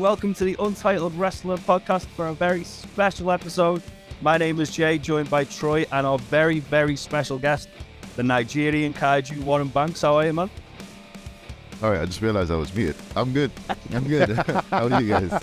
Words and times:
welcome 0.00 0.32
to 0.32 0.44
the 0.44 0.56
Untitled 0.58 1.14
Wrestling 1.16 1.58
Podcast 1.58 2.06
for 2.06 2.28
a 2.28 2.32
very 2.32 2.64
special 2.64 3.30
episode. 3.30 3.82
My 4.22 4.38
name 4.38 4.58
is 4.58 4.70
Jay, 4.70 4.96
joined 4.96 5.28
by 5.28 5.44
Troy 5.44 5.84
and 5.92 6.06
our 6.06 6.18
very, 6.18 6.60
very 6.60 6.96
special 6.96 7.38
guest, 7.38 7.68
the 8.16 8.22
Nigerian 8.22 8.94
Kaiju 8.94 9.44
Warren 9.44 9.68
Banks. 9.68 10.00
How 10.00 10.14
are 10.14 10.24
you, 10.24 10.32
man? 10.32 10.48
All 11.82 11.90
right, 11.90 12.00
I 12.00 12.06
just 12.06 12.22
realized 12.22 12.50
I 12.50 12.56
was 12.56 12.74
muted. 12.74 12.96
I'm 13.14 13.34
good. 13.34 13.50
I'm 13.92 14.08
good. 14.08 14.30
How 14.70 14.88
are 14.88 15.02
you 15.02 15.10
guys? 15.10 15.38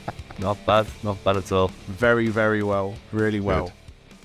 Not 0.38 0.56
bad, 0.64 0.86
not 1.02 1.22
bad 1.24 1.36
at 1.36 1.52
all. 1.52 1.68
Very, 1.88 2.28
very 2.28 2.62
well. 2.62 2.94
Really 3.12 3.40
well. 3.40 3.72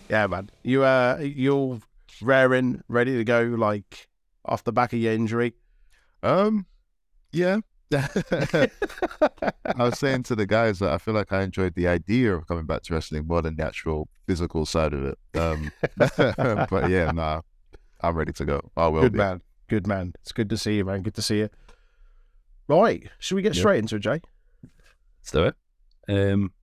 Yeah, 0.09 0.27
man. 0.27 0.49
You 0.63 0.83
uh 0.83 1.17
you're 1.19 1.79
raring, 2.21 2.83
ready 2.87 3.17
to 3.17 3.23
go 3.23 3.41
like 3.57 4.07
off 4.45 4.63
the 4.63 4.71
back 4.71 4.93
of 4.93 4.99
your 4.99 5.11
injury. 5.11 5.55
Um, 6.21 6.67
yeah. 7.31 7.61
I 9.75 9.83
was 9.83 9.99
saying 9.99 10.23
to 10.23 10.35
the 10.35 10.45
guys 10.45 10.79
that 10.79 10.91
I 10.91 10.97
feel 10.97 11.13
like 11.13 11.31
I 11.31 11.41
enjoyed 11.43 11.75
the 11.75 11.87
idea 11.87 12.33
of 12.35 12.47
coming 12.47 12.65
back 12.65 12.83
to 12.83 12.93
wrestling 12.93 13.27
more 13.27 13.41
than 13.41 13.55
the 13.55 13.65
actual 13.65 14.07
physical 14.27 14.65
side 14.65 14.93
of 14.93 15.03
it. 15.05 15.17
Um, 15.37 15.71
but 16.07 16.89
yeah, 16.89 17.11
nah, 17.11 17.41
I'm 18.01 18.15
ready 18.15 18.33
to 18.33 18.45
go. 18.45 18.61
I 18.75 18.87
will 18.87 19.01
Good 19.01 19.13
be. 19.13 19.17
man. 19.19 19.41
Good 19.69 19.87
man. 19.87 20.13
It's 20.21 20.31
good 20.31 20.49
to 20.49 20.57
see 20.57 20.77
you, 20.77 20.85
man. 20.85 21.01
Good 21.01 21.15
to 21.15 21.21
see 21.21 21.39
you. 21.39 21.49
Right. 22.67 23.09
Should 23.19 23.35
we 23.35 23.41
get 23.41 23.55
Yeah. 23.55 23.61
straight 23.61 23.79
into 23.79 23.95
it, 23.95 23.99
Jay? 23.99 24.21
Let's 25.21 25.31
do 25.31 25.43
it. 25.45 25.55
Um, 26.09 26.53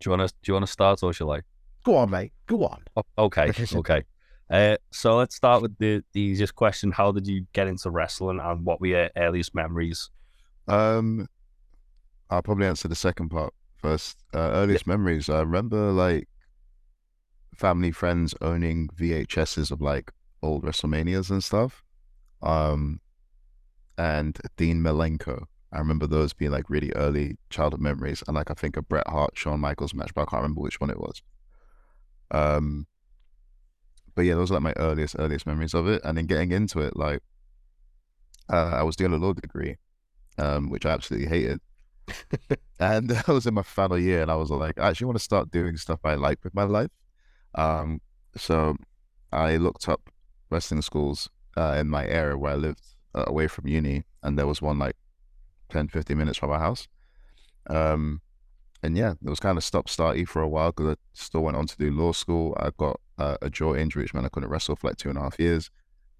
do 0.00 0.10
you 0.10 0.16
want 0.16 0.28
to 0.28 0.34
do 0.42 0.50
you 0.50 0.54
want 0.54 0.66
to 0.66 0.72
start 0.72 1.02
or 1.02 1.12
shall 1.12 1.30
I? 1.32 1.40
Go 1.84 1.96
on, 1.96 2.10
mate. 2.10 2.32
Go 2.46 2.64
on. 2.64 2.82
O- 2.96 3.02
Okay, 3.26 3.50
okay. 3.74 4.02
Uh, 4.50 4.76
so 4.92 5.16
let's 5.16 5.34
start 5.34 5.62
with 5.62 5.76
the, 5.78 6.04
the 6.12 6.20
easiest 6.20 6.54
question. 6.54 6.92
How 6.92 7.10
did 7.10 7.26
you 7.26 7.46
get 7.54 7.66
into 7.68 7.90
wrestling 7.90 8.38
and 8.40 8.64
what 8.66 8.80
were 8.80 8.88
your 8.88 9.10
earliest 9.16 9.54
memories? 9.54 10.10
Um, 10.68 11.28
I'll 12.30 12.42
probably 12.42 12.66
answer 12.66 12.88
the 12.88 12.94
second 12.94 13.28
part 13.28 13.52
first. 13.76 14.18
Uh, 14.32 14.52
earliest 14.54 14.86
memories. 14.86 15.28
I 15.28 15.40
remember 15.40 15.92
like 15.92 16.28
family 17.54 17.90
friends 17.90 18.34
owning 18.40 18.88
VHSs 18.96 19.70
of 19.70 19.80
like 19.80 20.10
old 20.42 20.64
WrestleManias 20.64 21.30
and 21.30 21.44
stuff. 21.44 21.82
Um, 22.42 23.00
and 23.98 24.38
Dean 24.56 24.82
Malenko. 24.82 25.44
I 25.72 25.78
remember 25.78 26.06
those 26.06 26.32
being 26.32 26.50
like 26.50 26.68
really 26.68 26.92
early 26.92 27.36
childhood 27.50 27.80
memories. 27.80 28.22
And 28.26 28.34
like 28.34 28.50
I 28.50 28.54
think 28.54 28.76
a 28.76 28.82
Bret 28.82 29.06
Hart, 29.08 29.36
Shawn 29.36 29.60
Michaels 29.60 29.94
match, 29.94 30.12
but 30.14 30.22
I 30.22 30.24
can't 30.26 30.42
remember 30.42 30.60
which 30.60 30.80
one 30.80 30.90
it 30.90 31.00
was. 31.00 31.22
Um, 32.30 32.86
but 34.14 34.22
yeah, 34.22 34.34
those 34.34 34.50
are 34.50 34.54
like 34.54 34.62
my 34.62 34.74
earliest, 34.76 35.16
earliest 35.18 35.46
memories 35.46 35.74
of 35.74 35.86
it. 35.86 36.00
And 36.04 36.16
then 36.16 36.26
getting 36.26 36.52
into 36.52 36.80
it, 36.80 36.96
like, 36.96 37.20
uh, 38.50 38.72
I 38.74 38.82
was 38.82 38.96
doing 38.96 39.12
a 39.12 39.16
law 39.16 39.32
degree 39.32 39.76
um, 40.38 40.70
which 40.70 40.86
I 40.86 40.90
absolutely 40.90 41.28
hated. 41.28 41.60
and 42.80 43.12
I 43.26 43.32
was 43.32 43.46
in 43.46 43.54
my 43.54 43.62
final 43.62 43.98
year, 43.98 44.22
and 44.22 44.30
I 44.30 44.36
was 44.36 44.50
like, 44.50 44.78
I 44.78 44.88
actually 44.88 45.06
want 45.06 45.18
to 45.18 45.24
start 45.24 45.50
doing 45.50 45.76
stuff 45.76 46.00
I 46.04 46.14
like 46.14 46.42
with 46.44 46.54
my 46.54 46.64
life. 46.64 46.90
Um, 47.54 48.00
so 48.36 48.76
I 49.32 49.56
looked 49.56 49.88
up 49.88 50.10
wrestling 50.50 50.82
schools 50.82 51.28
uh, 51.56 51.76
in 51.78 51.88
my 51.88 52.06
area 52.06 52.36
where 52.36 52.52
I 52.52 52.56
lived 52.56 52.82
uh, 53.14 53.24
away 53.26 53.48
from 53.48 53.66
uni, 53.66 54.04
and 54.22 54.38
there 54.38 54.46
was 54.46 54.62
one 54.62 54.78
like 54.78 54.96
10, 55.70 55.88
15 55.88 56.16
minutes 56.16 56.38
from 56.38 56.50
my 56.50 56.58
house. 56.58 56.88
Um, 57.68 58.20
and 58.82 58.96
yeah, 58.96 59.12
it 59.24 59.28
was 59.28 59.40
kind 59.40 59.56
of 59.56 59.64
stop 59.64 59.86
starty 59.86 60.26
for 60.26 60.42
a 60.42 60.48
while 60.48 60.72
because 60.72 60.94
I 60.94 60.96
still 61.12 61.42
went 61.42 61.56
on 61.56 61.66
to 61.66 61.76
do 61.76 61.90
law 61.92 62.12
school. 62.12 62.56
I 62.58 62.70
got 62.76 63.00
uh, 63.18 63.36
a 63.40 63.48
jaw 63.48 63.74
injury, 63.74 64.02
which 64.02 64.14
meant 64.14 64.26
I 64.26 64.28
couldn't 64.28 64.48
wrestle 64.48 64.76
for 64.76 64.88
like 64.88 64.96
two 64.96 65.08
and 65.08 65.18
a 65.18 65.22
half 65.22 65.38
years. 65.38 65.70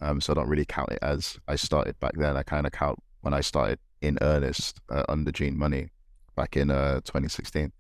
Um, 0.01 0.21
so 0.21 0.33
I 0.33 0.35
don't 0.35 0.49
really 0.49 0.65
count 0.65 0.91
it 0.91 0.99
as 1.03 1.39
I 1.49 1.57
started 1.57 1.99
back 2.01 2.13
then. 2.17 2.37
I 2.37 2.43
kind 2.43 2.67
of 2.67 2.73
count 2.73 2.99
when 3.21 3.35
I 3.35 3.41
started 3.41 3.79
in 4.03 4.19
earnest 4.21 4.81
uh, 4.91 5.05
under 5.09 5.33
Gene 5.33 5.57
Munny 5.57 5.89
back 6.37 6.57
in 6.57 6.71
uh 6.71 7.01
2016. 7.05 7.73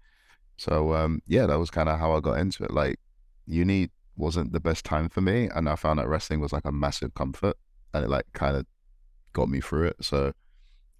So 0.56 0.94
um 0.94 1.20
yeah, 1.26 1.46
that 1.46 1.58
was 1.58 1.70
kind 1.70 1.88
of 1.88 1.98
how 1.98 2.12
I 2.12 2.20
got 2.20 2.38
into 2.38 2.64
it. 2.64 2.72
Like 2.72 2.98
uni 3.46 3.90
wasn't 4.16 4.52
the 4.52 4.60
best 4.60 4.84
time 4.84 5.08
for 5.08 5.20
me, 5.20 5.48
and 5.54 5.68
I 5.68 5.76
found 5.76 5.98
that 5.98 6.08
wrestling 6.08 6.40
was 6.40 6.52
like 6.52 6.64
a 6.64 6.72
massive 6.72 7.14
comfort, 7.14 7.56
and 7.92 8.04
it 8.04 8.08
like 8.08 8.26
kind 8.32 8.56
of 8.56 8.66
got 9.32 9.48
me 9.48 9.60
through 9.60 9.88
it. 9.88 9.96
So 10.00 10.32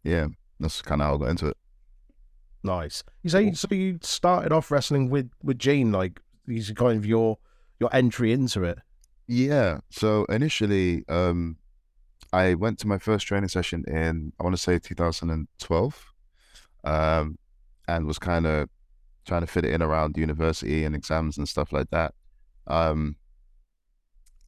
yeah, 0.03 0.28
that's 0.59 0.83
kind 0.83 1.00
of 1.00 1.06
how 1.06 1.15
I 1.15 1.19
got 1.19 1.28
into 1.28 1.47
it. 1.47 1.56
Nice. 2.65 3.03
You 3.22 3.31
say 3.31 3.53
so 3.53 3.69
you 3.71 3.99
started 4.03 4.53
off 4.53 4.71
wrestling 4.71 5.10
with 5.10 5.31
with 5.43 5.59
Gene, 5.59 5.93
like 5.93 6.21
these 6.47 6.71
are 6.71 6.75
kind 6.75 6.97
of 6.97 7.06
your 7.06 7.39
your 7.81 7.94
entry 7.94 8.33
into 8.33 8.65
it. 8.65 8.78
Yeah. 9.27 9.78
So 9.91 10.25
initially, 10.27 11.04
um, 11.09 11.56
I 12.32 12.54
went 12.54 12.78
to 12.81 12.88
my 12.88 12.98
first 12.98 13.26
training 13.26 13.48
session 13.48 13.84
in 13.87 14.32
I 14.41 14.43
want 14.43 14.56
to 14.56 14.62
say 14.62 14.78
2012, 14.78 16.12
um, 16.84 17.38
and 17.88 18.06
was 18.06 18.19
kind 18.19 18.47
of 18.47 18.69
trying 19.26 19.43
to 19.43 19.47
fit 19.47 19.65
it 19.65 19.72
in 19.72 19.82
around 19.82 20.16
university 20.16 20.84
and 20.84 20.94
exams 20.94 21.38
and 21.38 21.48
stuff 21.48 21.72
like 21.72 21.91
that. 21.91 22.15
Um, 22.66 23.16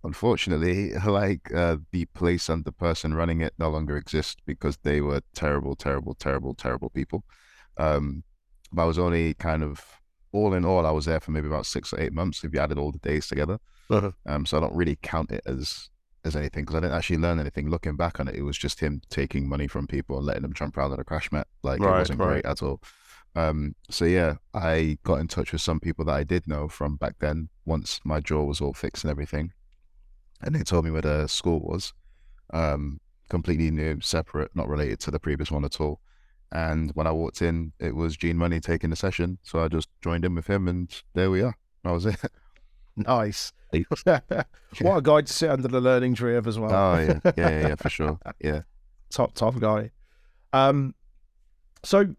unfortunately, 0.03 0.93
like 1.06 1.53
uh, 1.55 1.77
the 1.93 2.06
place 2.06 2.49
and 2.49 2.65
the 2.65 2.73
person 2.73 3.15
running 3.15 3.41
it 3.41 3.55
no 3.59 3.71
longer 3.71 3.97
exist 3.97 4.41
because 4.47 4.78
they 4.78 5.00
were 5.00 5.21
terrible, 5.34 5.77
terrible, 5.77 6.15
terrible, 6.15 6.55
terrible 6.55 6.91
people. 6.91 7.25
Um, 7.77 8.25
but 8.73 8.83
I 8.83 8.87
was 8.87 8.99
only 8.99 9.34
kind 9.34 9.62
of 9.62 9.84
all 10.33 10.55
in 10.55 10.65
all, 10.65 10.84
I 10.84 10.91
was 10.91 11.05
there 11.05 11.21
for 11.21 11.31
maybe 11.31 11.47
about 11.47 11.67
six 11.67 11.93
or 11.93 12.00
eight 12.00 12.12
months 12.12 12.43
if 12.43 12.53
you 12.53 12.59
added 12.61 12.78
all 12.78 12.91
the 12.91 12.99
days 12.99 13.28
together. 13.28 13.59
Um, 14.27 14.47
so 14.47 14.56
I 14.56 14.61
don't 14.61 14.75
really 14.75 14.99
count 15.00 15.31
it 15.31 15.43
as 15.47 15.91
as 16.25 16.37
anything 16.37 16.65
because 16.65 16.77
I 16.77 16.81
didn't 16.81 16.95
actually 16.95 17.19
learn 17.19 17.39
anything. 17.39 17.71
Looking 17.71 17.97
back 17.97 18.21
on 18.21 18.29
it, 18.29 18.35
it 18.35 18.43
was 18.43 18.59
just 18.59 18.81
him 18.81 19.03
taking 19.11 19.49
money 19.49 19.67
from 19.67 19.87
people 19.87 20.17
and 20.17 20.27
letting 20.27 20.43
them 20.43 20.55
jump 20.55 20.77
around 20.77 20.93
on 20.93 21.01
a 21.01 21.05
crash 21.05 21.31
mat. 21.33 21.47
Like 21.62 21.81
it 21.81 21.87
wasn't 21.87 22.21
right. 22.21 22.43
great 22.43 22.47
at 22.47 22.62
all. 22.62 22.81
Um, 23.37 23.75
so 23.91 24.05
yeah, 24.05 24.35
I 24.55 24.99
got 25.03 25.21
in 25.21 25.29
touch 25.29 25.53
with 25.53 25.61
some 25.61 25.81
people 25.81 26.05
that 26.07 26.15
I 26.15 26.25
did 26.25 26.47
know 26.47 26.69
from 26.69 26.97
back 26.97 27.17
then. 27.19 27.49
Once 27.67 28.01
my 28.05 28.21
jaw 28.21 28.45
was 28.45 28.61
all 28.61 28.73
fixed 28.73 29.05
and 29.05 29.11
everything, 29.11 29.53
and 30.43 30.55
they 30.55 30.62
told 30.62 30.85
me 30.85 30.91
where 30.91 31.03
the 31.03 31.27
school 31.27 31.61
was. 31.61 31.93
Um, 32.53 33.01
completely 33.29 33.71
new, 33.71 34.01
separate, 34.01 34.55
not 34.55 34.69
related 34.69 35.01
to 35.01 35.11
the 35.11 35.19
previous 35.19 35.51
one 35.51 35.65
at 35.65 35.81
all. 35.81 36.01
And 36.53 36.93
when 36.95 37.06
I 37.06 37.11
walked 37.11 37.43
in, 37.43 37.73
it 37.81 37.97
was 37.97 38.17
Gene 38.17 38.37
Munny 38.37 38.61
taking 38.61 38.91
the 38.91 38.97
session. 38.97 39.39
So 39.43 39.61
I 39.61 39.69
just 39.69 39.89
joined 40.03 40.25
in 40.25 40.35
with 40.35 40.47
him, 40.47 40.69
and 40.69 40.95
there 41.15 41.31
we 41.31 41.43
are. 41.43 41.56
That 41.83 41.91
was 41.91 42.06
it. 42.06 42.21
Nice. 42.97 43.53
what 43.72 44.97
a 44.97 45.03
guy 45.03 45.21
to 45.22 45.32
sit 45.32 45.50
under 45.50 45.69
the 45.69 45.81
learning 45.81 46.15
tree 46.15 46.37
of 46.37 46.47
as 46.47 46.59
well. 46.59 46.72
Oh 46.72 46.99
yeah, 46.99 47.19
yeah, 47.25 47.32
yeah, 47.37 47.69
yeah, 47.69 47.75
for 47.75 47.88
sure. 47.88 48.19
Yeah. 48.41 48.62
top 49.10 49.34
top 49.34 49.59
guy. 49.59 49.91
Um, 50.53 50.94
so 51.82 52.15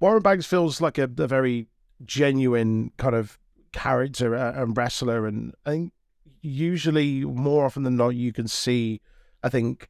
Warren 0.00 0.22
Banks 0.22 0.46
feels 0.46 0.80
like 0.80 0.98
a, 0.98 1.04
a 1.04 1.26
very 1.26 1.68
genuine 2.04 2.92
kind 2.98 3.14
of 3.14 3.38
character 3.72 4.34
uh, 4.34 4.52
and 4.62 4.76
wrestler, 4.76 5.26
and 5.26 5.54
I 5.64 5.70
think 5.70 5.92
usually 6.42 7.24
more 7.24 7.64
often 7.64 7.82
than 7.84 7.96
not 7.96 8.10
you 8.10 8.32
can 8.32 8.46
see, 8.46 9.00
I 9.42 9.48
think, 9.48 9.88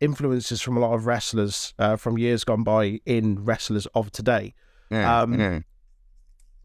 influences 0.00 0.60
from 0.60 0.76
a 0.76 0.80
lot 0.80 0.94
of 0.94 1.06
wrestlers 1.06 1.74
uh, 1.78 1.94
from 1.96 2.18
years 2.18 2.42
gone 2.42 2.64
by 2.64 3.00
in 3.06 3.44
wrestlers 3.44 3.86
of 3.94 4.10
today. 4.10 4.54
Yeah, 4.90 5.20
Um, 5.20 5.38
yeah. 5.38 5.60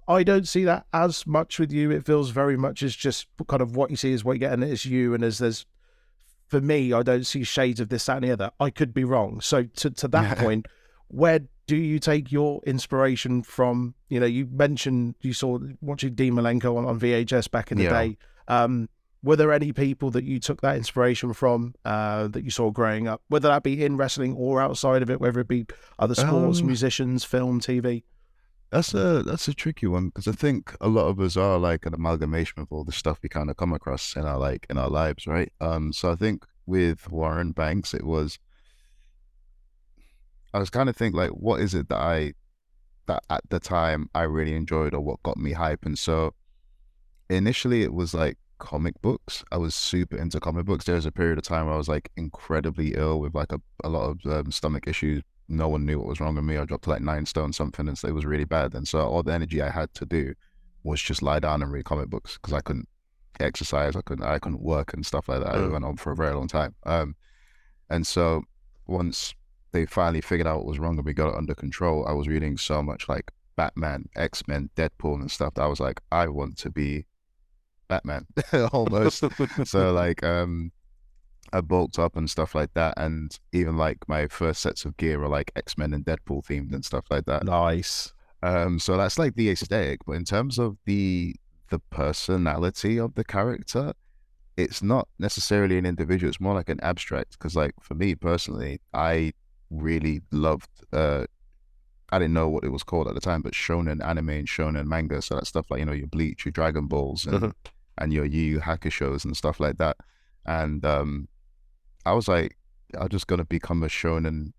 I 0.07 0.23
don't 0.23 0.47
see 0.47 0.63
that 0.63 0.85
as 0.93 1.27
much 1.27 1.59
with 1.59 1.71
you. 1.71 1.91
It 1.91 2.05
feels 2.05 2.29
very 2.29 2.55
much 2.57 2.81
as 2.83 2.95
just 2.95 3.27
kind 3.47 3.61
of 3.61 3.75
what 3.75 3.89
you 3.91 3.97
see 3.97 4.11
is 4.13 4.23
what 4.23 4.33
you 4.33 4.39
get, 4.39 4.53
and 4.53 4.63
it's 4.63 4.85
you. 4.85 5.13
And 5.13 5.23
as 5.23 5.37
there's, 5.39 5.65
for 6.47 6.61
me, 6.61 6.93
I 6.93 7.03
don't 7.03 7.25
see 7.25 7.43
shades 7.43 7.79
of 7.79 7.89
this, 7.89 8.05
that, 8.05 8.17
and 8.17 8.25
the 8.25 8.31
other. 8.31 8.51
I 8.59 8.69
could 8.69 8.93
be 8.93 9.03
wrong. 9.03 9.41
So 9.41 9.63
to 9.63 9.89
to 9.91 10.07
that 10.09 10.37
point, 10.37 10.67
where 11.09 11.41
do 11.67 11.75
you 11.75 11.99
take 11.99 12.31
your 12.31 12.61
inspiration 12.65 13.43
from? 13.43 13.95
You 14.07 14.19
know, 14.21 14.25
you 14.25 14.47
mentioned 14.49 15.15
you 15.21 15.33
saw 15.33 15.59
watching 15.81 16.13
Dean 16.15 16.33
Malenko 16.33 16.77
on, 16.77 16.85
on 16.85 16.99
VHS 16.99 17.51
back 17.51 17.71
in 17.71 17.77
the 17.77 17.83
Yeah. 17.85 17.89
day. 17.89 18.17
Um, 18.47 18.87
were 19.23 19.35
there 19.35 19.51
any 19.51 19.73
people 19.73 20.09
that 20.11 20.23
you 20.23 20.39
took 20.39 20.61
that 20.61 20.77
inspiration 20.77 21.33
from 21.33 21.73
uh, 21.83 22.27
that 22.29 22.45
you 22.45 22.49
saw 22.51 22.71
growing 22.71 23.07
up, 23.09 23.21
whether 23.27 23.49
that 23.49 23.63
be 23.63 23.83
in 23.83 23.97
wrestling 23.97 24.35
or 24.35 24.61
outside 24.61 25.01
of 25.01 25.09
it, 25.09 25.19
whether 25.19 25.41
it 25.41 25.47
be 25.49 25.65
other 25.99 26.15
sports, 26.15 26.61
Um, 26.61 26.67
musicians, 26.67 27.25
film, 27.25 27.59
TV? 27.59 28.03
That's 28.71 28.93
a 28.93 29.23
that's 29.23 29.47
a 29.47 29.53
tricky 29.53 29.87
one 29.87 30.07
because 30.07 30.27
I 30.27 30.33
think 30.33 30.75
a 30.81 30.89
lot 30.89 31.07
of 31.07 31.19
us 31.21 31.37
are 31.37 31.57
like 31.57 31.85
an 31.85 31.93
amalgamation 31.93 32.61
of 32.61 32.67
all 32.69 32.83
the 32.83 32.91
stuff 32.91 33.19
we 33.23 33.29
kind 33.29 33.49
of 33.49 33.55
come 33.55 33.71
across 33.71 34.15
in 34.15 34.25
our 34.25 34.37
like 34.37 34.67
in 34.69 34.77
our 34.77 34.89
lives, 34.89 35.25
right? 35.25 35.51
Um, 35.61 35.93
so 35.93 36.11
I 36.11 36.15
think 36.15 36.43
with 36.65 37.09
Warren 37.09 37.53
Banks, 37.53 37.93
it 37.93 38.03
was 38.03 38.39
I 40.53 40.59
was 40.59 40.69
kind 40.69 40.89
of 40.89 40.95
think 40.97 41.15
like, 41.15 41.29
what 41.31 41.61
is 41.61 41.73
it 41.73 41.87
that 41.89 41.99
I 41.99 42.33
that 43.07 43.23
at 43.29 43.41
the 43.49 43.59
time 43.59 44.09
I 44.13 44.23
really 44.23 44.55
enjoyed 44.55 44.93
or 44.93 44.99
what 45.01 45.23
got 45.23 45.37
me 45.37 45.53
hype? 45.53 45.85
And 45.85 45.97
so 45.97 46.33
initially 47.29 47.83
it 47.83 47.93
was 47.93 48.13
like 48.13 48.37
comic 48.59 49.01
books. 49.01 49.43
I 49.51 49.57
was 49.57 49.75
super 49.75 50.17
into 50.17 50.39
comic 50.39 50.65
books. 50.65 50.85
There 50.85 50.95
was 50.95 51.05
a 51.05 51.11
period 51.11 51.37
of 51.37 51.43
time 51.43 51.65
where 51.65 51.75
I 51.75 51.77
was 51.77 51.87
like 51.87 52.09
incredibly 52.17 52.95
ill 52.95 53.19
with 53.19 53.35
like 53.35 53.51
a, 53.51 53.61
a 53.83 53.89
lot 53.89 54.09
of 54.09 54.31
um, 54.31 54.51
stomach 54.51 54.87
issues. 54.87 55.23
No 55.49 55.67
one 55.69 55.85
knew 55.85 55.97
what 55.99 56.07
was 56.07 56.19
wrong 56.19 56.35
with 56.35 56.43
me. 56.43 56.57
I 56.57 56.65
dropped 56.65 56.87
like 56.87 57.01
nine 57.01 57.25
stone 57.25 57.53
something 57.53 57.87
and 57.87 57.97
so 57.97 58.07
it 58.07 58.13
was 58.13 58.25
really 58.25 58.45
bad. 58.45 58.73
And 58.73 58.87
so 58.87 58.99
all 58.99 59.23
the 59.23 59.33
energy 59.33 59.61
I 59.61 59.69
had 59.69 59.93
to 59.95 60.05
do 60.05 60.33
was 60.83 61.01
just 61.01 61.21
lie 61.21 61.39
down 61.39 61.61
and 61.61 61.71
read 61.71 61.85
comic 61.85 62.09
books 62.09 62.33
because 62.37 62.53
I 62.53 62.61
couldn't 62.61 62.87
exercise. 63.39 63.95
I 63.95 64.01
couldn't 64.01 64.25
I 64.25 64.39
couldn't 64.39 64.61
work 64.61 64.93
and 64.93 65.05
stuff 65.05 65.29
like 65.29 65.43
that. 65.43 65.55
It 65.55 65.59
Mm. 65.59 65.71
went 65.71 65.85
on 65.85 65.97
for 65.97 66.11
a 66.11 66.15
very 66.15 66.33
long 66.35 66.47
time. 66.47 66.75
Um 66.85 67.15
and 67.89 68.05
so 68.05 68.43
once 68.87 69.33
they 69.71 69.85
finally 69.85 70.21
figured 70.21 70.47
out 70.47 70.57
what 70.57 70.65
was 70.65 70.79
wrong 70.79 70.97
and 70.97 71.05
we 71.05 71.13
got 71.13 71.29
it 71.29 71.35
under 71.35 71.55
control, 71.55 72.05
I 72.07 72.13
was 72.13 72.27
reading 72.27 72.57
so 72.57 72.81
much 72.81 73.07
like 73.07 73.31
Batman, 73.55 74.07
X 74.15 74.47
Men, 74.47 74.69
Deadpool, 74.75 75.15
and 75.21 75.31
stuff 75.31 75.53
that 75.55 75.63
I 75.63 75.67
was 75.67 75.79
like, 75.79 75.99
I 76.11 76.27
want 76.27 76.57
to 76.59 76.69
be 76.69 77.05
Batman 77.87 78.25
almost. 78.73 79.23
so 79.65 79.91
like, 79.93 80.23
um, 80.23 80.71
I 81.53 81.61
bulked 81.61 81.99
up 81.99 82.15
and 82.15 82.29
stuff 82.29 82.55
like 82.55 82.73
that, 82.73 82.93
and 82.97 83.37
even 83.51 83.77
like 83.77 83.97
my 84.07 84.27
first 84.27 84.61
sets 84.61 84.85
of 84.85 84.97
gear 84.97 85.23
are 85.23 85.29
like 85.29 85.51
X 85.55 85.77
Men 85.77 85.93
and 85.93 86.05
Deadpool 86.05 86.45
themed 86.45 86.73
and 86.73 86.83
stuff 86.83 87.05
like 87.09 87.25
that. 87.25 87.45
Nice. 87.45 88.13
Um, 88.43 88.79
so 88.79 88.97
that's 88.97 89.17
like 89.17 89.35
the 89.35 89.49
aesthetic, 89.49 89.99
but 90.05 90.13
in 90.13 90.23
terms 90.23 90.59
of 90.59 90.77
the 90.85 91.35
the 91.69 91.79
personality 91.79 92.97
of 92.99 93.15
the 93.15 93.23
character, 93.23 93.93
it's 94.55 94.81
not 94.81 95.07
necessarily 95.19 95.77
an 95.77 95.85
individual. 95.85 96.29
It's 96.29 96.39
more 96.39 96.53
like 96.53 96.69
an 96.69 96.79
abstract. 96.81 97.33
Because 97.37 97.55
like 97.55 97.73
for 97.81 97.93
me 97.95 98.15
personally, 98.15 98.79
I 98.93 99.33
really 99.69 100.21
loved. 100.31 100.69
uh 100.93 101.25
I 102.09 102.19
didn't 102.19 102.35
know 102.35 102.47
what 102.47 102.63
it 102.63 102.71
was 102.71 102.83
called 102.83 103.09
at 103.09 103.15
the 103.15 103.19
time, 103.21 103.41
but 103.41 103.51
shonen 103.51 104.05
anime 104.05 104.29
and 104.29 104.47
shonen 104.47 104.85
manga. 104.85 105.21
So 105.21 105.35
that 105.35 105.47
stuff 105.47 105.69
like 105.69 105.79
you 105.79 105.85
know 105.85 105.91
your 105.91 106.07
Bleach, 106.07 106.45
your 106.45 106.53
Dragon 106.53 106.87
Balls, 106.87 107.25
and 107.25 107.53
and 107.97 108.13
your 108.13 108.25
Yu 108.25 108.41
Yu 108.41 108.59
Hakusho's 108.59 109.25
and 109.25 109.35
stuff 109.35 109.59
like 109.59 109.77
that. 109.77 109.97
And 110.45 110.85
um, 110.85 111.27
I 112.05 112.13
was 112.13 112.27
like, 112.27 112.57
I'm 112.97 113.09
just 113.09 113.27
gonna 113.27 113.45
become 113.45 113.83
a 113.83 113.87
shonen 113.87 114.53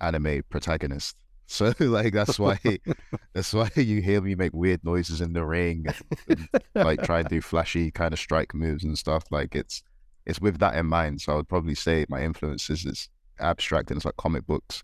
anime 0.00 0.42
protagonist. 0.50 1.16
So 1.48 1.72
like 1.78 2.12
that's 2.12 2.40
why 2.40 2.58
that's 3.32 3.54
why 3.54 3.70
you 3.76 4.02
hear 4.02 4.20
me 4.20 4.34
make 4.34 4.52
weird 4.52 4.82
noises 4.82 5.20
in 5.20 5.32
the 5.32 5.44
ring 5.44 5.86
and, 6.28 6.48
and, 6.74 6.84
like 6.84 7.04
try 7.04 7.20
and 7.20 7.28
do 7.28 7.40
flashy 7.40 7.92
kind 7.92 8.12
of 8.12 8.18
strike 8.18 8.52
moves 8.52 8.82
and 8.82 8.98
stuff. 8.98 9.22
Like 9.30 9.54
it's 9.54 9.80
it's 10.26 10.40
with 10.40 10.58
that 10.58 10.74
in 10.74 10.86
mind. 10.86 11.20
So 11.20 11.32
I 11.32 11.36
would 11.36 11.48
probably 11.48 11.76
say 11.76 12.04
my 12.08 12.24
influences 12.24 12.84
is 12.84 13.08
abstract 13.38 13.92
and 13.92 13.98
it's 13.98 14.04
like 14.04 14.16
comic 14.16 14.44
books, 14.44 14.82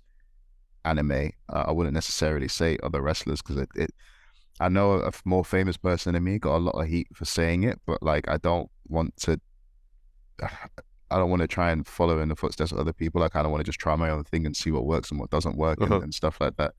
anime. 0.84 1.32
Uh, 1.48 1.64
I 1.66 1.72
wouldn't 1.72 1.94
necessarily 1.94 2.46
say 2.46 2.78
other 2.84 3.02
wrestlers 3.02 3.42
because 3.42 3.56
it, 3.56 3.68
it 3.74 3.90
I 4.60 4.68
know 4.68 5.00
a 5.00 5.10
more 5.24 5.44
famous 5.44 5.76
person 5.76 6.14
than 6.14 6.22
me 6.22 6.38
got 6.38 6.56
a 6.56 6.58
lot 6.58 6.80
of 6.80 6.86
heat 6.86 7.08
for 7.12 7.24
saying 7.24 7.64
it, 7.64 7.80
but 7.86 8.02
like 8.04 8.28
I 8.28 8.36
don't 8.36 8.70
want 8.86 9.16
to. 9.22 9.40
I 11.12 11.16
don't 11.18 11.30
want 11.30 11.42
to 11.42 11.48
try 11.48 11.70
and 11.70 11.86
follow 11.86 12.18
in 12.20 12.28
the 12.28 12.36
footsteps 12.36 12.72
of 12.72 12.78
other 12.78 12.92
people. 12.92 13.22
I 13.22 13.28
kind 13.28 13.46
of 13.46 13.52
want 13.52 13.60
to 13.64 13.68
just 13.68 13.78
try 13.78 13.94
my 13.96 14.10
own 14.10 14.24
thing 14.24 14.46
and 14.46 14.56
see 14.56 14.70
what 14.70 14.86
works 14.86 15.10
and 15.10 15.20
what 15.20 15.30
doesn't 15.30 15.56
work 15.56 15.80
Uh-huh. 15.80 15.94
and, 15.96 16.04
and 16.04 16.14
stuff 16.14 16.40
like 16.40 16.56
that. 16.56 16.74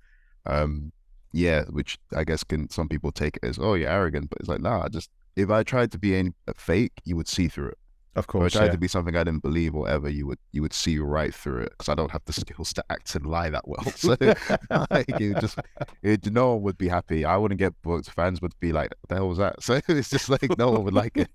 Um, 0.45 0.91
yeah, 1.31 1.63
which 1.69 1.97
I 2.15 2.23
guess 2.23 2.43
can 2.43 2.69
some 2.69 2.87
people 2.87 3.11
take 3.11 3.37
it 3.37 3.43
as 3.47 3.57
oh 3.59 3.73
you're 3.75 3.89
arrogant, 3.89 4.29
but 4.29 4.39
it's 4.39 4.49
like 4.49 4.61
nah. 4.61 4.83
I 4.85 4.89
just 4.89 5.09
if 5.35 5.49
I 5.49 5.63
tried 5.63 5.91
to 5.93 5.97
be 5.97 6.15
any, 6.15 6.31
fake, 6.55 6.93
you 7.05 7.15
would 7.15 7.27
see 7.27 7.47
through 7.47 7.69
it. 7.69 7.77
Of 8.15 8.27
course, 8.27 8.53
If 8.53 8.57
I 8.57 8.59
tried 8.59 8.65
Yeah. 8.67 8.71
to 8.73 8.77
be 8.77 8.87
something 8.87 9.15
I 9.15 9.23
didn't 9.23 9.41
believe 9.41 9.73
or 9.73 9.81
whatever, 9.81 10.07
you 10.09 10.27
would 10.27 10.37
you 10.51 10.61
would 10.61 10.73
see 10.73 10.99
right 10.99 11.33
through 11.33 11.61
it 11.63 11.69
because 11.71 11.89
I 11.89 11.95
don't 11.95 12.11
have 12.11 12.21
the 12.25 12.33
skills 12.33 12.71
to 12.73 12.83
act 12.91 13.15
and 13.15 13.25
lie 13.25 13.49
that 13.49 13.67
well. 13.67 13.83
So 13.97 14.15
like, 14.91 15.19
you 15.19 15.33
just 15.33 15.57
it, 16.03 16.31
no 16.31 16.53
one 16.53 16.61
would 16.63 16.77
be 16.77 16.87
happy. 16.89 17.25
I 17.25 17.37
wouldn't 17.37 17.57
get 17.57 17.73
booked. 17.81 18.11
Fans 18.11 18.39
would 18.43 18.53
be 18.59 18.71
like, 18.71 18.91
"What 19.01 19.09
the 19.09 19.15
hell 19.15 19.29
was 19.29 19.39
that?" 19.39 19.55
So 19.63 19.79
it's 19.87 20.11
just 20.11 20.29
like 20.29 20.55
no 20.59 20.69
one 20.71 20.83
would 20.83 20.93
like 20.93 21.17
it. 21.17 21.31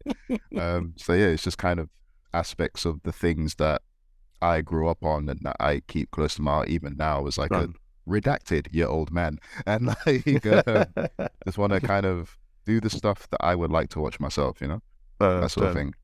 Um, 0.57 0.95
so 0.97 1.13
yeah, 1.15 1.27
it's 1.35 1.43
just 1.43 1.59
kind 1.59 1.81
of 1.81 1.89
aspects 2.35 2.85
of 2.85 3.03
the 3.03 3.13
things 3.13 3.55
that 3.57 3.83
I 4.41 4.61
grew 4.61 4.89
up 4.89 5.05
on 5.05 5.29
and 5.29 5.41
that 5.43 5.57
I 5.61 5.81
keep 5.89 6.11
close 6.11 6.35
to 6.37 6.43
my 6.43 6.53
heart 6.53 6.69
even 6.69 6.97
now 6.97 7.27
as 7.27 7.39
like 7.39 7.51
Right. 7.51 7.69
a 7.69 8.11
redacted 8.11 8.73
year 8.73 8.87
old 8.87 9.11
man, 9.13 9.39
and 9.67 9.87
like 9.87 10.47
um, 10.67 10.87
just 11.45 11.59
want 11.59 11.73
to 11.73 11.81
kind 11.81 12.07
of 12.07 12.37
do 12.65 12.81
the 12.81 12.91
stuff 12.91 13.29
that 13.31 13.43
I 13.43 13.55
would 13.55 13.71
like 13.71 13.89
to 13.91 14.01
watch 14.01 14.21
myself. 14.21 14.61
You 14.61 14.69
know, 14.69 14.83
Uh, 15.21 15.41
that 15.41 15.51
sort 15.51 15.67
of 15.67 15.71
um, 15.71 15.77
thing. 15.77 15.95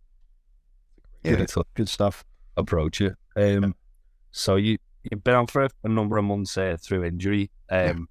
Good, 1.22 1.50
Yeah. 1.56 1.62
good 1.74 1.88
stuff. 1.88 2.24
approach 2.56 3.00
it. 3.00 3.14
Um, 3.36 3.74
so 4.30 4.56
you 4.56 4.78
you've 5.10 5.24
been 5.24 5.34
on 5.34 5.46
for 5.46 5.68
a 5.82 5.88
number 5.88 6.16
of 6.18 6.24
months 6.24 6.56
uh, 6.56 6.76
through 6.80 7.04
injury. 7.04 7.50
Um, 7.70 8.08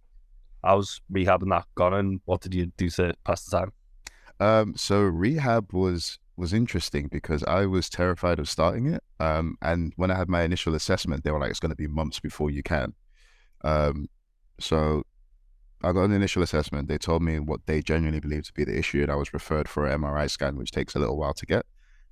how's 0.63 0.99
rehabbing 1.11 1.49
that 1.49 1.65
gone, 1.75 1.93
and 1.93 2.21
what 2.25 2.41
did 2.41 2.53
you 2.53 2.67
do 2.77 2.89
to 2.91 3.13
pass 3.23 3.45
the 3.45 3.57
time? 3.57 3.71
Um, 4.39 4.75
so 4.75 5.01
rehab 5.01 5.71
was 5.73 6.19
was 6.35 6.53
interesting 6.53 7.07
because 7.07 7.43
I 7.43 7.65
was 7.65 7.89
terrified 7.89 8.39
of 8.39 8.49
starting 8.49 8.87
it. 8.87 9.03
Um, 9.19 9.57
and 9.61 9.93
when 9.95 10.11
I 10.11 10.17
had 10.17 10.29
my 10.29 10.41
initial 10.43 10.75
assessment, 10.75 11.23
they 11.23 11.31
were 11.31 11.39
like, 11.39 11.51
"It's 11.51 11.59
going 11.59 11.69
to 11.69 11.75
be 11.75 11.87
months 11.87 12.19
before 12.19 12.49
you 12.49 12.63
can." 12.63 12.93
Um, 13.63 14.09
so 14.59 15.03
I 15.83 15.91
got 15.91 16.03
an 16.05 16.13
initial 16.13 16.43
assessment. 16.43 16.87
They 16.87 16.97
told 16.97 17.21
me 17.21 17.39
what 17.39 17.65
they 17.65 17.81
genuinely 17.81 18.19
believed 18.19 18.45
to 18.47 18.53
be 18.53 18.63
the 18.63 18.77
issue, 18.77 19.01
and 19.03 19.11
I 19.11 19.15
was 19.15 19.33
referred 19.33 19.67
for 19.67 19.85
an 19.85 20.01
MRI 20.01 20.29
scan, 20.29 20.57
which 20.57 20.71
takes 20.71 20.95
a 20.95 20.99
little 20.99 21.17
while 21.17 21.33
to 21.33 21.45
get. 21.45 21.65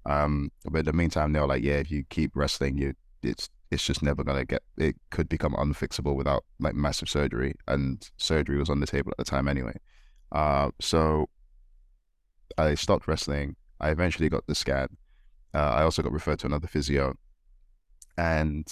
Um, 0.05 0.51
but 0.65 0.79
in 0.79 0.85
the 0.85 0.93
meantime, 0.93 1.33
they 1.33 1.39
were 1.39 1.47
like, 1.47 1.63
"Yeah, 1.63 1.75
if 1.75 1.91
you 1.91 2.03
keep 2.09 2.35
wrestling, 2.35 2.77
you 2.77 2.93
it's 3.23 3.49
it's 3.71 3.85
just 3.85 4.03
never 4.03 4.23
gonna 4.23 4.45
get. 4.45 4.63
It 4.77 4.97
could 5.11 5.29
become 5.29 5.53
unfixable 5.53 6.15
without 6.15 6.43
like 6.59 6.75
massive 6.75 7.09
surgery, 7.09 7.55
and 7.67 8.09
surgery 8.17 8.57
was 8.57 8.69
on 8.69 8.79
the 8.81 8.87
table 8.87 9.11
at 9.11 9.17
the 9.17 9.23
time 9.23 9.47
anyway." 9.47 9.75
Uh, 10.31 10.71
so 10.79 11.29
I 12.57 12.75
stopped 12.75 13.07
wrestling. 13.07 13.55
I 13.81 13.89
eventually 13.89 14.29
got 14.29 14.47
the 14.47 14.55
scan. 14.55 14.87
Uh, 15.53 15.57
I 15.57 15.83
also 15.83 16.01
got 16.01 16.11
referred 16.13 16.39
to 16.39 16.47
another 16.47 16.67
physio. 16.67 17.15
And 18.17 18.65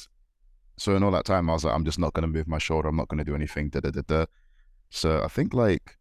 so 0.77 0.95
in 0.95 1.03
all 1.03 1.11
that 1.11 1.25
time, 1.25 1.49
I 1.49 1.53
was 1.53 1.65
like, 1.65 1.73
I'm 1.75 1.83
just 1.83 1.99
not 1.99 2.13
going 2.13 2.21
to 2.21 2.27
move 2.27 2.47
my 2.47 2.57
shoulder. 2.57 2.87
I'm 2.87 2.95
not 2.95 3.09
going 3.09 3.17
to 3.17 3.23
do 3.25 3.35
anything. 3.35 3.69
Da, 3.69 3.81
da, 3.81 3.91
da, 3.91 4.01
da. 4.07 4.25
So 4.89 5.21
I 5.23 5.27
think 5.27 5.53
like 5.53 5.97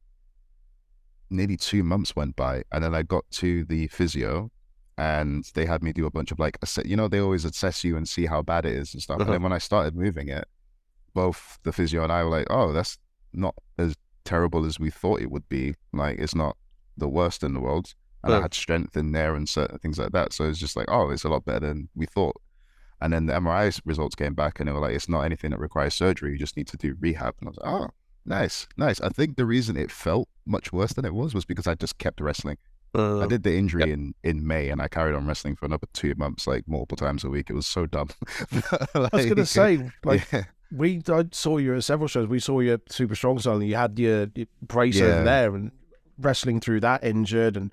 nearly 1.30 1.56
two 1.56 1.82
months 1.82 2.14
went 2.14 2.36
by. 2.36 2.62
And 2.72 2.84
then 2.84 2.94
I 2.94 3.02
got 3.02 3.24
to 3.32 3.64
the 3.64 3.88
physio 3.88 4.50
and 4.96 5.44
they 5.54 5.66
had 5.66 5.82
me 5.82 5.92
do 5.92 6.06
a 6.06 6.10
bunch 6.10 6.30
of 6.32 6.38
like, 6.38 6.58
you 6.84 6.96
know, 6.96 7.08
they 7.08 7.20
always 7.20 7.44
assess 7.44 7.84
you 7.84 7.96
and 7.96 8.08
see 8.08 8.26
how 8.26 8.42
bad 8.42 8.64
it 8.66 8.72
is 8.72 8.94
and 8.94 9.02
stuff. 9.02 9.16
And 9.16 9.22
Uh-huh. 9.22 9.32
then 9.32 9.42
when 9.42 9.52
I 9.52 9.58
started 9.58 9.96
moving 9.96 10.28
it, 10.28 10.46
both 11.14 11.58
the 11.64 11.72
physio 11.72 12.02
and 12.02 12.12
I 12.12 12.22
were 12.24 12.30
like, 12.30 12.46
oh, 12.50 12.72
that's 12.72 12.98
not 13.32 13.54
as 13.78 13.94
terrible 14.24 14.64
as 14.64 14.78
we 14.78 14.90
thought 14.90 15.20
it 15.20 15.30
would 15.30 15.48
be. 15.48 15.74
Like, 15.92 16.18
it's 16.18 16.34
not 16.34 16.56
the 16.96 17.08
worst 17.08 17.42
in 17.42 17.54
the 17.54 17.60
world. 17.60 17.94
And 18.24 18.34
I 18.34 18.40
had 18.40 18.54
strength 18.54 18.96
in 18.96 19.12
there 19.12 19.34
and 19.34 19.48
certain 19.48 19.78
things 19.78 19.98
like 19.98 20.12
that. 20.12 20.32
So 20.32 20.44
it's 20.48 20.58
just 20.58 20.76
like, 20.76 20.86
oh, 20.88 21.10
it's 21.10 21.24
a 21.24 21.28
lot 21.28 21.44
better 21.44 21.66
than 21.68 21.88
we 21.94 22.06
thought. 22.06 22.36
And 23.00 23.12
then 23.12 23.26
the 23.26 23.34
MRI 23.34 23.80
results 23.84 24.16
came 24.16 24.34
back 24.34 24.58
and 24.58 24.68
they 24.68 24.72
were 24.72 24.80
like, 24.80 24.94
it's 24.94 25.08
not 25.08 25.20
anything 25.22 25.52
that 25.52 25.60
requires 25.60 25.94
surgery. 25.94 26.32
You 26.32 26.38
just 26.38 26.56
need 26.56 26.66
to 26.68 26.76
do 26.76 26.96
rehab. 26.98 27.34
And 27.38 27.48
I 27.48 27.50
was 27.50 27.58
like, 27.58 27.72
oh, 27.72 27.88
nice, 28.26 28.66
nice. 28.76 29.00
I 29.00 29.08
think 29.10 29.36
the 29.36 29.46
reason 29.46 29.76
it 29.76 29.92
felt 29.92 30.28
much 30.44 30.72
worse 30.72 30.92
than 30.94 31.04
it 31.04 31.14
was 31.14 31.32
was 31.32 31.44
because 31.44 31.68
I 31.68 31.74
just 31.76 31.98
kept 31.98 32.20
wrestling. 32.20 32.56
Uh, 32.94 33.20
I 33.20 33.26
did 33.26 33.42
the 33.44 33.54
injury 33.54 33.92
in, 33.92 34.14
in 34.24 34.44
May 34.46 34.70
and 34.70 34.82
I 34.82 34.88
carried 34.88 35.14
on 35.14 35.26
wrestling 35.26 35.54
for 35.54 35.66
another 35.66 35.86
two 35.92 36.14
months, 36.16 36.46
like 36.46 36.66
multiple 36.66 36.96
times 36.96 37.22
a 37.22 37.28
week. 37.28 37.50
It 37.50 37.54
was 37.54 37.66
so 37.66 37.86
dumb. 37.86 38.08
I 38.52 39.08
was 39.12 39.26
going 39.26 39.36
to 39.36 39.46
say, 39.46 39.90
like, 40.04 40.26
yeah, 40.32 40.44
we 40.72 41.00
I 41.08 41.26
saw 41.30 41.58
you 41.58 41.76
at 41.76 41.84
several 41.84 42.08
shows. 42.08 42.26
We 42.26 42.40
saw 42.40 42.60
you 42.60 42.74
at 42.74 42.90
Super 42.92 43.14
Strong 43.14 43.46
and 43.46 43.66
you 43.66 43.76
had 43.76 43.98
your, 43.98 44.28
your 44.34 44.46
brace 44.60 44.96
Yeah. 44.96 45.04
over 45.04 45.24
there, 45.24 45.54
and 45.54 45.70
wrestling 46.18 46.60
through 46.60 46.80
that 46.80 47.04
injured, 47.04 47.56
and 47.56 47.72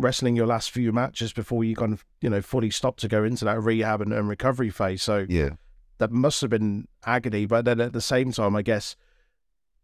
wrestling 0.00 0.36
your 0.36 0.46
last 0.46 0.70
few 0.70 0.92
matches 0.92 1.32
before 1.32 1.62
you 1.64 1.76
kind 1.76 1.92
of 1.92 2.04
you 2.20 2.30
know 2.30 2.40
fully 2.42 2.70
stopped 2.70 3.00
to 3.00 3.08
go 3.08 3.24
into 3.24 3.44
that 3.44 3.60
rehab 3.62 4.00
and, 4.00 4.12
and 4.12 4.28
recovery 4.28 4.70
phase. 4.70 5.02
So 5.02 5.26
yeah, 5.28 5.50
that 5.98 6.10
must 6.10 6.40
have 6.40 6.50
been 6.50 6.88
agony. 7.06 7.46
But 7.46 7.64
then 7.64 7.80
at 7.80 7.92
the 7.92 8.00
same 8.00 8.32
time, 8.32 8.56
I 8.56 8.62
guess 8.62 8.96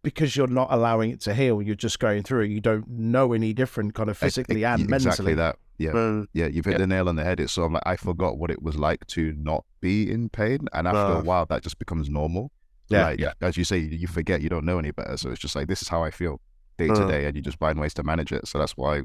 because 0.03 0.37
you're 0.37 0.47
not 0.47 0.69
allowing 0.71 1.11
it 1.11 1.21
to 1.23 1.35
heal, 1.35 1.61
you're 1.61 1.75
just 1.75 1.99
going 1.99 2.23
through 2.23 2.43
it. 2.43 2.51
You 2.51 2.61
don't 2.61 2.89
know 2.89 3.33
any 3.33 3.53
different, 3.53 3.95
kind 3.95 4.09
of 4.09 4.17
I- 4.23 4.27
I- 4.27 4.29
physically 4.29 4.65
and 4.65 4.89
mentally. 4.89 5.09
exactly 5.11 5.35
that. 5.35 5.57
Yeah. 5.79 5.91
Uh, 5.91 6.25
Yeah, 6.33 6.47
you've 6.47 6.65
hit 6.65 6.73
Yeah. 6.73 6.79
the 6.79 6.87
nail 6.87 7.09
on 7.09 7.17
the 7.17 7.25
head. 7.25 7.41
It's 7.41 7.53
sort 7.53 7.67
of 7.67 7.73
like 7.73 7.83
I 7.85 7.97
forgot 7.97 8.39
what 8.39 8.51
it 8.51 8.63
was 8.63 8.77
like 8.77 9.07
to 9.09 9.35
not 9.37 9.65
be 9.81 10.11
in 10.11 10.29
pain, 10.31 10.69
and 10.73 10.87
after 10.87 10.99
Ah. 10.99 11.19
a 11.21 11.23
while, 11.23 11.45
that 11.47 11.63
just 11.63 11.79
becomes 11.79 12.09
normal. 12.09 12.51
Yeah, 12.89 13.07
like, 13.09 13.21
yeah. 13.21 13.33
As 13.41 13.57
you 13.57 13.65
say, 13.65 13.79
you 13.79 13.89
you 13.99 14.07
forget 14.07 14.41
you 14.43 14.49
don't 14.49 14.65
know 14.65 14.79
any 14.79 14.93
better, 14.93 15.17
so 15.17 15.31
it's 15.31 15.41
just 15.41 15.57
like 15.57 15.67
this 15.69 15.83
is 15.83 15.89
how 15.89 16.03
I 16.05 16.11
feel 16.13 16.41
day 16.79 16.87
to 16.87 17.05
Uh. 17.05 17.09
day, 17.09 17.27
and 17.27 17.35
you 17.37 17.43
just 17.43 17.59
find 17.59 17.79
ways 17.81 17.93
to 17.95 18.05
manage 18.05 18.31
it. 18.33 18.47
So 18.47 18.59
that's 18.59 18.77
why 18.77 19.03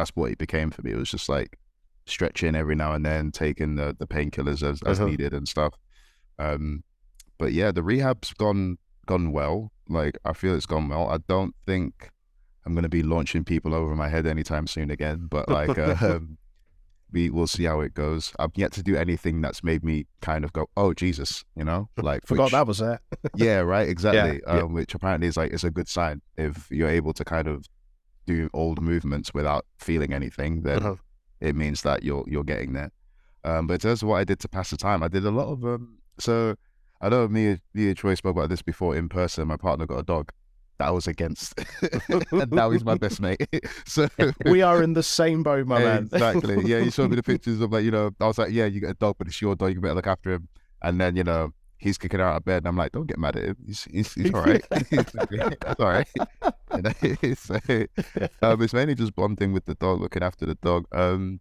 that's 0.00 0.10
what 0.16 0.30
it 0.32 0.38
became 0.38 0.70
for 0.70 0.82
me. 0.82 0.90
It 0.92 0.96
was 0.96 1.10
just 1.10 1.28
like 1.28 1.56
stretching 2.06 2.54
every 2.56 2.74
now 2.74 2.92
and 2.94 3.04
then, 3.04 3.30
taking 3.30 3.76
the 3.76 3.94
the 3.98 4.06
painkillers 4.06 4.62
as 4.62 4.82
as 4.84 4.98
Uh-huh. 4.98 5.08
needed 5.10 5.32
and 5.34 5.46
stuff. 5.48 5.74
Um, 6.38 6.82
but 7.38 7.52
yeah, 7.52 7.70
the 7.72 7.82
rehab's 7.82 8.32
gone 8.34 8.78
gone 9.06 9.32
well. 9.32 9.72
Like 9.88 10.18
I 10.24 10.32
feel 10.32 10.54
it's 10.54 10.66
gone 10.66 10.88
well. 10.88 11.08
I 11.08 11.18
don't 11.28 11.54
think 11.66 12.10
I'm 12.64 12.74
gonna 12.74 12.88
be 12.88 13.02
launching 13.02 13.44
people 13.44 13.74
over 13.74 13.94
my 13.94 14.08
head 14.08 14.26
anytime 14.26 14.66
soon 14.66 14.90
again. 14.90 15.26
But 15.30 15.48
like, 15.48 15.78
um, 16.02 16.38
we 17.12 17.28
will 17.30 17.46
see 17.48 17.64
how 17.64 17.80
it 17.80 17.92
goes. 17.94 18.32
I've 18.38 18.52
yet 18.54 18.72
to 18.72 18.82
do 18.82 18.94
anything 18.96 19.40
that's 19.40 19.64
made 19.64 19.82
me 19.84 20.06
kind 20.22 20.44
of 20.44 20.52
go, 20.52 20.66
"Oh 20.76 20.94
Jesus," 20.94 21.44
you 21.56 21.64
know, 21.64 21.88
like 21.96 22.26
forgot 22.26 22.44
which- 22.44 22.52
that 22.52 22.66
was 22.66 22.78
there. 22.78 23.00
yeah, 23.34 23.58
right, 23.60 23.88
exactly. 23.94 24.40
yeah. 24.46 24.60
Um, 24.62 24.72
which 24.72 24.94
apparently 24.94 25.26
is 25.28 25.36
like 25.36 25.52
it's 25.52 25.64
a 25.64 25.70
good 25.70 25.88
sign 25.88 26.22
if 26.36 26.68
you're 26.70 26.88
able 27.00 27.12
to 27.14 27.24
kind 27.24 27.48
of 27.48 27.64
do 28.32 28.38
old 28.62 28.78
movements 28.90 29.28
without 29.38 29.64
feeling 29.86 30.12
anything. 30.20 30.52
Then 30.62 30.78
Uh-huh. 30.78 30.96
it 31.48 31.54
means 31.62 31.78
that 31.82 31.98
you're 32.06 32.24
you're 32.32 32.48
getting 32.54 32.72
there. 32.78 32.90
Um, 33.48 33.66
but 33.66 33.74
in 33.74 33.80
terms 33.86 34.02
of 34.02 34.08
what 34.08 34.18
I 34.22 34.24
did 34.30 34.38
to 34.40 34.48
pass 34.56 34.68
the 34.70 34.76
time, 34.88 35.00
I 35.02 35.08
did 35.16 35.24
a 35.24 35.34
lot 35.40 35.48
of 35.54 35.58
um. 35.64 35.98
So 36.18 36.34
I 37.04 37.08
know 37.12 37.26
me, 37.36 37.42
me 37.74 37.88
and 37.90 37.96
Troy 37.96 38.14
spoke 38.14 38.36
about 38.36 38.50
this 38.50 38.62
before 38.72 38.92
in 39.00 39.08
person. 39.08 39.48
My 39.48 39.56
partner 39.56 39.86
got 39.86 39.98
a 40.04 40.08
dog 40.14 40.26
that 40.78 40.88
I 40.88 40.90
was 40.98 41.06
against, 41.14 41.48
and 42.42 42.50
now 42.60 42.70
he's 42.72 42.84
my 42.84 42.96
best 43.04 43.20
mate. 43.20 43.40
so 43.86 44.08
we 44.54 44.60
are 44.62 44.82
in 44.82 44.92
the 44.94 45.02
same 45.02 45.42
boat, 45.42 45.66
my 45.66 45.78
man. 45.78 46.02
Exactly. 46.12 46.56
Yeah, 46.70 46.80
you 46.84 46.90
showed 46.90 47.10
me 47.10 47.16
the 47.16 47.22
pictures 47.32 47.60
of 47.60 47.72
like, 47.72 47.84
you 47.84 47.90
know, 47.96 48.10
I 48.20 48.26
was 48.26 48.38
like, 48.38 48.52
yeah, 48.52 48.66
you 48.66 48.80
get 48.80 48.90
a 48.90 49.00
dog, 49.04 49.16
but 49.18 49.26
it's 49.28 49.40
your 49.40 49.56
dog, 49.56 49.72
you 49.74 49.80
better 49.80 49.94
look 50.00 50.06
after 50.06 50.30
him. 50.34 50.48
And 50.82 50.98
then, 51.00 51.16
you 51.16 51.24
know, 51.24 51.52
he's 51.80 51.98
kicking 51.98 52.20
out 52.20 52.36
of 52.36 52.44
bed, 52.44 52.58
and 52.58 52.68
I'm 52.68 52.76
like, 52.76 52.92
don't 52.92 53.06
get 53.06 53.18
mad 53.18 53.36
at 53.36 53.44
him. 53.44 53.56
He's 53.66 53.84
he's, 53.84 54.12
he's 54.14 54.32
all 54.32 54.42
right. 54.42 54.64
it's 54.70 55.14
all 55.80 55.86
right. 55.86 56.08
It's, 56.72 57.50
um, 58.42 58.62
it's 58.62 58.72
mainly 58.72 58.94
just 58.94 59.14
bonding 59.14 59.52
with 59.52 59.64
the 59.64 59.74
dog, 59.74 60.00
looking 60.00 60.22
after 60.22 60.46
the 60.46 60.54
dog. 60.56 60.86
Um, 60.92 61.40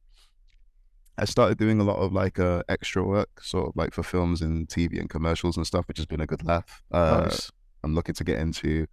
I 1.17 1.25
started 1.25 1.57
doing 1.57 1.81
a 1.81 1.83
lot 1.83 1.97
of 1.97 2.13
like 2.13 2.39
uh, 2.39 2.63
extra 2.69 3.03
work, 3.03 3.43
sort 3.43 3.67
of 3.67 3.75
like 3.75 3.93
for 3.93 4.03
films 4.03 4.41
and 4.41 4.67
TV 4.67 4.99
and 4.99 5.09
commercials 5.09 5.57
and 5.57 5.67
stuff, 5.67 5.87
which 5.87 5.97
has 5.97 6.05
been 6.05 6.21
a 6.21 6.25
good 6.25 6.45
laugh. 6.45 6.81
Uh, 6.91 7.21
Nice. 7.25 7.51
I'm 7.83 7.93
looking 7.93 8.15
to 8.15 8.23
get 8.23 8.39
into. 8.39 8.87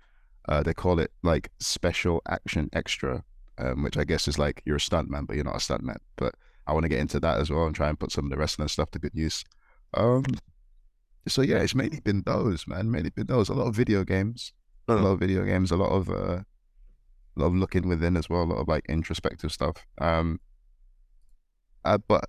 Uh, 0.48 0.62
they 0.62 0.74
call 0.74 0.98
it 1.00 1.10
like 1.22 1.50
special 1.58 2.22
action 2.28 2.68
extra, 2.72 3.24
um, 3.58 3.82
which 3.82 3.96
I 3.96 4.04
guess 4.04 4.28
is 4.28 4.38
like 4.38 4.62
you're 4.64 4.76
a 4.76 4.80
stuntman, 4.80 5.26
but 5.26 5.36
you're 5.36 5.44
not 5.44 5.56
a 5.56 5.58
stuntman. 5.58 5.98
But 6.16 6.34
I 6.66 6.72
want 6.72 6.84
to 6.84 6.88
get 6.88 6.98
into 6.98 7.20
that 7.20 7.40
as 7.40 7.50
well 7.50 7.66
and 7.66 7.74
try 7.74 7.88
and 7.88 7.98
put 7.98 8.12
some 8.12 8.24
of 8.24 8.30
the 8.30 8.36
wrestling 8.36 8.68
stuff 8.68 8.90
to 8.92 8.98
good 8.98 9.14
use. 9.14 9.44
Um, 9.94 10.24
so 11.28 11.42
yeah, 11.42 11.58
it's 11.58 11.74
mainly 11.74 12.00
been 12.00 12.22
those, 12.24 12.66
man. 12.66 12.90
Mainly 12.90 13.10
been 13.10 13.26
those. 13.26 13.48
A 13.48 13.54
lot 13.54 13.66
of 13.66 13.74
video 13.74 14.04
games, 14.04 14.52
a 14.88 14.94
lot 14.94 15.12
of 15.12 15.20
video 15.20 15.44
games, 15.44 15.70
a 15.70 15.76
lot 15.76 15.90
of 15.90 16.08
uh, 16.08 16.42
a 16.42 17.36
lot 17.36 17.46
of 17.46 17.54
looking 17.54 17.88
within 17.88 18.16
as 18.16 18.28
well, 18.28 18.42
a 18.42 18.44
lot 18.44 18.58
of 18.58 18.68
like 18.68 18.84
introspective 18.88 19.52
stuff. 19.52 19.84
Um, 20.00 20.40
uh, 21.84 21.98
but 21.98 22.24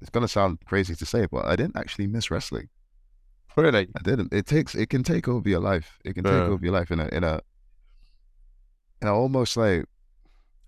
it's 0.00 0.10
gonna 0.10 0.28
sound 0.28 0.58
crazy 0.66 0.94
to 0.94 1.06
say, 1.06 1.26
but 1.30 1.44
I 1.46 1.56
didn't 1.56 1.76
actually 1.76 2.06
miss 2.06 2.30
wrestling. 2.30 2.68
Really? 3.56 3.88
I 3.96 4.02
didn't. 4.02 4.32
It 4.32 4.46
takes. 4.46 4.74
It 4.74 4.88
can 4.88 5.02
take 5.02 5.26
over 5.26 5.48
your 5.48 5.60
life. 5.60 5.98
It 6.04 6.14
can 6.14 6.24
take 6.24 6.32
over 6.32 6.64
your 6.64 6.74
life 6.74 6.90
in 6.90 7.00
a 7.00 7.08
in 7.08 7.24
a. 7.24 7.40
And 9.00 9.08
I 9.08 9.12
almost 9.12 9.56
like, 9.56 9.84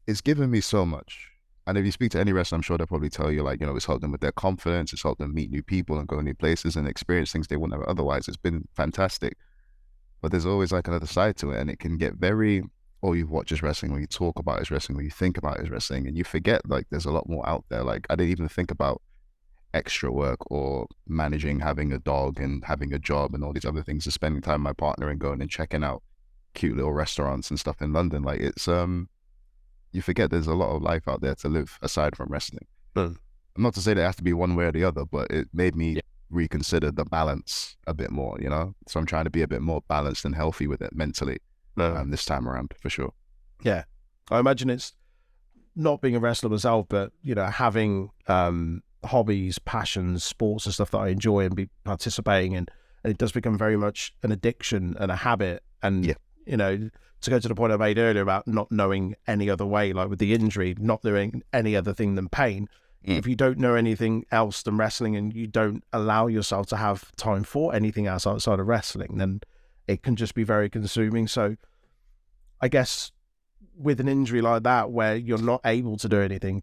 it's 0.07 0.21
given 0.21 0.51
me 0.51 0.61
so 0.61 0.87
much. 0.87 1.30
And 1.67 1.77
if 1.79 1.85
you 1.85 1.93
speak 1.93 2.11
to 2.13 2.21
any 2.21 2.33
wrestler, 2.33 2.57
I'm 2.57 2.63
sure 2.63 2.79
they'll 2.79 2.87
probably 2.87 3.11
tell 3.11 3.31
you 3.31 3.43
like, 3.43 3.61
you 3.61 3.67
know, 3.67 3.77
it's 3.77 3.85
helped 3.85 4.03
them 4.03 4.13
with 4.13 4.23
their 4.23 4.33
confidence. 4.33 4.93
It's 4.93 5.03
helped 5.03 5.21
them 5.21 5.35
meet 5.35 5.51
new 5.51 5.63
people 5.63 5.99
and 5.99 6.09
go 6.09 6.21
new 6.21 6.35
places 6.35 6.75
and 6.77 6.89
experience 6.89 7.33
things 7.33 7.47
they 7.47 7.57
wouldn't 7.57 7.81
have 7.81 7.89
otherwise. 7.89 8.29
It's 8.29 8.37
been 8.37 8.67
fantastic. 8.75 9.37
But 10.21 10.33
there's 10.33 10.47
always 10.47 10.73
like 10.73 10.89
another 10.89 11.07
side 11.07 11.37
to 11.39 11.51
it, 11.51 11.61
and 11.61 11.71
it 11.71 11.79
can 11.79 11.97
get 11.97 12.15
very. 12.15 12.63
Or 13.03 13.17
you 13.17 13.27
watch 13.27 13.49
his 13.49 13.63
wrestling, 13.63 13.93
or 13.93 14.01
you 14.01 14.07
talk 14.07 14.39
about 14.39 14.59
his 14.59 14.71
wrestling, 14.71 14.99
or 14.99 15.03
you 15.03 15.11
think 15.11 15.39
about 15.39 15.59
his 15.59 15.71
wrestling, 15.71 16.07
and 16.07 16.19
you 16.19 16.25
forget 16.25 16.69
like 16.69 16.87
there's 16.91 17.07
a 17.07 17.11
lot 17.11 17.29
more 17.29 17.49
out 17.49 17.65
there. 17.71 17.83
Like 17.83 18.07
I 18.11 18.17
didn't 18.17 18.33
even 18.33 18.49
think 18.49 18.71
about 18.71 19.01
extra 19.73 20.11
work 20.13 20.51
or 20.51 20.87
managing 21.07 21.61
having 21.61 21.93
a 21.93 21.99
dog 21.99 22.41
and 22.41 22.63
having 22.65 22.93
a 22.93 22.99
job 22.99 23.35
and 23.35 23.43
all 23.43 23.55
these 23.55 23.65
other 23.65 23.83
things, 23.83 24.05
and 24.05 24.13
spending 24.13 24.43
time 24.43 24.65
with 24.65 24.71
my 24.71 24.73
partner 24.75 25.09
and 25.09 25.19
going 25.19 25.41
and 25.41 25.51
checking 25.51 25.83
out 25.83 26.03
cute 26.53 26.77
little 26.77 26.93
restaurants 26.93 27.49
and 27.49 27.59
stuff 27.59 27.81
in 27.81 27.93
London. 27.93 28.23
Like 28.23 28.41
it's 28.41 28.69
um, 28.69 29.09
you 29.93 30.03
forget 30.03 30.31
there's 30.31 30.47
a 30.47 30.55
lot 30.55 30.75
of 30.75 30.83
life 30.83 31.07
out 31.09 31.21
there 31.21 31.35
to 31.37 31.49
live 31.49 31.79
aside 31.83 32.17
from 32.17 32.29
wrestling. 32.29 32.67
Mm. 32.97 33.17
Not 33.57 33.75
to 33.75 33.81
say 33.81 33.95
that 33.95 34.01
it 34.03 34.05
has 34.05 34.17
to 34.17 34.23
be 34.23 34.33
one 34.33 34.55
way 34.57 34.65
or 34.67 34.73
the 34.73 34.85
other, 34.85 35.05
but 35.05 35.31
it 35.31 35.49
made 35.53 35.75
me 35.75 35.95
Yeah. 35.95 36.01
reconsider 36.31 36.91
the 36.93 37.05
balance 37.05 37.77
a 37.87 37.95
bit 37.95 38.11
more. 38.11 38.39
You 38.41 38.49
know, 38.51 38.75
so 38.87 39.01
I'm 39.01 39.07
trying 39.07 39.25
to 39.25 39.31
be 39.31 39.43
a 39.43 39.49
bit 39.49 39.63
more 39.63 39.83
balanced 39.89 40.25
and 40.25 40.35
healthy 40.35 40.67
with 40.67 40.81
it 40.81 40.95
mentally 40.95 41.39
No. 41.77 41.97
um, 41.97 42.11
this 42.11 42.25
time 42.25 42.49
around 42.49 42.75
for 42.81 42.89
sure. 42.91 43.13
Yeah. 43.63 43.85
I 44.31 44.39
imagine 44.39 44.71
it's 44.71 44.93
not 45.75 46.01
being 46.01 46.15
a 46.15 46.21
wrestler 46.21 46.51
myself, 46.51 46.87
but 46.89 47.13
you 47.23 47.35
know, 47.35 47.47
having 47.47 48.11
um, 48.29 48.83
hobbies, 49.05 49.59
passions, 49.59 50.23
sports, 50.23 50.67
and 50.67 50.75
stuff 50.75 50.91
that 50.93 50.99
I 50.99 51.09
enjoy 51.09 51.41
and 51.47 51.57
be 51.57 51.69
participating 51.85 52.53
in, 52.53 52.67
and 53.03 53.11
it 53.11 53.19
does 53.19 53.33
become 53.33 53.59
very 53.59 53.77
much 53.77 54.15
an 54.23 54.31
addiction 54.31 54.97
and 55.01 55.11
a 55.11 55.17
habit. 55.17 55.65
And 55.83 56.05
Yeah. 56.07 56.15
you 56.47 56.57
know, 56.57 56.91
to 57.23 57.31
go 57.31 57.39
to 57.39 57.49
the 57.49 57.55
point 57.55 57.73
I 57.73 57.77
made 57.77 57.99
earlier 57.99 58.23
about 58.23 58.47
not 58.49 58.73
knowing 58.73 59.15
any 59.27 59.51
other 59.51 59.67
way, 59.67 59.93
like 59.93 60.09
with 60.09 60.19
the 60.19 60.35
injury, 60.35 60.75
not 60.79 61.03
doing 61.03 61.43
any 61.53 61.77
other 61.77 61.93
thing 61.93 62.15
than 62.15 62.29
pain. 62.29 62.69
Mm. 63.07 63.19
If 63.19 63.27
you 63.27 63.37
don't 63.37 63.59
know 63.59 63.75
anything 63.75 64.25
else 64.31 64.63
than 64.63 64.77
wrestling, 64.77 65.17
and 65.17 65.35
you 65.35 65.47
don't 65.47 65.85
allow 65.93 66.27
yourself 66.27 66.67
to 66.69 66.77
have 66.77 67.15
time 67.17 67.45
for 67.45 67.75
anything 67.75 68.07
else 68.07 68.27
outside 68.27 68.61
of 68.61 68.67
wrestling, 68.67 69.19
then 69.19 69.41
it 69.87 70.03
can 70.03 70.17
just 70.17 70.35
be 70.35 70.45
very 70.45 70.71
consuming. 70.71 71.27
So, 71.29 71.57
I 72.61 72.69
guess 72.69 73.13
with 73.77 74.01
an 74.01 74.09
injury 74.09 74.43
like 74.43 74.63
that 74.65 74.91
where 74.91 75.17
you're 75.17 75.39
not 75.39 75.63
able 75.65 75.97
to 75.97 76.09
do 76.09 76.21
anything 76.21 76.63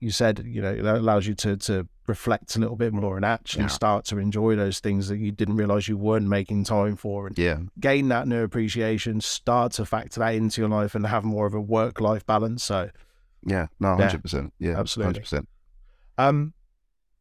you 0.00 0.10
said 0.10 0.42
you 0.46 0.60
know 0.60 0.74
that 0.82 0.96
allows 0.96 1.26
you 1.26 1.34
to 1.34 1.56
to 1.56 1.88
reflect 2.06 2.54
a 2.54 2.58
little 2.60 2.76
bit 2.76 2.92
more 2.92 3.16
and 3.16 3.24
actually 3.24 3.62
Yeah. 3.62 3.68
start 3.68 4.04
to 4.06 4.18
enjoy 4.18 4.54
those 4.54 4.78
things 4.78 5.08
that 5.08 5.16
you 5.18 5.32
didn't 5.32 5.56
realize 5.56 5.88
you 5.88 5.96
weren't 5.96 6.28
making 6.28 6.64
time 6.64 6.94
for 6.96 7.26
and 7.26 7.36
Yeah, 7.38 7.58
gain 7.80 8.08
that 8.08 8.28
new 8.28 8.42
appreciation 8.44 9.20
start 9.20 9.72
to 9.72 9.84
factor 9.84 10.20
that 10.20 10.34
into 10.34 10.60
your 10.60 10.68
life 10.70 10.94
and 10.94 11.06
have 11.06 11.24
more 11.24 11.46
of 11.46 11.54
a 11.54 11.60
work 11.60 12.00
life 12.00 12.24
balance 12.26 12.62
so 12.62 12.90
yeah, 13.46 13.66
no, 13.80 13.90
Yeah. 13.98 14.06
hundred 14.06 14.22
percent, 14.22 14.52
yeah, 14.58 14.78
Absolutely. 14.78 15.06
hundred 15.08 15.20
percent. 15.22 15.48
um 16.18 16.52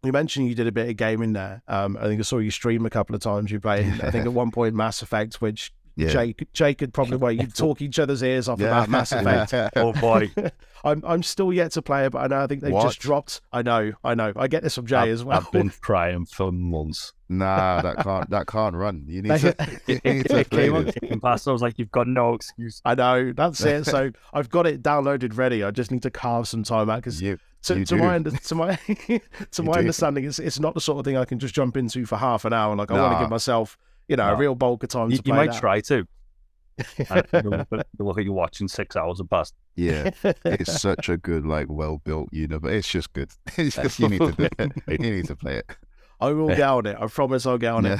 you 0.03 0.11
mentioned 0.11 0.47
you 0.47 0.53
did 0.55 0.67
a 0.67 0.71
bit 0.71 0.87
of 0.89 0.95
gaming 0.97 1.33
there 1.33 1.63
um 1.67 1.97
i 1.99 2.03
think 2.03 2.19
i 2.19 2.23
saw 2.23 2.37
you 2.37 2.51
stream 2.51 2.85
a 2.85 2.89
couple 2.91 3.15
of 3.15 3.21
times 3.21 3.49
you 3.51 3.59
played 3.59 3.99
i 4.01 4.11
think 4.11 4.25
at 4.25 4.33
one 4.33 4.51
point 4.51 4.75
mass 4.75 5.01
effect 5.01 5.41
which 5.41 5.73
Yeah, 5.97 6.09
jake 6.09 6.47
jake 6.51 6.77
could 6.79 6.93
probably 6.93 7.15
well 7.15 7.31
you 7.31 7.47
talk 7.47 7.81
each 7.81 7.99
other's 7.99 8.21
ears 8.21 8.49
off 8.49 8.59
yeah. 8.59 8.67
about 8.67 8.89
mass 8.89 9.13
effect 9.13 9.73
Oh 9.77 9.93
boy, 9.93 10.29
I'm 10.83 11.01
I'm 11.05 11.23
still 11.23 11.53
yet 11.53 11.71
to 11.71 11.81
play 11.81 12.05
it, 12.05 12.11
but 12.11 12.19
I 12.19 12.27
know 12.27 12.43
I 12.43 12.47
think 12.47 12.61
they've 12.61 12.73
What? 12.73 12.83
just 12.83 12.99
dropped. 12.99 13.39
I 13.53 13.61
know, 13.61 13.93
I 14.03 14.13
know. 14.13 14.33
I 14.35 14.47
get 14.47 14.61
this 14.61 14.75
from 14.75 14.85
Jay 14.87 14.97
I've, 14.97 15.09
as 15.09 15.23
well. 15.23 15.37
I've 15.39 15.51
been 15.51 15.69
crying 15.81 16.25
for 16.25 16.51
months. 16.51 17.13
Nah, 17.29 17.81
that 17.81 17.97
can't 18.03 18.29
that 18.29 18.45
can't 18.47 18.75
run. 18.75 19.05
You 19.07 19.21
need 19.21 19.39
to, 19.39 19.55
you 19.87 19.95
It, 20.03 20.05
need 20.05 20.25
to 20.27 20.37
it 20.39 20.49
play 20.49 20.63
came 20.65 20.75
on 20.75 20.85
this. 20.85 20.95
kicking 20.95 21.19
past. 21.21 21.47
I 21.47 21.51
was 21.53 21.61
like, 21.61 21.79
"You've 21.79 21.91
got 21.91 22.07
no 22.07 22.33
excuse." 22.33 22.81
I 22.85 22.93
know 22.93 23.31
that's 23.33 23.61
it. 23.63 23.85
So 23.85 24.11
I've 24.33 24.49
got 24.49 24.67
it 24.67 24.83
downloaded 24.83 25.35
ready. 25.37 25.63
I 25.63 25.71
just 25.71 25.91
need 25.91 26.03
to 26.03 26.11
carve 26.11 26.47
some 26.47 26.63
time 26.63 26.89
out 26.89 26.97
because 26.97 27.21
You, 27.21 27.39
to, 27.63 27.79
you 27.79 27.85
to 27.85 27.95
my 27.95 28.15
under, 28.15 28.29
to 28.31 28.55
my 28.55 28.75
to 28.75 29.07
You 29.07 29.63
my 29.63 29.73
understanding, 29.79 30.25
it's 30.25 30.37
it's 30.39 30.59
not 30.59 30.73
the 30.75 30.81
sort 30.81 30.99
of 30.99 31.05
thing 31.05 31.17
I 31.17 31.25
can 31.25 31.39
just 31.39 31.55
jump 31.55 31.77
into 31.77 32.05
for 32.05 32.17
half 32.17 32.45
an 32.45 32.53
hour. 32.53 32.75
Like 32.75 32.91
I 32.91 32.99
want 33.01 33.13
to 33.17 33.23
give 33.23 33.29
myself, 33.31 33.75
you 34.07 34.15
know, 34.15 34.33
a 34.33 34.35
real 34.35 34.55
bulk 34.55 34.83
of 34.83 34.89
time 34.89 35.09
You, 35.11 35.17
to 35.17 35.23
you 35.25 35.33
play 35.33 35.47
might 35.47 35.57
try 35.59 35.81
to. 35.81 36.07
And 37.09 37.25
look, 37.45 37.67
at, 37.71 37.87
you'll 37.97 38.07
look 38.07 38.17
at 38.17 38.25
you 38.25 38.33
watching 38.33 38.67
six 38.67 38.95
hours 38.95 39.19
have 39.19 39.29
passed. 39.29 39.53
yeah, 39.75 40.11
it's 40.45 40.81
such 40.81 41.07
a 41.09 41.15
good, 41.17 41.45
like, 41.45 41.67
well 41.69 41.99
built 42.03 42.29
universe. 42.33 42.71
It's 42.73 42.89
just 42.89 43.13
good. 43.13 43.31
It's 43.57 43.75
just 43.77 43.99
you 43.99 44.09
need 44.09 44.19
to 44.19 44.31
do 44.33 44.47
it. 44.59 44.71
You 44.87 44.97
need 44.97 45.25
to 45.27 45.35
play 45.35 45.55
it. 45.57 45.65
I 46.19 46.31
will 46.31 46.47
get 46.47 46.61
on 46.61 46.85
it. 46.85 46.97
I 46.99 47.07
promise 47.07 47.45
I'll 47.45 47.57
get 47.57 47.73
on 47.73 47.85
it. 47.85 47.99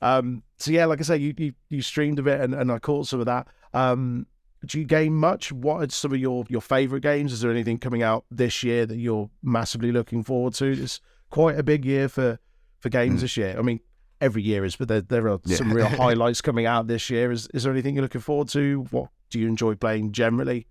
Um, 0.00 0.42
so 0.56 0.70
yeah, 0.70 0.86
like 0.86 1.00
I 1.00 1.02
say, 1.04 1.16
you, 1.18 1.34
you 1.36 1.52
you 1.68 1.82
streamed 1.82 2.18
a 2.18 2.22
bit 2.22 2.40
and, 2.40 2.54
and 2.54 2.70
I 2.70 2.78
caught 2.78 3.06
some 3.08 3.18
of 3.20 3.26
that. 3.26 3.48
Um, 3.74 4.26
do 4.64 4.78
you 4.78 4.84
game 4.86 5.16
much? 5.16 5.52
What 5.52 5.82
are 5.82 5.88
some 5.92 6.12
of 6.12 6.18
your 6.18 6.44
your 6.48 6.60
favorite 6.60 7.02
games? 7.02 7.32
Is 7.32 7.40
there 7.40 7.50
anything 7.50 7.78
coming 7.78 8.02
out 8.02 8.24
this 8.30 8.62
year 8.62 8.86
that 8.86 8.96
you're 8.96 9.30
massively 9.42 9.90
looking 9.92 10.22
forward 10.24 10.54
to? 10.54 10.66
It's 10.66 11.00
quite 11.30 11.58
a 11.58 11.62
big 11.62 11.84
year 11.84 12.08
for 12.08 12.38
for 12.80 12.88
games 12.88 13.18
Mm. 13.18 13.22
this 13.22 13.36
year. 13.36 13.56
I 13.58 13.62
mean, 13.62 13.80
every 14.20 14.42
year 14.42 14.64
is, 14.64 14.76
but 14.76 14.88
there 14.88 15.00
there 15.00 15.28
are 15.28 15.38
Yeah. 15.44 15.56
some 15.56 15.72
real 15.72 15.86
highlights 16.04 16.40
coming 16.40 16.66
out 16.66 16.86
this 16.86 17.10
year. 17.10 17.30
Is 17.32 17.48
is 17.54 17.62
there 17.64 17.72
anything 17.72 17.94
you're 17.94 18.02
looking 18.02 18.20
forward 18.20 18.48
to? 18.50 18.86
What 18.90 19.08
do 19.30 19.38
you 19.38 19.46
enjoy 19.48 19.74
playing 19.74 20.12
generally, 20.12 20.66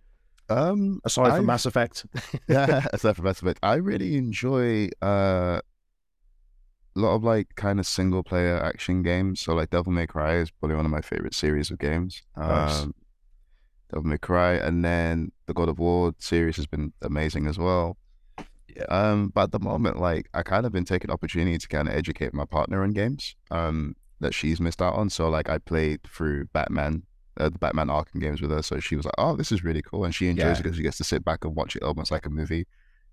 um, 0.50 1.00
aside 1.06 1.26
from 1.28 1.34
I've- 1.36 1.46
Mass 1.46 1.66
Effect? 1.66 2.06
yeah, 2.48 2.86
aside 2.94 3.16
from 3.16 3.26
Mass 3.26 3.42
Effect, 3.42 3.60
I 3.64 3.76
really 3.76 4.16
enjoy 4.18 4.90
uh, 5.02 5.60
a 6.96 7.00
lot 7.00 7.16
of 7.16 7.24
like 7.24 7.48
kind 7.56 7.80
of 7.80 7.86
single 7.86 8.24
player 8.24 8.58
action 8.64 9.04
games. 9.04 9.42
So 9.42 9.54
like 9.54 9.70
Devil 9.72 9.92
May 9.92 10.08
Cry 10.08 10.38
is 10.38 10.52
probably 10.52 10.78
one 10.78 10.86
of 10.86 10.92
my 10.92 11.02
favorite 11.02 11.34
series 11.36 11.70
of 11.72 11.78
games. 11.80 12.22
Nice. 12.38 12.84
Um, 12.84 12.96
Devil 13.94 14.10
May 14.10 14.18
Cry, 14.18 14.54
and 14.54 14.84
then 14.84 15.32
the 15.46 15.54
God 15.54 15.70
of 15.70 15.78
War 15.78 16.14
series 16.20 16.56
has 16.56 16.66
been 16.68 16.94
amazing 17.02 17.46
as 17.48 17.58
well. 17.60 17.98
Um, 18.90 19.30
but 19.34 19.44
at 19.44 19.52
the 19.52 19.60
moment, 19.60 20.00
like 20.00 20.28
I 20.34 20.44
kind 20.44 20.66
of 20.66 20.72
been 20.72 20.86
taking 20.86 21.12
opportunity 21.12 21.58
to 21.58 21.68
kind 21.68 21.88
of 21.88 21.94
educate 21.96 22.34
my 22.34 22.46
partner 22.46 22.84
in 22.84 22.92
games 22.92 23.36
um, 23.52 23.96
that 24.20 24.34
she's 24.34 24.60
missed 24.60 24.82
out 24.82 24.96
on. 24.96 25.10
So 25.10 25.30
like 25.30 25.50
I 25.50 25.58
played 25.60 26.02
through 26.04 26.46
Batman, 26.54 27.04
uh, 27.40 27.50
the 27.50 27.60
Batman 27.60 27.88
Arkham 27.88 28.20
games 28.22 28.42
with 28.42 28.52
her. 28.52 28.62
So 28.62 28.80
she 28.80 28.96
was 28.96 29.06
like, 29.06 29.16
"Oh, 29.18 29.36
this 29.36 29.52
is 29.52 29.64
really 29.64 29.82
cool," 29.82 30.06
and 30.06 30.14
she 30.14 30.28
enjoys 30.28 30.46
Yeah. 30.46 30.52
it 30.54 30.64
because 30.64 30.78
she 30.78 30.84
gets 30.84 30.98
to 30.98 31.04
sit 31.04 31.24
back 31.24 31.44
and 31.46 31.56
watch 31.56 31.76
it 31.76 31.84
almost 31.84 32.12
like 32.12 32.26
a 32.26 32.30
movie. 32.30 32.66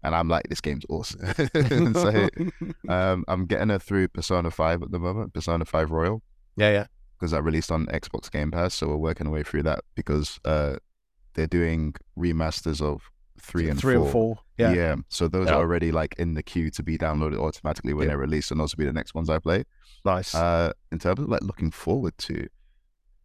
And 0.05 0.15
I'm 0.17 0.29
like, 0.29 0.49
"This 0.49 0.61
game's 0.61 0.85
awesome." 0.89 1.21
So 1.95 2.29
um, 2.89 3.25
I'm 3.29 3.47
getting 3.47 3.69
her 3.69 3.79
through 3.79 4.09
Persona 4.09 4.51
Five 4.51 4.83
at 4.83 4.91
the 4.91 4.99
moment, 4.99 5.33
Persona 5.35 5.65
Five 5.65 5.91
Royal 5.93 6.23
yeah, 6.57 6.71
yeah, 6.71 6.87
because 7.19 7.31
that 7.31 7.43
released 7.43 7.71
on 7.71 7.87
Xbox 7.87 8.31
Game 8.31 8.51
Pass. 8.51 8.75
So 8.75 8.89
we're 8.89 8.97
working 8.97 9.27
our 9.29 9.33
way 9.33 9.43
through 9.45 9.63
that 9.63 9.81
because 9.95 10.41
uh, 10.45 10.77
they're 11.35 11.47
doing 11.47 11.95
remasters 12.19 12.81
of 12.83 13.11
three 13.43 13.69
and 13.69 13.79
three 13.79 13.97
four. 13.97 14.07
or 14.07 14.11
four. 14.11 14.39
Yeah, 14.57 14.73
yeah. 14.73 14.97
So 15.09 15.29
those 15.29 15.49
Yeah. 15.49 15.55
are 15.55 15.59
already 15.61 15.91
like 15.93 16.15
in 16.19 16.35
the 16.35 16.43
queue 16.43 16.71
to 16.71 16.83
be 16.83 16.97
downloaded 16.97 17.39
automatically 17.39 17.93
when 17.93 18.05
Yeah. 18.05 18.11
they're 18.11 18.19
released, 18.19 18.51
and 18.51 18.61
those 18.61 18.75
will 18.75 18.83
be 18.83 18.87
the 18.87 18.93
next 18.93 19.15
ones 19.15 19.29
I 19.29 19.39
play. 19.39 19.65
nice. 20.05 20.35
Uh, 20.35 20.73
in 20.91 20.99
terms 20.99 21.21
of 21.21 21.29
like 21.29 21.43
looking 21.43 21.71
forward 21.71 22.17
to, 22.19 22.49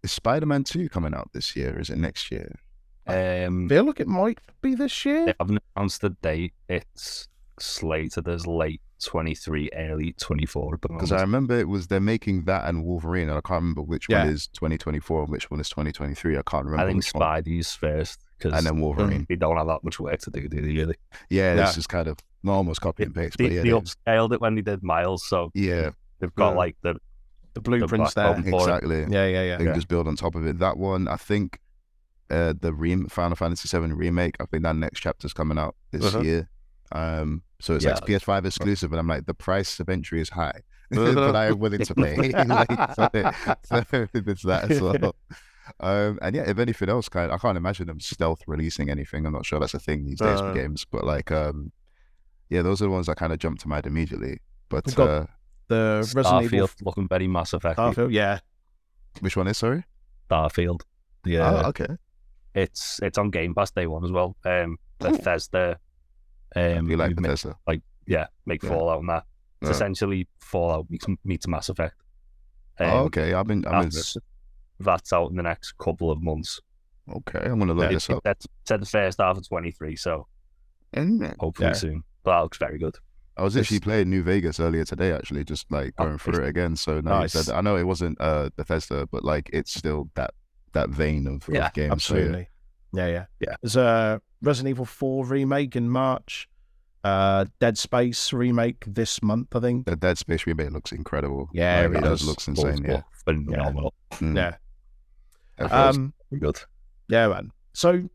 is 0.03 0.11
Spider 0.11 0.45
Man 0.45 0.63
Two 0.63 0.89
coming 0.89 1.13
out 1.13 1.29
this 1.33 1.55
year? 1.55 1.79
Is 1.79 1.89
it 1.89 1.97
next 1.97 2.31
year? 2.31 2.59
Um, 3.07 3.69
feel 3.69 3.85
like 3.85 3.99
it 3.99 4.07
might 4.07 4.39
be 4.61 4.75
this 4.75 5.05
year. 5.05 5.27
they 5.27 5.33
haven't 5.39 5.63
announced 5.75 6.01
the 6.01 6.09
date. 6.09 6.53
It's 6.67 7.27
slated 7.59 8.27
as 8.27 8.45
late 8.45 8.81
23, 9.03 9.69
early 9.75 10.13
24 10.13 10.77
Because 10.77 11.11
I 11.11 11.21
remember 11.21 11.57
it 11.57 11.67
was 11.69 11.87
they're 11.87 11.99
making 11.99 12.43
that 12.45 12.67
and 12.67 12.83
Wolverine, 12.83 13.29
and 13.29 13.37
I 13.37 13.41
can't 13.41 13.61
remember 13.61 13.81
which 13.83 14.07
Yeah. 14.09 14.23
one 14.25 14.33
is 14.33 14.47
2024 14.47 15.21
and 15.23 15.31
which 15.31 15.49
one 15.49 15.59
is 15.59 15.69
2023. 15.69 16.37
I 16.37 16.41
can't 16.41 16.65
remember. 16.65 16.83
I 16.83 16.87
think 16.87 16.97
which 16.97 17.13
one. 17.13 17.23
Spidey's 17.43 17.73
first 17.73 18.19
because 18.19 18.26
and 18.43 18.65
then 18.65 18.79
Wolverine. 18.79 19.25
they 19.29 19.35
don't 19.35 19.57
have 19.57 19.67
that 19.67 19.83
much 19.83 19.99
work 19.99 20.19
to 20.21 20.29
do, 20.31 20.47
do 20.47 20.61
they 20.61 20.67
really? 20.73 20.95
Yeah, 21.29 21.55
Yeah. 21.55 21.65
this 21.65 21.77
is 21.77 21.87
kind 21.87 22.07
of 22.07 22.17
almost 22.47 22.81
copy 22.81 23.03
and 23.03 23.13
paste, 23.15 23.37
They, 23.37 23.45
but 23.45 23.51
yeah, 23.53 23.61
they 23.63 23.69
upscaled 23.69 24.33
it 24.33 24.41
when 24.41 24.55
they 24.55 24.61
did 24.61 24.83
Miles, 24.83 25.27
so 25.27 25.51
yeah, 25.53 25.91
they've 26.19 26.33
got 26.35 26.51
Yeah. 26.51 26.57
like 26.57 26.75
the 26.81 26.95
the 27.53 27.61
blueprints 27.61 28.13
black 28.13 28.35
there. 28.43 28.53
It. 28.53 28.53
exactly. 28.55 28.99
Yeah, 29.09 29.25
yeah, 29.25 29.41
yeah. 29.43 29.57
They 29.57 29.65
can 29.65 29.73
just 29.73 29.87
build 29.87 30.07
on 30.07 30.15
top 30.15 30.35
of 30.35 30.45
it. 30.45 30.59
That 30.59 30.77
one, 30.77 31.07
I 31.07 31.15
think, 31.15 31.59
uh, 32.29 32.53
the 32.59 32.71
rem- 32.71 33.07
Final 33.07 33.35
Fantasy 33.35 33.67
VII 33.75 33.93
remake. 33.93 34.35
I 34.39 34.45
think 34.45 34.61
that 34.61 34.75
next 34.75 34.99
chapter's 34.99 35.33
coming 35.33 35.57
out 35.57 35.75
this 35.91 36.05
Uh-huh. 36.13 36.21
year. 36.21 36.49
Um, 36.91 37.41
so 37.59 37.73
it's 37.73 37.83
Yeah. 37.83 37.95
like 37.95 38.05
PS5 38.05 38.45
exclusive, 38.45 38.91
and 38.93 38.99
I'm 38.99 39.07
like, 39.07 39.25
the 39.25 39.33
price 39.33 39.79
of 39.79 39.89
entry 39.89 40.21
is 40.21 40.29
high, 40.29 40.61
but 40.91 41.35
I 41.35 41.47
am 41.47 41.57
willing 41.57 41.81
to 41.83 41.95
pay. 41.95 42.15
like, 42.45 42.69
so, 42.93 43.09
so 43.63 44.07
it's 44.13 44.43
that 44.43 44.67
as 44.69 44.79
well. 45.01 45.15
Um, 45.79 46.19
and 46.21 46.35
yeah, 46.35 46.49
if 46.49 46.57
anything 46.59 46.89
else, 46.89 47.09
kind 47.09 47.31
I 47.31 47.37
can't 47.37 47.57
imagine 47.57 47.87
them 47.87 47.99
stealth 47.99 48.41
releasing 48.47 48.89
anything. 48.89 49.25
I'm 49.25 49.33
not 49.33 49.45
sure 49.45 49.59
that's 49.59 49.73
a 49.73 49.79
thing 49.79 50.05
these 50.05 50.19
days 50.19 50.39
Uh. 50.41 50.45
with 50.45 50.55
games, 50.55 50.85
but 50.89 51.03
like, 51.03 51.31
um, 51.31 51.71
yeah, 52.49 52.61
those 52.61 52.81
are 52.81 52.85
the 52.85 52.91
ones 52.91 53.07
that 53.07 53.17
kind 53.17 53.33
of 53.33 53.39
jumped 53.39 53.61
to 53.61 53.67
mind 53.67 53.85
immediately. 53.85 54.39
But 54.69 54.85
We've 54.85 54.95
got- 54.95 55.09
uh, 55.09 55.25
The 55.69 56.11
Resident 56.15 56.43
Evil 56.53 56.67
Starfield 56.67 56.85
looking 56.85 57.07
very 57.07 57.27
Mass 57.27 57.53
Effect. 57.53 57.77
Starfield, 57.77 58.11
yeah. 58.13 58.39
which 59.19 59.35
one 59.35 59.47
is 59.47 59.57
sorry? 59.57 59.83
Starfield. 60.29 60.81
Yeah, 61.25 61.61
Oh, 61.65 61.69
okay. 61.69 61.87
it's 62.55 62.99
it's 63.01 63.17
on 63.17 63.29
Game 63.31 63.53
Pass 63.53 63.71
day 63.71 63.85
one 63.87 64.03
as 64.05 64.11
well. 64.11 64.35
Um, 64.45 64.77
Bethesda. 64.99 65.79
Um, 66.55 66.89
you 66.89 66.95
like 66.97 67.09
who 67.09 67.15
ma- 67.15 67.27
Bethesda? 67.29 67.57
yeah, 68.05 68.27
make 68.45 68.63
Yeah. 68.63 68.69
Fallout 68.69 68.99
and 69.01 69.09
that. 69.09 69.25
It's 69.61 69.69
Uh, 69.69 69.73
essentially 69.73 70.27
Fallout 70.39 70.89
meets, 70.89 71.05
meets 71.25 71.47
Mass 71.47 71.67
Effect. 71.69 71.95
Um, 72.79 72.87
oh, 72.89 72.99
okay. 73.05 73.33
I've 73.33 73.47
been. 73.47 73.65
I'm 73.67 73.83
in 73.85 73.91
that's, 74.79 74.85
that's 74.85 75.13
out 75.13 75.29
in 75.29 75.35
the 75.37 75.43
next 75.43 75.73
couple 75.77 76.11
of 76.11 76.21
months. 76.21 76.59
Okay, 77.09 77.39
I'm 77.43 77.59
gonna 77.59 77.73
look 77.73 77.85
Uh, 77.87 77.91
this 77.93 78.09
up. 78.09 78.23
That's 78.23 78.45
said 78.65 78.81
the 78.81 78.85
first 78.85 79.19
half 79.19 79.37
of 79.37 79.47
23, 79.47 79.95
so 79.95 80.27
And 80.93 81.35
hopefully 81.39 81.69
Yeah. 81.69 81.73
soon. 81.73 82.03
But 82.23 82.31
that 82.35 82.41
looks 82.43 82.57
very 82.57 82.77
good. 82.79 82.95
I 83.37 83.43
was 83.43 83.55
actually 83.55 83.79
playing 83.81 84.09
New 84.09 84.23
Vegas 84.23 84.59
earlier 84.59 84.83
today, 84.83 85.11
actually, 85.13 85.43
just 85.43 85.71
like 85.71 85.93
Oh, 85.97 86.05
going 86.05 86.17
through 86.17 86.43
it 86.43 86.47
again. 86.49 86.75
So 86.75 87.01
now 87.01 87.19
Nice. 87.19 87.35
you 87.35 87.43
said, 87.43 87.53
I 87.55 87.61
know 87.61 87.75
it 87.77 87.83
wasn't 87.85 88.19
uh 88.19 88.49
Bethesda, 88.55 89.07
but 89.11 89.23
like 89.23 89.49
it's 89.53 89.73
still 89.73 90.09
that 90.15 90.33
that 90.73 90.89
vein 90.89 91.27
of, 91.27 91.47
Yeah, 91.51 91.67
of 91.67 91.73
games. 91.73 92.03
So, 92.03 92.15
yeah. 92.15 92.21
Absolutely. 92.21 92.49
yeah, 92.93 93.07
yeah. 93.07 93.25
Yeah. 93.39 93.55
There's 93.61 93.75
a 93.75 94.21
Resident 94.41 94.69
Evil 94.71 94.85
4 94.85 95.25
remake 95.25 95.75
in 95.75 95.89
March. 95.89 96.47
Uh, 97.03 97.45
Dead 97.61 97.77
Space 97.77 98.33
remake 98.33 98.83
this 98.85 99.21
month, 99.23 99.55
I 99.55 99.59
think. 99.61 99.85
The 99.85 99.95
Dead 99.95 100.17
Space 100.17 100.45
remake 100.45 100.71
looks 100.71 100.91
incredible. 100.91 101.49
Yeah, 101.53 101.81
Like, 101.81 101.91
it 101.91 101.97
it 101.97 102.01
does. 102.01 102.19
does. 102.19 102.27
Looks 102.27 102.47
insane. 102.47 102.83
Yeah. 102.83 103.01
Phenomenal. 103.23 103.93
Mm. 104.15 104.35
Yeah. 104.35 104.55
Um, 105.59 106.13
good. 106.39 106.59
yeah, 107.09 107.27
man. 107.27 107.51
So 107.73 108.09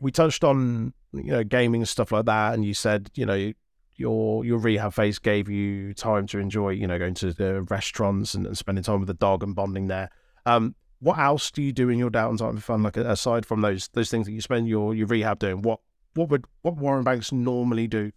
we 0.00 0.10
touched 0.10 0.44
on 0.44 0.92
you 1.12 1.32
know 1.32 1.44
gaming 1.44 1.82
and 1.82 1.88
stuff 1.88 2.12
like 2.12 2.26
that, 2.26 2.54
and 2.54 2.64
you 2.64 2.74
said 2.74 3.10
you 3.14 3.26
know 3.26 3.52
your 3.96 4.44
your 4.44 4.58
rehab 4.58 4.94
phase 4.94 5.18
gave 5.18 5.48
you 5.48 5.92
time 5.94 6.26
to 6.28 6.38
enjoy 6.38 6.70
you 6.70 6.86
know 6.86 6.98
going 6.98 7.14
to 7.14 7.32
the 7.32 7.62
restaurants 7.62 8.34
and, 8.34 8.46
and 8.46 8.56
spending 8.56 8.84
time 8.84 9.00
with 9.00 9.08
the 9.08 9.14
dog 9.14 9.42
and 9.42 9.54
bonding 9.54 9.88
there. 9.88 10.10
Um, 10.46 10.74
what 11.00 11.18
else 11.18 11.50
do 11.50 11.62
you 11.62 11.72
do 11.72 11.88
in 11.90 11.98
your 11.98 12.10
downtime 12.10 12.54
for 12.54 12.60
fun? 12.60 12.82
Like 12.82 12.96
aside 12.96 13.46
from 13.46 13.60
those 13.60 13.88
those 13.88 14.10
things 14.10 14.26
that 14.26 14.32
you 14.32 14.40
spend 14.40 14.68
your 14.68 14.94
your 14.94 15.06
rehab 15.06 15.38
doing, 15.38 15.62
what 15.62 15.80
what 16.14 16.28
would 16.30 16.44
what 16.62 16.76
Warren 16.76 17.04
Banks 17.04 17.32
normally 17.32 17.86
do 17.86 18.12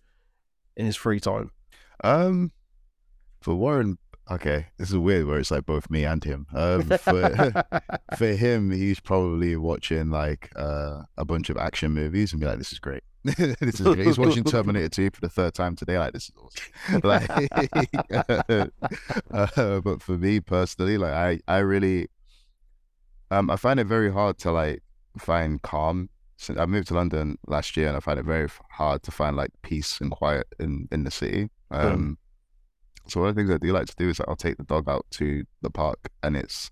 in 0.75 0.85
his 0.85 0.95
free 0.95 1.19
time? 1.19 1.51
Um, 2.03 2.51
for 3.41 3.55
Warren, 3.55 3.97
okay, 4.31 4.67
this 4.77 4.89
is 4.89 4.97
weird 4.97 5.27
where 5.27 5.39
it's 5.39 5.51
like 5.51 5.65
both 5.65 5.89
me 5.89 6.05
and 6.05 6.23
him. 6.23 6.47
Um, 6.53 6.83
for 6.99 7.63
for 8.17 8.27
him, 8.27 8.71
he's 8.71 8.99
probably 8.99 9.55
watching 9.55 10.09
like 10.09 10.51
uh, 10.55 11.03
a 11.17 11.25
bunch 11.25 11.49
of 11.49 11.57
action 11.57 11.91
movies 11.91 12.31
and 12.31 12.39
be 12.39 12.47
like, 12.47 12.57
"This 12.57 12.71
is 12.71 12.79
great. 12.79 13.03
this 13.23 13.79
is 13.79 13.81
great." 13.81 14.05
He's 14.05 14.17
watching 14.17 14.43
Terminator 14.43 14.89
2 14.89 15.11
for 15.13 15.21
the 15.21 15.29
third 15.29 15.53
time 15.53 15.75
today. 15.75 15.99
Like, 15.99 16.13
this 16.13 16.29
is 16.29 16.35
awesome. 16.37 17.01
Like, 17.03 17.29
uh, 19.31 19.81
but 19.81 20.01
for 20.01 20.17
me 20.17 20.39
personally, 20.39 20.97
like, 20.97 21.13
I 21.13 21.39
I 21.47 21.59
really, 21.59 22.07
um, 23.29 23.49
I 23.49 23.55
find 23.55 23.79
it 23.79 23.85
very 23.85 24.11
hard 24.11 24.37
to 24.39 24.51
like 24.51 24.81
find 25.17 25.61
calm. 25.61 26.09
Since 26.37 26.57
I 26.57 26.65
moved 26.65 26.87
to 26.87 26.95
London 26.95 27.37
last 27.45 27.77
year, 27.77 27.87
and 27.87 27.95
I 27.95 27.99
find 27.99 28.17
it 28.17 28.25
very 28.25 28.49
hard 28.71 29.03
to 29.03 29.11
find 29.11 29.35
like 29.35 29.51
peace 29.61 30.01
and 30.01 30.09
quiet 30.09 30.47
in 30.59 30.87
in 30.91 31.03
the 31.03 31.11
city. 31.11 31.49
Um, 31.69 32.17
so 33.07 33.19
one 33.19 33.29
of 33.29 33.35
the 33.35 33.41
things 33.41 33.51
I 33.53 33.57
do 33.57 33.71
like 33.73 33.87
to 33.87 33.95
do 33.97 34.09
is 34.09 34.19
like, 34.19 34.27
I'll 34.29 34.35
take 34.35 34.57
the 34.57 34.63
dog 34.63 34.87
out 34.89 35.05
to 35.11 35.43
the 35.61 35.69
park, 35.69 36.09
and 36.23 36.35
it's 36.37 36.69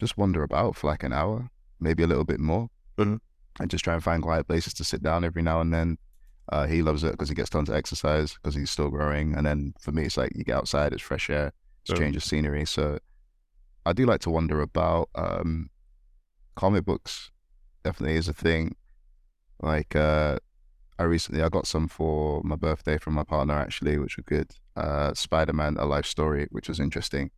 just 0.00 0.16
wander 0.16 0.42
about 0.42 0.76
for 0.76 0.88
like 0.88 1.02
an 1.02 1.12
hour, 1.12 1.50
maybe 1.80 2.02
a 2.02 2.06
little 2.06 2.24
bit 2.24 2.40
more, 2.40 2.68
Mhm. 2.98 3.20
and 3.60 3.70
just 3.70 3.84
try 3.84 3.94
and 3.94 4.02
find 4.02 4.22
quiet 4.22 4.46
places 4.48 4.74
to 4.74 4.84
sit 4.84 5.02
down 5.02 5.24
every 5.24 5.42
now 5.42 5.60
and 5.60 5.72
then. 5.72 5.98
Uh, 6.50 6.66
he 6.66 6.82
loves 6.82 7.04
it 7.04 7.12
because 7.12 7.28
he 7.28 7.34
gets 7.36 7.48
tons 7.50 7.68
of 7.68 7.74
exercise 7.76 8.34
because 8.34 8.54
he's 8.54 8.70
still 8.70 8.90
growing, 8.90 9.34
and 9.34 9.46
then 9.46 9.74
for 9.80 9.92
me, 9.92 10.04
it's 10.04 10.16
like 10.16 10.32
you 10.34 10.42
get 10.44 10.56
outside, 10.56 10.92
it's 10.92 11.02
fresh 11.02 11.30
air, 11.30 11.52
it's 11.84 11.96
change 11.98 12.16
of 12.16 12.24
scenery. 12.24 12.64
So 12.66 12.98
I 13.86 13.92
do 13.92 14.04
like 14.06 14.20
to 14.22 14.30
wander 14.30 14.60
about. 14.60 15.08
Um, 15.14 15.70
comic 16.56 16.84
books 16.84 17.30
definitely 17.84 18.16
is 18.16 18.28
a 18.28 18.32
thing. 18.32 18.74
Like 19.60 19.94
uh, 19.96 20.38
I 20.98 21.04
recently 21.04 21.42
I 21.42 21.48
got 21.48 21.66
some 21.66 21.88
for 21.88 22.42
my 22.44 22.56
birthday 22.56 22.98
from 22.98 23.14
my 23.14 23.24
partner 23.24 23.54
actually, 23.54 23.98
which 23.98 24.16
were 24.16 24.22
good. 24.24 24.52
Uh, 24.76 25.12
Spider 25.14 25.52
Man: 25.52 25.76
A 25.78 25.84
Life 25.84 26.06
Story, 26.06 26.46
which 26.50 26.68
was 26.68 26.78
interesting, 26.80 27.30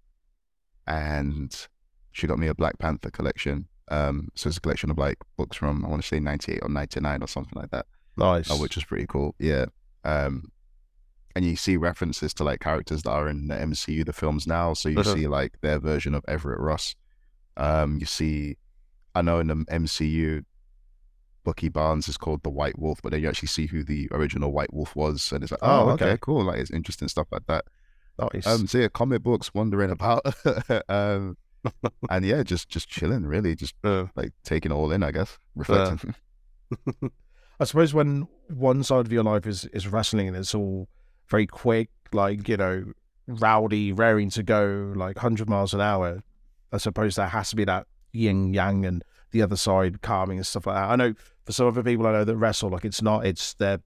and 0.87 1.67
she 2.13 2.27
got 2.27 2.39
me 2.39 2.47
a 2.49 2.55
Black 2.55 2.79
Panther 2.79 3.11
collection. 3.11 3.67
Um, 3.89 4.29
so 4.35 4.49
it's 4.49 4.57
a 4.57 4.61
collection 4.61 4.91
of 4.91 4.99
like 4.99 5.19
books 5.37 5.57
from 5.57 5.85
I 5.85 5.89
want 5.89 6.03
to 6.03 6.09
say 6.09 6.21
ninety 6.21 6.53
eight 6.53 6.61
or 6.63 6.69
ninety 6.69 7.01
nine 7.01 7.23
or 7.23 7.29
something 7.29 7.59
like 7.61 7.71
that, 7.71 7.87
nice. 8.17 8.51
uh, 8.51 8.57
which 8.57 8.77
is 8.77 8.85
pretty 8.85 9.07
cool. 9.07 9.35
Yeah. 9.39 9.67
Um, 10.05 10.51
and 11.37 11.45
you 11.45 11.57
see 11.57 11.77
references 11.77 12.33
to 12.35 12.45
like 12.45 12.61
characters 12.61 13.03
that 13.03 13.11
are 13.11 13.29
in 13.29 13.49
the 13.49 13.57
MCU, 13.57 14.07
the 14.07 14.13
films 14.13 14.47
now. 14.47 14.73
So 14.75 14.89
you 14.89 14.99
Uh-huh. 15.01 15.15
see 15.15 15.27
like 15.27 15.61
their 15.63 15.79
version 15.81 16.15
of 16.15 16.25
Everett 16.29 16.61
Ross. 16.61 16.95
Um, 17.57 17.99
you 17.99 18.07
see, 18.07 18.57
I 19.15 19.23
know 19.23 19.41
in 19.41 19.49
the 19.49 19.57
MCU, 19.57 20.45
Bucky 21.45 21.69
Barnes 21.69 22.09
is 22.09 22.17
called 22.17 22.43
the 22.43 22.51
White 22.51 22.79
Wolf, 22.79 23.01
but 23.03 23.13
then 23.13 23.21
you 23.23 23.29
actually 23.29 23.49
see 23.49 23.67
who 23.67 23.85
the 23.85 24.09
original 24.11 24.51
White 24.53 24.73
Wolf 24.73 24.97
was, 24.97 25.31
and 25.33 25.43
it's 25.43 25.53
like, 25.53 25.61
Oh, 25.63 25.89
oh, 25.89 25.91
okay, 25.91 26.07
okay. 26.07 26.19
cool. 26.21 26.45
Like 26.45 26.59
it's 26.59 26.71
interesting 26.71 27.09
stuff 27.09 27.29
like 27.31 27.47
that. 27.47 27.65
nice. 28.19 28.47
Um, 28.47 28.67
so 28.67 28.79
yeah, 28.79 28.89
comic 28.89 29.23
books, 29.23 29.53
wandering 29.55 29.91
about, 29.91 30.23
um, 30.89 31.37
and 32.11 32.25
yeah, 32.25 32.43
just 32.43 32.69
just 32.69 32.89
chilling, 32.89 33.25
really, 33.27 33.55
just 33.55 33.75
Uh, 33.85 34.07
like 34.17 34.33
taking 34.43 34.73
it 34.73 34.75
all 34.75 34.91
in, 34.91 35.03
I 35.03 35.11
guess, 35.13 35.39
reflecting. 35.55 36.15
I 37.61 37.65
suppose 37.65 37.95
when 37.95 38.27
one 38.49 38.83
side 38.83 39.07
of 39.07 39.13
your 39.13 39.23
life 39.23 39.47
is 39.47 39.65
is 39.67 39.87
wrestling 39.89 40.29
and 40.29 40.37
it's 40.37 40.55
all 40.55 40.89
very 41.29 41.47
quick, 41.47 41.89
like 42.13 42.49
you 42.49 42.57
know, 42.57 42.85
rowdy, 43.27 43.93
raring 43.93 44.31
to 44.31 44.43
go, 44.43 44.93
like 44.97 45.19
hundred 45.19 45.49
miles 45.49 45.73
an 45.75 45.81
hour. 45.81 46.23
I 46.73 46.79
suppose 46.79 47.15
there 47.17 47.29
has 47.29 47.51
to 47.51 47.57
be 47.57 47.65
that 47.65 47.87
yin 48.13 48.53
yang 48.53 48.85
and 48.85 49.05
the 49.35 49.43
other 49.43 49.57
side 49.57 50.01
calming 50.01 50.39
and 50.39 50.47
stuff 50.47 50.65
like 50.67 50.77
that. 50.77 50.89
I 50.91 50.97
know 50.97 51.13
for 51.45 51.53
some 51.53 51.67
other 51.67 51.83
people 51.83 52.07
I 52.07 52.13
know 52.13 52.25
that 52.25 52.37
wrestle, 52.37 52.71
like 52.71 52.85
it's 52.87 53.03
not. 53.03 53.27
It's 53.27 53.53
their 53.55 53.81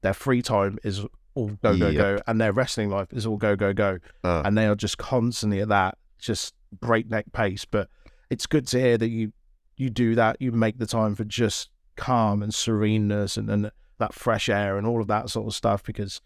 their 0.00 0.14
free 0.14 0.40
time 0.42 0.78
is 0.82 1.04
all 1.34 1.48
go 1.62 1.76
go 1.78 1.88
Yep. 1.88 1.94
go, 1.94 2.18
and 2.26 2.40
their 2.40 2.52
wrestling 2.52 2.88
life 2.90 3.12
is 3.12 3.26
all 3.26 3.36
go 3.36 3.54
go 3.54 3.72
go, 3.74 3.98
Uh, 4.24 4.42
and 4.44 4.56
they 4.58 4.66
are 4.66 4.74
just 4.74 4.96
constantly 4.98 5.60
at 5.60 5.68
that 5.68 5.98
just 6.18 6.54
breakneck 6.80 7.30
pace. 7.32 7.66
But 7.66 7.88
it's 8.30 8.46
good 8.46 8.66
to 8.68 8.80
hear 8.80 8.96
that 8.98 9.08
you 9.10 9.32
you 9.76 9.90
do 9.90 10.14
that. 10.14 10.40
You 10.40 10.50
make 10.52 10.78
the 10.78 10.86
time 10.86 11.14
for 11.14 11.24
just 11.24 11.68
calm 11.96 12.42
and 12.42 12.52
sereneness 12.54 13.36
and, 13.36 13.50
and 13.50 13.70
that 13.98 14.14
fresh 14.14 14.48
air 14.48 14.76
and 14.78 14.86
all 14.86 15.00
of 15.02 15.08
that 15.08 15.28
sort 15.30 15.46
of 15.46 15.54
stuff 15.54 15.82
because 15.82 16.20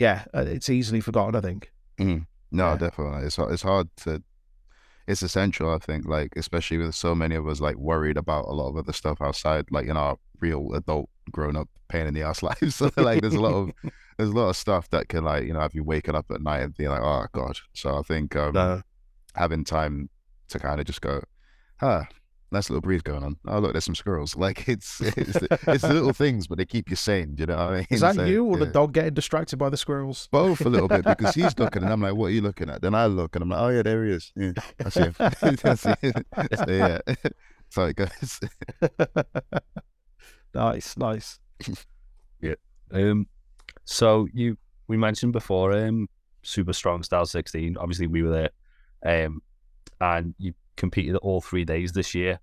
yeah 0.00 0.24
uh, 0.34 0.44
it's 0.44 0.68
easily 0.68 1.00
forgotten 1.00 1.36
i 1.36 1.40
think 1.40 1.70
no, 1.98 2.24
Yeah. 2.50 2.76
definitely, 2.76 3.26
it's 3.26 3.38
it's 3.38 3.62
hard 3.62 3.88
to. 3.98 4.22
It's 5.06 5.22
essential, 5.22 5.70
I 5.70 5.78
think, 5.78 6.06
like 6.06 6.32
especially 6.36 6.78
with 6.78 6.94
so 6.94 7.14
many 7.14 7.34
of 7.34 7.46
us 7.46 7.60
like 7.60 7.76
worried 7.76 8.16
about 8.16 8.46
a 8.46 8.52
lot 8.52 8.68
of 8.68 8.76
other 8.76 8.92
stuff 8.92 9.20
outside, 9.20 9.66
like 9.70 9.86
in 9.86 9.96
our 9.96 10.16
real 10.40 10.72
adult 10.74 11.10
grown 11.30 11.56
up 11.56 11.68
pain 11.88 12.06
in 12.06 12.14
the 12.14 12.22
ass 12.22 12.42
lives. 12.48 12.76
so 12.76 12.90
like 12.96 13.20
there's 13.20 13.34
a 13.34 13.40
lot 13.40 13.54
of 13.54 13.70
there's 14.18 14.30
a 14.30 14.34
lot 14.34 14.48
of 14.48 14.56
stuff 14.56 14.88
that 14.90 15.08
can 15.08 15.24
like 15.24 15.44
you 15.44 15.52
know 15.52 15.60
have 15.60 15.74
you 15.74 15.84
waking 15.84 16.14
up 16.14 16.30
at 16.30 16.40
night 16.40 16.62
and 16.62 16.76
being 16.76 16.90
like, 16.90 17.02
oh 17.02 17.26
god. 17.32 17.58
So 17.74 17.98
I 17.98 18.02
think 18.02 18.34
um, 18.36 18.54
no 18.54 18.82
having 19.34 19.64
time 19.64 20.08
to 20.48 20.58
kind 20.58 20.80
of 20.80 20.86
just 20.86 21.00
go, 21.00 21.22
ah, 21.82 22.06
nice 22.54 22.70
little 22.70 22.80
breeze 22.80 23.02
going 23.02 23.22
on. 23.22 23.36
Oh 23.46 23.58
look, 23.58 23.72
there's 23.72 23.84
some 23.84 23.94
squirrels. 23.94 24.34
Like 24.44 24.68
it's 24.68 25.00
it's, 25.00 25.36
it's 25.66 25.82
the 25.82 25.94
little 25.94 26.12
things, 26.12 26.46
but 26.46 26.58
they 26.58 26.66
keep 26.66 26.90
you 26.90 26.96
sane. 26.96 27.36
You 27.38 27.46
know 27.46 27.56
what 27.56 27.66
I 27.66 27.76
mean? 27.76 27.86
is 27.88 28.00
that 28.00 28.14
So, 28.16 28.24
you 28.24 28.44
or 28.44 28.58
the 28.58 28.66
dog 28.66 28.92
getting 28.92 29.14
distracted 29.14 29.56
by 29.56 29.70
the 29.70 29.76
squirrels 29.76 30.28
Both 30.30 30.60
a 30.66 30.68
little 30.68 30.88
bit 30.88 31.04
because 31.04 31.34
he's 31.34 31.58
looking 31.58 31.82
and 31.82 31.90
I'm 31.92 32.02
like, 32.02 32.14
what 32.14 32.26
are 32.26 32.30
you 32.30 32.42
looking 32.42 32.68
at? 32.68 32.82
Then 32.82 32.94
I 32.94 33.06
look 33.06 33.36
and 33.36 33.42
I'm 33.42 33.48
like, 33.48 33.60
oh 33.60 33.68
yeah, 33.68 33.82
there 33.82 34.04
he 34.04 34.12
is. 34.12 34.32
Yeah, 34.36 34.52
I 34.84 34.88
see 34.90 35.00
him. 35.00 35.14
I 35.20 35.30
see 35.30 35.94
him. 36.02 36.24
So 36.54 36.70
yeah, 36.70 36.98
that's 37.06 37.74
how 37.74 37.84
it 37.84 37.96
goes. 37.96 38.40
nice 40.54 40.96
nice 40.96 41.38
yeah. 42.40 42.54
Um, 42.92 43.26
so 43.84 44.28
you 44.32 44.58
we 44.88 44.96
mentioned 44.96 45.32
before 45.32 45.72
um 45.72 46.08
Super 46.44 46.72
Strong 46.72 47.02
Style 47.02 47.26
16. 47.26 47.76
Obviously, 47.76 48.06
we 48.06 48.22
were 48.22 48.50
there, 49.02 49.24
um, 49.26 49.42
and 50.04 50.34
you 50.38 50.52
competed 50.76 51.16
all 51.16 51.40
three 51.40 51.64
days 51.64 51.92
this 51.92 52.14
year. 52.14 52.38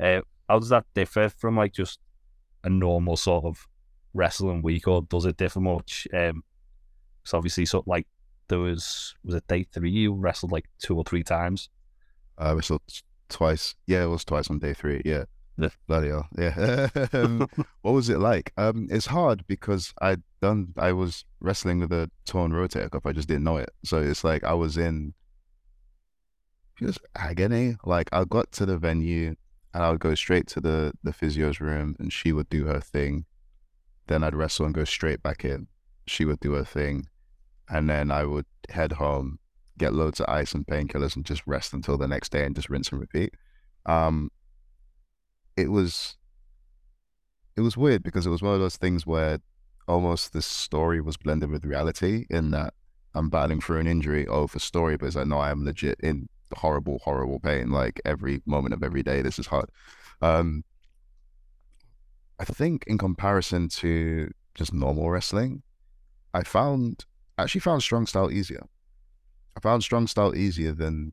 Uh, 0.00 0.20
how 0.48 0.58
does 0.58 0.70
that 0.70 0.86
differ 0.94 1.28
from 1.28 1.56
like 1.56 1.72
just 1.72 1.98
a 2.64 2.70
normal 2.70 3.16
sort 3.16 3.44
of 3.44 3.66
wrestling 4.14 4.62
week, 4.62 4.88
or 4.88 5.02
does 5.02 5.26
it 5.26 5.36
differ 5.36 5.60
much? 5.60 6.08
Um, 6.12 6.42
so 7.24 7.36
obviously, 7.36 7.66
sort 7.66 7.84
of 7.84 7.88
like 7.88 8.06
there 8.48 8.58
was 8.58 9.14
was 9.24 9.34
it 9.34 9.46
day 9.46 9.64
three 9.72 9.90
you 9.90 10.14
wrestled 10.14 10.52
like 10.52 10.68
two 10.78 10.96
or 10.96 11.04
three 11.04 11.22
times. 11.22 11.68
I 12.38 12.52
wrestled 12.52 12.82
twice. 13.28 13.74
Yeah, 13.86 14.04
it 14.04 14.08
was 14.08 14.24
twice 14.24 14.50
on 14.50 14.58
day 14.58 14.74
three. 14.74 15.02
Yeah. 15.04 15.24
Yeah. 15.58 15.68
Bloody 15.86 16.08
hell. 16.08 16.28
Yeah. 16.38 16.88
um, 17.12 17.46
what 17.82 17.92
was 17.92 18.08
it 18.08 18.18
like? 18.18 18.52
Um, 18.56 18.88
it's 18.90 19.06
hard 19.06 19.46
because 19.46 19.92
I 20.00 20.16
done 20.40 20.72
I 20.78 20.92
was 20.92 21.24
wrestling 21.40 21.80
with 21.80 21.92
a 21.92 22.10
torn 22.24 22.52
rotator 22.52 22.90
cuff. 22.90 23.04
I 23.04 23.12
just 23.12 23.28
didn't 23.28 23.44
know 23.44 23.58
it. 23.58 23.70
So 23.84 23.98
it's 23.98 24.24
like 24.24 24.44
I 24.44 24.54
was 24.54 24.78
in 24.78 25.12
just 26.82 27.00
agony. 27.16 27.76
Like 27.84 28.08
I 28.12 28.24
got 28.24 28.52
to 28.52 28.66
the 28.66 28.78
venue 28.78 29.34
and 29.74 29.82
I 29.82 29.90
would 29.90 30.00
go 30.00 30.14
straight 30.14 30.46
to 30.48 30.60
the 30.60 30.92
the 31.02 31.12
physio's 31.12 31.60
room 31.60 31.96
and 31.98 32.12
she 32.12 32.32
would 32.32 32.48
do 32.48 32.66
her 32.66 32.80
thing. 32.80 33.24
Then 34.06 34.24
I'd 34.24 34.34
wrestle 34.34 34.66
and 34.66 34.74
go 34.74 34.84
straight 34.84 35.22
back 35.22 35.44
in. 35.44 35.68
She 36.06 36.24
would 36.24 36.40
do 36.40 36.52
her 36.52 36.64
thing. 36.64 37.06
And 37.68 37.88
then 37.88 38.10
I 38.10 38.24
would 38.24 38.46
head 38.68 38.92
home, 38.92 39.38
get 39.78 39.94
loads 39.94 40.20
of 40.20 40.28
ice 40.28 40.52
and 40.52 40.66
painkillers 40.66 41.16
and 41.16 41.24
just 41.24 41.42
rest 41.46 41.72
until 41.72 41.96
the 41.96 42.08
next 42.08 42.32
day 42.32 42.44
and 42.44 42.54
just 42.54 42.68
rinse 42.68 42.90
and 42.90 43.00
repeat. 43.00 43.34
Um 43.86 44.30
it 45.56 45.70
was 45.70 46.16
it 47.56 47.60
was 47.60 47.76
weird 47.76 48.02
because 48.02 48.26
it 48.26 48.30
was 48.30 48.42
one 48.42 48.54
of 48.54 48.60
those 48.60 48.76
things 48.76 49.06
where 49.06 49.38
almost 49.88 50.32
the 50.32 50.42
story 50.42 51.00
was 51.00 51.16
blended 51.16 51.50
with 51.50 51.64
reality 51.64 52.26
in 52.30 52.50
that 52.50 52.74
I'm 53.14 53.28
battling 53.28 53.60
through 53.60 53.80
an 53.80 53.86
injury. 53.86 54.26
Oh, 54.26 54.46
for 54.46 54.58
story, 54.58 54.96
but 54.96 55.06
it's 55.06 55.16
like 55.16 55.26
no, 55.26 55.38
I 55.38 55.50
am 55.50 55.64
legit 55.64 55.98
in 56.00 56.28
horrible, 56.54 57.00
horrible 57.04 57.40
pain. 57.40 57.70
Like 57.70 58.00
every 58.04 58.42
moment 58.46 58.74
of 58.74 58.82
every 58.82 59.02
day, 59.02 59.22
this 59.22 59.38
is 59.38 59.46
hard. 59.46 59.68
Um, 60.20 60.64
I 62.38 62.44
think 62.44 62.84
in 62.86 62.98
comparison 62.98 63.68
to 63.68 64.30
just 64.54 64.72
normal 64.72 65.10
wrestling, 65.10 65.62
I 66.34 66.42
found 66.42 67.04
actually 67.38 67.60
found 67.60 67.82
strong 67.82 68.06
style 68.06 68.30
easier. 68.30 68.64
I 69.56 69.60
found 69.60 69.82
strong 69.82 70.06
style 70.06 70.34
easier 70.34 70.72
than 70.72 71.12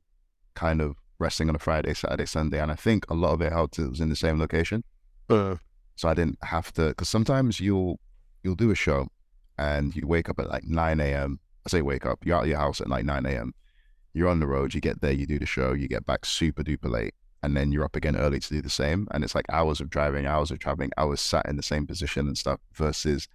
kind 0.55 0.81
of 0.81 0.95
wrestling 1.19 1.49
on 1.49 1.55
a 1.55 1.59
Friday, 1.59 1.93
Saturday, 1.93 2.25
Sunday, 2.25 2.59
and 2.61 2.71
I 2.71 2.75
think 2.75 3.05
a 3.09 3.13
lot 3.13 3.33
of 3.33 3.41
it 3.41 3.51
helped. 3.51 3.77
It 3.77 3.89
was 3.89 3.99
in 3.99 4.09
the 4.09 4.15
same 4.15 4.39
location, 4.39 4.83
Uh, 5.29 5.55
so 5.95 6.07
I 6.07 6.13
didn't 6.13 6.39
have 6.43 6.71
to. 6.73 6.89
Because 6.89 7.09
sometimes 7.09 7.59
you'll 7.59 7.99
you'll 8.43 8.55
do 8.55 8.71
a 8.71 8.75
show, 8.75 9.09
and 9.57 9.95
you 9.95 10.07
wake 10.07 10.29
up 10.29 10.39
at 10.39 10.49
like 10.49 10.63
nine 10.63 10.99
a.m. 10.99 11.39
I 11.65 11.69
say 11.69 11.81
wake 11.81 12.05
up. 12.05 12.25
You're 12.25 12.37
out 12.37 12.43
of 12.43 12.49
your 12.49 12.57
house 12.57 12.81
at 12.81 12.89
like 12.89 13.05
nine 13.05 13.25
a.m. 13.25 13.53
You're 14.19 14.27
on 14.27 14.41
the 14.41 14.47
road. 14.47 14.73
You 14.73 14.81
get 14.81 14.99
there. 14.99 15.13
You 15.13 15.25
do 15.25 15.39
the 15.39 15.45
show. 15.45 15.71
You 15.71 15.87
get 15.87 16.05
back 16.05 16.25
super 16.25 16.61
duper 16.61 16.89
late, 16.91 17.13
and 17.41 17.55
then 17.55 17.71
you're 17.71 17.85
up 17.85 17.95
again 17.95 18.17
early 18.17 18.41
to 18.41 18.49
do 18.49 18.61
the 18.61 18.69
same. 18.69 19.07
And 19.11 19.23
it's 19.23 19.33
like 19.33 19.45
hours 19.49 19.79
of 19.79 19.89
driving, 19.89 20.25
hours 20.25 20.51
of 20.51 20.59
traveling, 20.59 20.91
hours 20.97 21.21
sat 21.21 21.45
in 21.47 21.55
the 21.55 21.63
same 21.63 21.87
position 21.87 22.27
and 22.27 22.37
stuff. 22.37 22.59
Versus, 22.73 23.29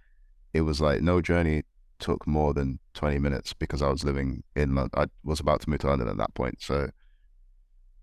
it 0.53 0.61
was 0.61 0.79
like 0.79 1.01
no 1.01 1.21
journey 1.21 1.63
took 1.97 2.27
more 2.27 2.53
than 2.53 2.77
20 2.93 3.17
minutes 3.17 3.51
because 3.53 3.81
I 3.81 3.89
was 3.89 4.03
living 4.03 4.43
in 4.55 4.75
London. 4.75 4.91
I 4.95 5.05
was 5.23 5.39
about 5.39 5.61
to 5.61 5.69
move 5.71 5.79
to 5.79 5.87
London 5.87 6.07
at 6.07 6.17
that 6.17 6.35
point. 6.35 6.61
So 6.61 6.89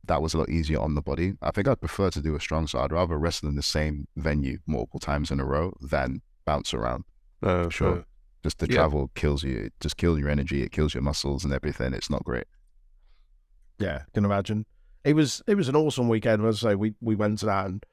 that 0.05 0.21
was 0.21 0.35
a 0.35 0.38
lot 0.38 0.49
easier 0.49 0.81
on 0.81 0.97
the 0.97 1.03
body. 1.03 1.35
I 1.40 1.53
think 1.53 1.68
I'd 1.68 1.79
prefer 1.81 2.11
to 2.11 2.21
do 2.21 2.35
a 2.35 2.40
strong 2.40 2.66
style. 2.66 2.83
I'd 2.83 2.90
rather 2.92 3.16
wrestle 3.16 3.49
in 3.49 3.55
the 3.55 3.62
same 3.62 4.09
venue 4.16 4.59
multiple 4.66 4.99
times 4.99 5.31
in 5.31 5.38
a 5.38 5.45
row 5.45 5.73
than 5.81 6.21
bounce 6.45 6.75
around. 6.75 7.05
Sure. 7.71 8.05
Just 8.42 8.59
the 8.59 8.66
Yeah. 8.68 8.79
travel 8.79 9.12
kills 9.14 9.45
you. 9.45 9.57
It 9.66 9.75
just 9.79 9.97
kills 9.97 10.18
your 10.18 10.29
energy. 10.31 10.64
It 10.64 10.73
kills 10.73 10.95
your 10.95 11.03
muscles 11.05 11.45
and 11.45 11.53
everything. 11.53 11.92
It's 11.95 12.11
not 12.11 12.25
great. 12.25 12.47
Yeah, 13.83 14.03
can 14.14 14.25
imagine. 14.25 14.66
It 15.05 15.14
was 15.14 15.42
it 15.47 15.55
was 15.57 15.68
an 15.68 15.77
awesome 15.77 16.09
weekend. 16.09 16.45
As 16.45 16.64
I 16.64 16.71
say, 16.71 16.75
we 16.77 16.95
we 17.01 17.14
went 17.14 17.38
to 17.40 17.47
that 17.47 17.66
and 17.66 17.85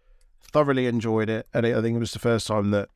thoroughly 0.42 0.86
enjoyed 0.88 1.30
it. 1.30 1.48
And 1.54 1.66
I 1.66 1.82
think 1.82 1.96
it 1.96 2.00
was 2.00 2.12
the 2.14 2.20
first 2.20 2.48
time 2.48 2.72
that 2.72 2.90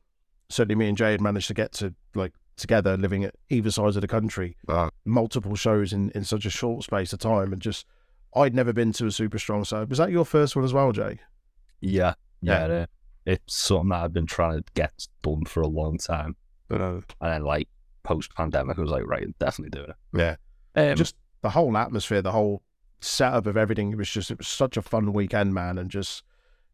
certainly 0.48 0.74
me 0.76 0.88
and 0.88 0.96
Jay 0.96 1.10
had 1.12 1.20
managed 1.20 1.48
to 1.48 1.54
get 1.54 1.72
to 1.72 1.94
like 2.14 2.32
together, 2.56 2.96
living 2.96 3.24
at 3.24 3.34
either 3.50 3.70
sides 3.70 3.96
of 3.96 4.02
the 4.02 4.08
country, 4.08 4.56
Wow. 4.68 4.90
multiple 5.04 5.56
shows 5.56 5.92
in 5.92 6.10
in 6.10 6.24
such 6.24 6.44
a 6.46 6.50
short 6.50 6.84
space 6.84 7.12
of 7.12 7.18
time, 7.18 7.52
and 7.52 7.60
just 7.60 7.86
I'd 8.36 8.54
never 8.54 8.72
been 8.72 8.92
to 8.94 9.06
a 9.06 9.10
super 9.12 9.38
strong 9.38 9.64
style. 9.64 9.86
Was 9.86 9.98
that 9.98 10.10
your 10.10 10.24
first 10.24 10.54
one 10.56 10.64
as 10.64 10.72
well, 10.72 10.92
Jay? 10.92 11.18
Yeah, 11.80 12.14
Yeah. 12.40 12.66
yeah. 12.68 12.86
it's 13.26 13.54
something 13.54 13.88
that 13.90 14.04
I've 14.04 14.12
been 14.12 14.26
trying 14.26 14.58
to 14.58 14.64
get 14.74 15.06
done 15.22 15.44
for 15.46 15.60
a 15.62 15.66
long 15.66 15.98
time, 15.98 16.36
Uh, 16.70 16.94
and 16.96 17.04
then 17.20 17.42
like 17.42 17.68
post 18.02 18.34
pandemic, 18.36 18.78
I 18.78 18.82
was 18.82 18.90
like, 18.90 19.06
right, 19.06 19.26
definitely 19.38 19.70
doing 19.78 19.90
it. 19.90 19.96
yeah, 20.76 20.90
Um, 20.90 20.96
just 20.96 21.16
the 21.42 21.50
whole 21.50 21.76
atmosphere, 21.76 22.20
the 22.22 22.32
whole 22.32 22.62
setup 23.04 23.46
of 23.46 23.56
everything. 23.56 23.92
It 23.92 23.98
was 23.98 24.08
just 24.08 24.30
it 24.30 24.38
was 24.38 24.48
such 24.48 24.76
a 24.76 24.82
fun 24.82 25.12
weekend, 25.12 25.54
man, 25.54 25.78
and 25.78 25.90
just 25.90 26.22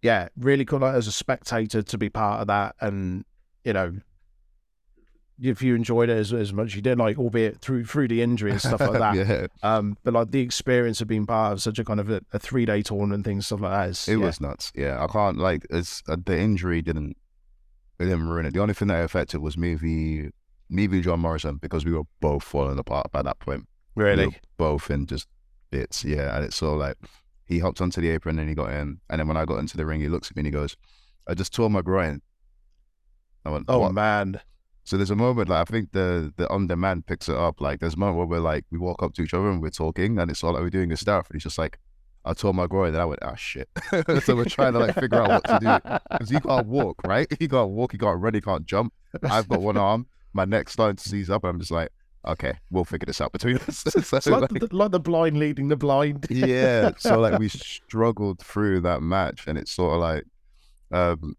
yeah, 0.02 0.28
really 0.36 0.64
cool 0.64 0.78
like, 0.78 0.94
as 0.94 1.06
a 1.06 1.12
spectator 1.12 1.82
to 1.82 1.98
be 1.98 2.08
part 2.08 2.40
of 2.40 2.46
that, 2.48 2.76
and 2.80 3.24
you 3.64 3.72
know. 3.72 3.94
If 5.42 5.62
you 5.62 5.74
enjoyed 5.74 6.10
it 6.10 6.18
as, 6.18 6.34
as 6.34 6.52
much 6.52 6.66
as 6.66 6.74
you 6.76 6.82
did, 6.82 6.98
like 6.98 7.16
albeit 7.16 7.62
through 7.62 7.86
through 7.86 8.08
the 8.08 8.20
injury 8.20 8.50
and 8.50 8.60
stuff 8.60 8.78
like 8.78 8.92
that, 8.92 9.14
yeah. 9.16 9.46
um, 9.62 9.96
but 10.04 10.12
like 10.12 10.32
the 10.32 10.40
experience 10.40 11.00
of 11.00 11.08
being 11.08 11.24
part 11.24 11.54
of 11.54 11.62
such 11.62 11.78
a 11.78 11.84
kind 11.84 11.98
of 11.98 12.10
a, 12.10 12.20
a 12.34 12.38
three 12.38 12.66
day 12.66 12.82
tournament, 12.82 13.24
things 13.24 13.46
stuff 13.46 13.62
like 13.62 13.72
that 13.72 13.88
is 13.88 14.06
It 14.06 14.18
yeah. 14.18 14.26
was 14.26 14.38
nuts. 14.38 14.70
Yeah. 14.74 15.02
I 15.02 15.06
can't, 15.06 15.38
like, 15.38 15.66
it's 15.70 16.02
uh, 16.10 16.16
the 16.22 16.38
injury 16.38 16.82
didn't, 16.82 17.16
it 17.98 18.04
didn't 18.04 18.28
ruin 18.28 18.44
it. 18.44 18.52
The 18.52 18.60
only 18.60 18.74
thing 18.74 18.88
that 18.88 19.02
affected 19.02 19.38
was 19.38 19.56
me 19.56 19.76
v 19.76 20.30
John 21.00 21.20
Morrison 21.20 21.56
because 21.56 21.86
we 21.86 21.94
were 21.94 22.04
both 22.20 22.42
falling 22.42 22.78
apart 22.78 23.10
by 23.10 23.22
that 23.22 23.38
point. 23.38 23.66
We 23.94 24.04
really 24.04 24.26
were 24.26 24.34
both 24.58 24.90
in 24.90 25.06
just 25.06 25.26
bits. 25.70 26.04
Yeah. 26.04 26.35
And 26.37 26.44
it's 26.44 26.56
so 26.56 26.74
like, 26.74 26.96
he 27.44 27.59
hopped 27.59 27.80
onto 27.80 28.00
the 28.00 28.11
apron 28.11 28.38
and 28.38 28.48
he 28.48 28.54
got 28.54 28.70
in. 28.72 29.00
And 29.09 29.18
then 29.18 29.28
when 29.28 29.37
I 29.37 29.44
got 29.44 29.59
into 29.59 29.76
the 29.76 29.85
ring, 29.87 30.00
he 30.00 30.09
looks 30.09 30.30
at 30.30 30.37
me 30.37 30.40
and 30.40 30.46
he 30.46 30.52
goes, 30.52 30.76
I 31.26 31.35
just 31.35 31.52
tore 31.52 31.68
my 31.70 31.83
groin. 31.83 32.22
I 33.44 33.50
went, 33.50 33.66
oh 33.68 33.80
what? 33.80 33.94
man, 33.94 34.40
So 34.85 34.96
there's 34.96 35.11
a 35.11 35.16
moment 35.16 35.48
like 35.48 35.68
I 35.68 35.72
think 35.72 35.92
the 35.92 36.33
the 36.37 36.48
on 36.50 36.66
demand 36.66 37.06
picks 37.06 37.28
it 37.28 37.37
up. 37.37 37.61
Like 37.61 37.80
there's 37.80 37.94
a 37.94 37.98
moment 37.98 38.18
where 38.18 38.26
we're 38.26 38.40
like 38.40 38.64
we 38.70 38.78
walk 38.78 39.02
up 39.02 39.14
to 39.14 39.22
each 39.22 39.35
other 39.35 39.48
and 39.50 39.62
we're 39.62 39.70
talking 39.70 40.18
and 40.18 40.30
it's 40.30 40.42
all 40.44 40.52
like 40.52 40.62
we're 40.62 40.70
doing 40.70 40.88
this 40.90 41.00
stuff 41.00 41.28
and 41.28 41.37
he's 41.37 41.44
just 41.44 41.59
like 41.59 41.78
I 42.24 42.35
tore 42.35 42.52
my 42.52 42.66
groin 42.66 42.88
and 42.88 42.98
I 42.98 43.04
went 43.04 43.20
ah 43.22 43.35
shit. 43.35 43.68
so 44.22 44.37
we're 44.37 44.44
trying 44.44 44.74
to 44.74 44.80
like 44.80 44.94
figure 44.94 45.22
out 45.22 45.28
what 45.28 45.44
to 45.44 45.59
do 45.61 45.98
because 46.11 46.30
you 46.30 46.40
can't 46.40 46.66
walk 46.66 47.00
right. 47.06 47.26
You 47.40 47.48
can't 47.48 47.70
walk. 47.70 47.92
You 47.94 47.98
can't 47.98 48.20
run. 48.20 48.35
You 48.35 48.42
can't 48.42 48.66
jump. 48.66 48.92
I've 49.22 49.48
got 49.48 49.61
one 49.61 49.76
arm. 49.76 50.06
My 50.33 50.44
neck's 50.44 50.72
starting 50.72 50.96
to 50.96 51.09
seize 51.09 51.30
up 51.30 51.44
and 51.44 51.50
I'm 51.50 51.59
just 51.59 51.70
like 51.72 51.90
okay, 52.26 52.54
we'll 52.70 52.85
figure 52.85 53.06
this 53.06 53.20
out 53.20 53.33
between 53.33 53.56
us. 53.68 53.78
so, 53.85 54.30
like, 54.30 54.50
like, 54.52 54.61
the, 54.61 54.68
like 54.76 54.90
the 54.90 55.00
blind 55.00 55.38
leading 55.38 55.68
the 55.68 55.76
blind. 55.76 56.26
yeah. 56.30 56.90
So 56.98 57.18
like 57.20 57.38
we 57.38 57.48
struggled 57.50 58.40
through 58.40 58.80
that 58.83 59.02
match, 59.02 59.44
and 59.46 59.56
it's 59.59 59.70
sort 59.72 59.94
of 59.94 60.00
like, 60.00 60.24
um, 60.92 61.35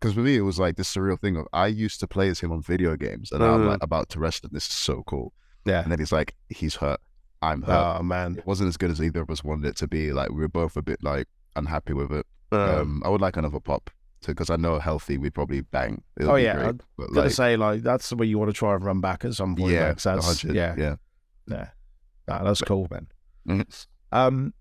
because 0.00 0.14
for 0.14 0.20
me 0.20 0.36
it 0.36 0.42
was 0.42 0.58
like 0.60 0.76
this 0.76 0.92
surreal 0.94 1.18
thing 1.20 1.36
of 1.36 1.46
I 1.52 1.66
used 1.66 1.98
to 2.00 2.06
play 2.06 2.28
as 2.28 2.40
him 2.40 2.52
on 2.52 2.62
video 2.62 2.96
games, 2.96 3.32
and 3.32 3.42
I'm 3.42 3.62
Uh. 3.66 3.70
like 3.72 3.82
about 3.82 4.08
to 4.10 4.20
wrestle. 4.20 4.48
This 4.52 4.66
is 4.66 4.72
so 4.72 5.02
cool. 5.06 5.32
Yeah. 5.64 5.82
And 5.82 5.90
then 5.92 5.98
he's 5.98 6.12
like, 6.12 6.34
he's 6.48 6.76
hurt. 6.76 7.00
I'm 7.42 7.62
hurt. 7.62 7.98
Oh 7.98 8.02
man, 8.02 8.36
it 8.38 8.46
wasn't 8.46 8.68
as 8.68 8.76
good 8.76 8.90
as 8.90 9.00
either 9.02 9.20
of 9.22 9.30
us 9.30 9.44
wanted 9.44 9.66
it 9.68 9.76
to 9.76 9.86
be. 9.88 10.12
Like 10.12 10.30
we 10.30 10.36
were 10.36 10.48
both 10.48 10.76
a 10.76 10.82
bit 10.82 11.02
like 11.02 11.26
unhappy 11.56 11.92
with 11.92 12.10
it. 12.12 12.26
um, 12.52 12.58
Um, 12.60 13.02
I 13.04 13.08
would 13.10 13.20
like 13.20 13.36
another 13.36 13.60
pop 13.60 13.90
because 14.26 14.50
I 14.50 14.56
know 14.56 14.78
healthy 14.78 15.16
we'd 15.18 15.34
probably 15.34 15.60
bang. 15.62 16.02
It 16.18 16.24
would 16.24 16.30
Oh, 16.32 16.36
be 16.36 16.42
yeah, 16.42 16.54
great, 16.54 16.66
I'm 16.66 16.80
but 16.96 17.06
gonna 17.08 17.20
like, 17.22 17.30
say 17.30 17.56
like 17.56 17.82
that's 17.82 18.12
where 18.12 18.26
you 18.26 18.38
want 18.38 18.50
to 18.50 18.56
try 18.56 18.74
and 18.74 18.84
run 18.84 19.00
back 19.00 19.24
at 19.24 19.34
some 19.34 19.54
point. 19.56 19.72
yeah, 19.72 19.88
Max. 19.88 20.02
that's 20.04 20.26
100, 20.44 20.54
yeah, 20.56 20.74
yeah. 20.76 20.96
yeah. 21.46 21.68
Nah, 22.26 22.44
that's 22.44 22.60
cool, 22.62 22.86
man. 22.90 23.06
Mhm. 23.48 23.86
Um, 24.12 24.52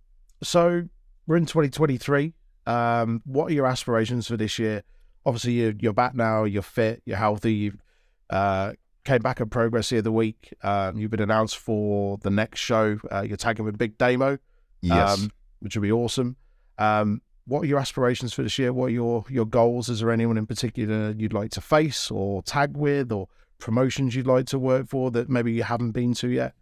so 0.43 0.83
we're 1.25 1.37
in 1.37 1.45
2023. 1.45 2.33
Um, 2.65 3.21
what 3.25 3.51
are 3.51 3.53
your 3.53 3.65
aspirations 3.65 4.27
for 4.27 4.37
this 4.37 4.57
year? 4.59 4.83
Obviously, 5.25 5.53
you're, 5.53 5.73
you're 5.79 5.93
back 5.93 6.15
now. 6.15 6.43
You're 6.45 6.61
fit. 6.61 7.01
You're 7.05 7.17
healthy. 7.17 7.53
You've 7.53 7.81
uh, 8.29 8.73
came 9.03 9.21
back 9.21 9.39
in 9.41 9.49
progress 9.49 9.89
here 9.89 10.01
the 10.01 10.11
week. 10.11 10.53
Um, 10.63 10.97
you've 10.97 11.11
been 11.11 11.21
announced 11.21 11.57
for 11.57 12.17
the 12.19 12.29
next 12.29 12.59
show. 12.59 12.97
Uh, 13.11 13.21
you're 13.27 13.35
tagging 13.37 13.65
with 13.65 13.77
Big 13.77 13.97
Damo, 13.97 14.37
Yes. 14.81 15.17
um, 15.19 15.31
which 15.59 15.75
will 15.75 15.81
be 15.83 15.91
awesome. 15.91 16.35
Um, 16.77 17.21
what 17.47 17.63
are 17.63 17.65
your 17.65 17.79
aspirations 17.79 18.33
for 18.33 18.43
this 18.43 18.59
year? 18.59 18.73
What 18.73 18.87
are 18.87 18.89
your 18.89 19.25
your 19.29 19.45
goals? 19.45 19.89
Is 19.89 20.01
there 20.01 20.11
anyone 20.11 20.37
in 20.37 20.45
particular 20.45 21.15
you'd 21.17 21.33
like 21.33 21.51
to 21.51 21.61
face 21.61 22.11
or 22.11 22.43
tag 22.43 22.75
with, 22.75 23.11
or 23.11 23.27
promotions 23.57 24.15
you'd 24.15 24.27
like 24.27 24.45
to 24.47 24.59
work 24.59 24.87
for 24.87 25.09
that 25.11 25.29
maybe 25.29 25.53
you 25.53 25.63
haven't 25.63 25.91
been 25.91 26.13
to 26.15 26.27
yet? 26.27 26.53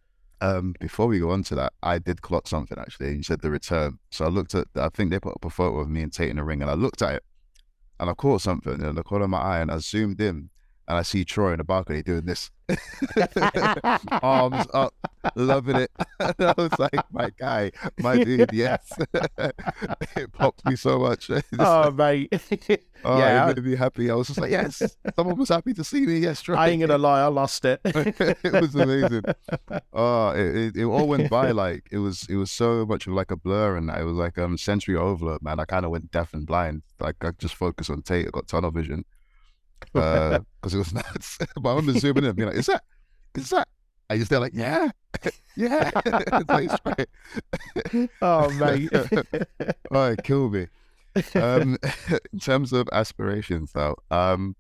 Um, 0.42 0.76
before 0.80 1.08
we 1.08 1.20
go 1.20 1.32
on 1.32 1.44
to 1.44 1.56
that, 1.56 1.74
I 1.82 1.98
did 1.98 2.22
clock 2.22 2.48
something 2.48 2.78
actually. 2.78 3.16
You 3.16 3.24
said 3.24 3.42
the 3.42 3.50
return. 3.50 4.00
So 4.12 4.26
I 4.26 4.28
looked 4.28 4.54
at, 4.54 4.68
I 4.76 4.90
think 4.90 5.10
they 5.10 5.20
put 5.20 5.34
up 5.34 5.46
a 5.46 5.50
photo 5.50 5.80
of 5.80 5.90
me 5.90 6.04
and 6.04 6.14
Tate 6.14 6.30
in 6.30 6.36
the 6.38 6.44
ring, 6.44 6.62
and 6.62 6.70
I 6.70 6.76
looked 6.76 7.02
at 7.02 7.16
it, 7.16 7.24
and 8.00 8.10
I 8.10 8.14
caught 8.14 8.42
something 8.42 8.82
in 8.82 8.96
the 8.96 9.04
corner 9.04 9.26
of 9.26 9.32
my 9.32 9.40
eye, 9.40 9.60
and 9.60 9.72
I 9.72 9.78
zoomed 9.78 10.22
in, 10.22 10.50
and 10.88 10.98
I 10.98 11.02
see 11.02 11.26
Troy 11.26 11.52
in 11.52 11.58
the 11.58 11.64
balcony 11.64 12.04
doing 12.04 12.26
this, 12.26 12.52
arms 14.22 14.66
up, 14.74 14.94
loving 15.36 15.78
it. 15.78 15.92
and 16.20 16.36
I 16.40 16.54
was 16.58 16.78
like, 16.78 17.12
my 17.12 17.32
guy, 17.40 17.72
my 18.00 18.18
dude, 18.24 18.54
yes. 18.54 18.92
it 20.16 20.32
popped 20.34 20.66
me 20.66 20.76
so 20.76 21.00
much. 21.00 21.30
Oh, 21.58 21.94
like, 21.96 22.30
mate. 22.32 22.84
oh, 23.04 23.18
yeah, 23.18 23.50
it 23.50 23.56
made 23.56 23.66
me 23.66 23.76
happy. 23.76 24.12
I 24.12 24.16
was 24.16 24.28
just 24.28 24.40
like, 24.40 24.52
yes, 24.52 24.82
someone 25.16 25.38
was 25.38 25.50
happy 25.50 25.74
to 25.74 25.84
see 25.84 26.06
me. 26.06 26.20
Yes, 26.20 26.42
Troy. 26.42 26.56
I 26.56 26.70
ain't 26.70 26.82
gonna 26.82 27.00
lie, 27.00 27.22
I 27.22 27.28
lost 27.28 27.66
it. 27.66 27.82
it 27.84 28.54
was 28.54 28.76
amazing. 28.76 29.24
Oh, 29.92 30.30
it, 30.30 30.56
it, 30.56 30.76
it 30.78 30.86
all 30.86 31.08
went 31.08 31.30
by 31.30 31.52
like 31.52 31.88
it 31.92 31.98
was 31.98 32.28
it 32.30 32.36
was 32.36 32.52
so 32.52 32.86
much 32.86 33.08
of 33.08 33.14
like 33.14 33.32
a 33.32 33.36
blur 33.36 33.76
and 33.78 33.90
it 33.90 34.04
was 34.04 34.18
like 34.18 34.38
um 34.38 34.58
sensory 34.58 34.96
overload, 34.96 35.42
man. 35.42 35.60
I 35.60 35.66
kind 35.66 35.86
of 35.86 35.92
went 35.92 36.12
deaf 36.12 36.34
and 36.34 36.46
blind. 36.46 36.84
Like 37.00 37.16
I 37.22 37.32
just 37.32 37.56
focused 37.56 37.90
on 37.90 38.04
Tate. 38.04 38.28
I 38.28 38.30
got 38.30 38.48
tunnel 38.48 38.72
vision 38.72 39.04
because 39.82 40.74
it 40.74 40.78
was 40.78 40.94
nuts. 40.94 41.38
but 41.56 41.70
I 41.70 41.76
remember 41.76 42.00
zooming 42.00 42.24
in 42.24 42.30
and 42.30 42.36
being 42.36 42.50
like, 42.50 42.58
"Is 42.58 42.68
that? 42.68 42.84
Is 43.36 43.50
that?" 43.50 43.68
I 44.10 44.18
just 44.18 44.30
they're 44.30 44.40
like, 44.40 44.54
"Yeah," 44.54 44.90
yeah, 45.56 45.90
spray. 46.76 47.06
oh 48.22 48.50
mate. 48.52 48.90
oh, 49.92 50.06
it 50.12 50.24
killed 50.24 50.54
me. 50.54 50.68
Um, 51.34 51.78
in 52.34 52.40
terms 52.40 52.74
of 52.74 52.90
aspirations, 52.92 53.72
though, 53.72 53.96
um, 54.12 54.56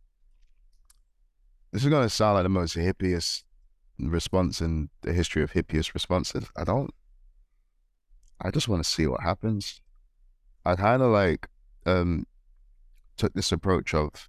this 1.71 1.84
is 1.84 1.89
gonna 1.89 2.10
sound 2.10 2.36
like 2.36 2.43
the 2.43 2.49
most 2.49 2.75
hippiest 2.75 3.43
response 3.99 4.62
in 4.62 4.89
the 5.01 5.13
history 5.13 5.43
of 5.43 5.51
hippiest 5.51 5.93
responses. 5.93 6.45
I 6.56 6.63
don't. 6.63 6.93
I 8.41 8.51
just 8.51 8.67
want 8.67 8.84
to 8.84 8.89
see 8.89 9.08
what 9.08 9.21
happens. 9.21 9.82
I 10.65 10.75
kind 10.75 11.01
of 11.01 11.12
like 11.12 11.47
um 11.86 12.25
took 13.17 13.34
this 13.34 13.51
approach 13.51 13.93
of 13.93 14.28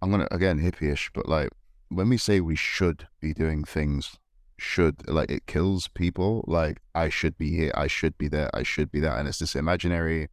I'm 0.00 0.10
gonna 0.10 0.28
again 0.30 0.60
hippie-ish, 0.60 1.10
but 1.12 1.28
like 1.28 1.50
when 1.88 2.08
we 2.08 2.16
say 2.16 2.40
we 2.40 2.56
should 2.56 3.08
be 3.20 3.32
doing 3.32 3.64
things, 3.64 4.18
should 4.58 5.08
like 5.08 5.30
it 5.30 5.46
kills 5.46 5.88
people. 5.88 6.44
Like 6.46 6.78
I 6.94 7.08
should 7.08 7.38
be 7.38 7.54
here, 7.54 7.72
I 7.74 7.86
should 7.86 8.18
be 8.18 8.28
there, 8.28 8.50
I 8.54 8.62
should 8.62 8.90
be 8.90 9.00
that, 9.00 9.18
and 9.18 9.28
it's 9.28 9.38
this 9.38 9.54
imaginary 9.54 10.28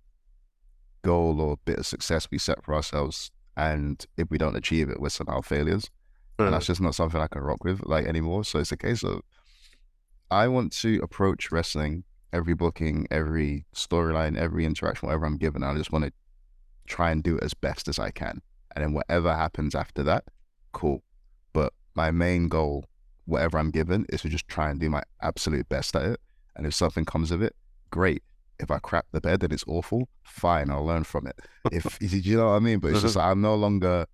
goal 1.03 1.39
or 1.39 1.57
bit 1.65 1.79
of 1.79 1.85
success 1.85 2.27
we 2.31 2.37
set 2.37 2.63
for 2.63 2.73
ourselves, 2.73 3.31
and 3.55 4.05
if 4.17 4.29
we 4.29 4.37
don't 4.37 4.55
achieve 4.55 4.89
it, 4.89 4.99
we're 4.99 5.09
somehow 5.09 5.41
failures, 5.41 5.89
and 6.37 6.47
hmm. 6.47 6.51
that's 6.51 6.65
just 6.65 6.81
not 6.81 6.95
something 6.95 7.21
I 7.21 7.27
can 7.27 7.41
rock 7.41 7.63
with 7.63 7.81
like 7.85 8.05
anymore. 8.05 8.43
So 8.43 8.59
it's 8.59 8.71
a 8.71 8.77
case 8.77 9.03
of 9.03 9.21
I 10.31 10.47
want 10.47 10.73
to 10.73 10.99
approach 11.03 11.51
wrestling 11.51 12.03
every 12.33 12.55
booking, 12.55 13.07
every 13.11 13.65
storyline, 13.73 14.37
every 14.37 14.65
interaction, 14.65 15.07
whatever 15.07 15.25
I'm 15.25 15.37
given. 15.37 15.63
I 15.63 15.73
just 15.75 15.91
want 15.91 16.05
to 16.05 16.11
try 16.87 17.11
and 17.11 17.23
do 17.23 17.37
it 17.37 17.43
as 17.43 17.53
best 17.53 17.87
as 17.87 17.99
I 17.99 18.11
can. 18.11 18.41
And 18.75 18.83
then 18.83 18.93
whatever 18.93 19.33
happens 19.33 19.73
after 19.73 20.03
that, 20.03 20.25
cool. 20.73 21.01
But 21.53 21.73
my 21.95 22.11
main 22.11 22.49
goal, 22.49 22.85
whatever 23.25 23.57
I'm 23.57 23.71
given, 23.71 24.05
is 24.09 24.21
to 24.21 24.29
just 24.29 24.47
try 24.47 24.69
and 24.69 24.79
do 24.79 24.89
my 24.89 25.01
absolute 25.21 25.67
best 25.69 25.95
at 25.95 26.03
it. 26.03 26.19
And 26.55 26.67
if 26.67 26.73
something 26.73 27.05
comes 27.05 27.31
of 27.31 27.41
it, 27.41 27.55
great. 27.89 28.21
If 28.59 28.71
I 28.71 28.79
crap 28.79 29.05
the 29.11 29.21
bed 29.21 29.43
and 29.43 29.51
it's 29.51 29.65
awful, 29.67 30.07
fine, 30.23 30.69
I'll 30.69 30.85
learn 30.85 31.03
from 31.03 31.27
it. 31.27 31.39
If 31.71 31.97
you 32.01 32.37
know 32.37 32.47
what 32.47 32.55
I 32.55 32.59
mean? 32.59 32.79
But 32.79 32.91
it's 32.91 33.01
just 33.01 33.17
uh-huh. 33.17 33.27
like 33.27 33.31
I'm 33.31 33.41
no 33.41 33.55
longer 33.55 34.05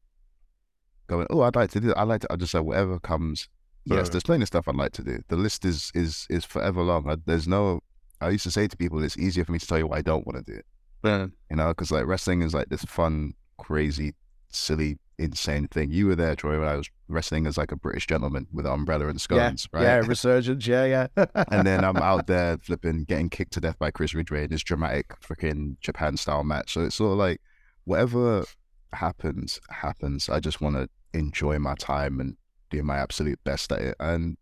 going, 1.07 1.27
oh, 1.29 1.41
I'd 1.41 1.55
like 1.55 1.71
to 1.71 1.79
do 1.79 1.87
that. 1.87 1.97
I 1.97 2.03
like 2.03 2.21
to 2.21 2.27
I 2.31 2.35
just 2.37 2.51
say 2.51 2.59
whatever 2.59 2.99
comes. 2.99 3.47
Yes, 3.85 4.09
there's 4.09 4.23
plenty 4.23 4.43
of 4.43 4.47
stuff 4.47 4.67
I'd 4.67 4.75
like 4.75 4.93
to 4.93 5.03
do. 5.03 5.19
The 5.27 5.35
list 5.35 5.65
is 5.65 5.91
is 5.93 6.27
is 6.29 6.45
forever 6.45 6.81
long. 6.81 7.09
I, 7.09 7.17
there's 7.25 7.47
no 7.47 7.81
I 8.21 8.29
used 8.29 8.43
to 8.43 8.51
say 8.51 8.67
to 8.67 8.77
people, 8.77 9.03
it's 9.03 9.17
easier 9.17 9.43
for 9.43 9.51
me 9.51 9.59
to 9.59 9.67
tell 9.67 9.79
you 9.79 9.87
what 9.87 9.97
I 9.97 10.01
don't 10.01 10.25
want 10.25 10.45
to 10.45 10.53
do. 10.53 10.61
Yeah. 11.03 11.27
You 11.49 11.55
know, 11.55 11.69
because 11.69 11.91
like 11.91 12.05
wrestling 12.05 12.43
is 12.43 12.53
like 12.53 12.69
this 12.69 12.85
fun, 12.85 13.33
crazy, 13.57 14.13
silly, 14.51 14.97
insane 15.17 15.67
thing. 15.67 15.91
You 15.91 16.07
were 16.07 16.15
there, 16.15 16.35
Troy, 16.35 16.59
when 16.59 16.67
I 16.67 16.75
was 16.75 16.89
wrestling 17.07 17.47
as 17.47 17.57
like 17.57 17.71
a 17.71 17.75
British 17.75 18.07
gentleman 18.07 18.47
with 18.51 18.65
an 18.65 18.71
umbrella 18.71 19.07
and 19.07 19.19
scones, 19.19 19.67
right? 19.71 19.83
Yeah, 19.83 19.97
resurgence. 19.97 20.65
Yeah, 20.65 20.85
yeah. 20.85 21.07
and 21.51 21.65
then 21.65 21.83
I'm 21.83 21.97
out 22.11 22.27
there 22.27 22.57
flipping, 22.57 23.03
getting 23.03 23.29
kicked 23.29 23.53
to 23.53 23.61
death 23.61 23.79
by 23.79 23.91
Chris 23.91 24.13
Ridgeway 24.13 24.45
in 24.45 24.49
this 24.49 24.63
dramatic 24.63 25.09
freaking 25.21 25.79
Japan 25.81 26.17
style 26.17 26.43
match. 26.43 26.73
So 26.73 26.81
it's 26.81 26.95
sort 26.95 27.13
of 27.13 27.17
like 27.17 27.41
whatever 27.85 28.45
happens, 28.93 29.59
happens. 29.69 30.29
I 30.29 30.39
just 30.39 30.61
want 30.61 30.75
to 30.75 30.89
enjoy 31.13 31.59
my 31.59 31.75
time 31.75 32.19
and 32.19 32.37
do 32.69 32.83
my 32.83 32.97
absolute 32.97 33.39
best 33.43 33.71
at 33.71 33.81
it. 33.81 33.95
And 33.99 34.37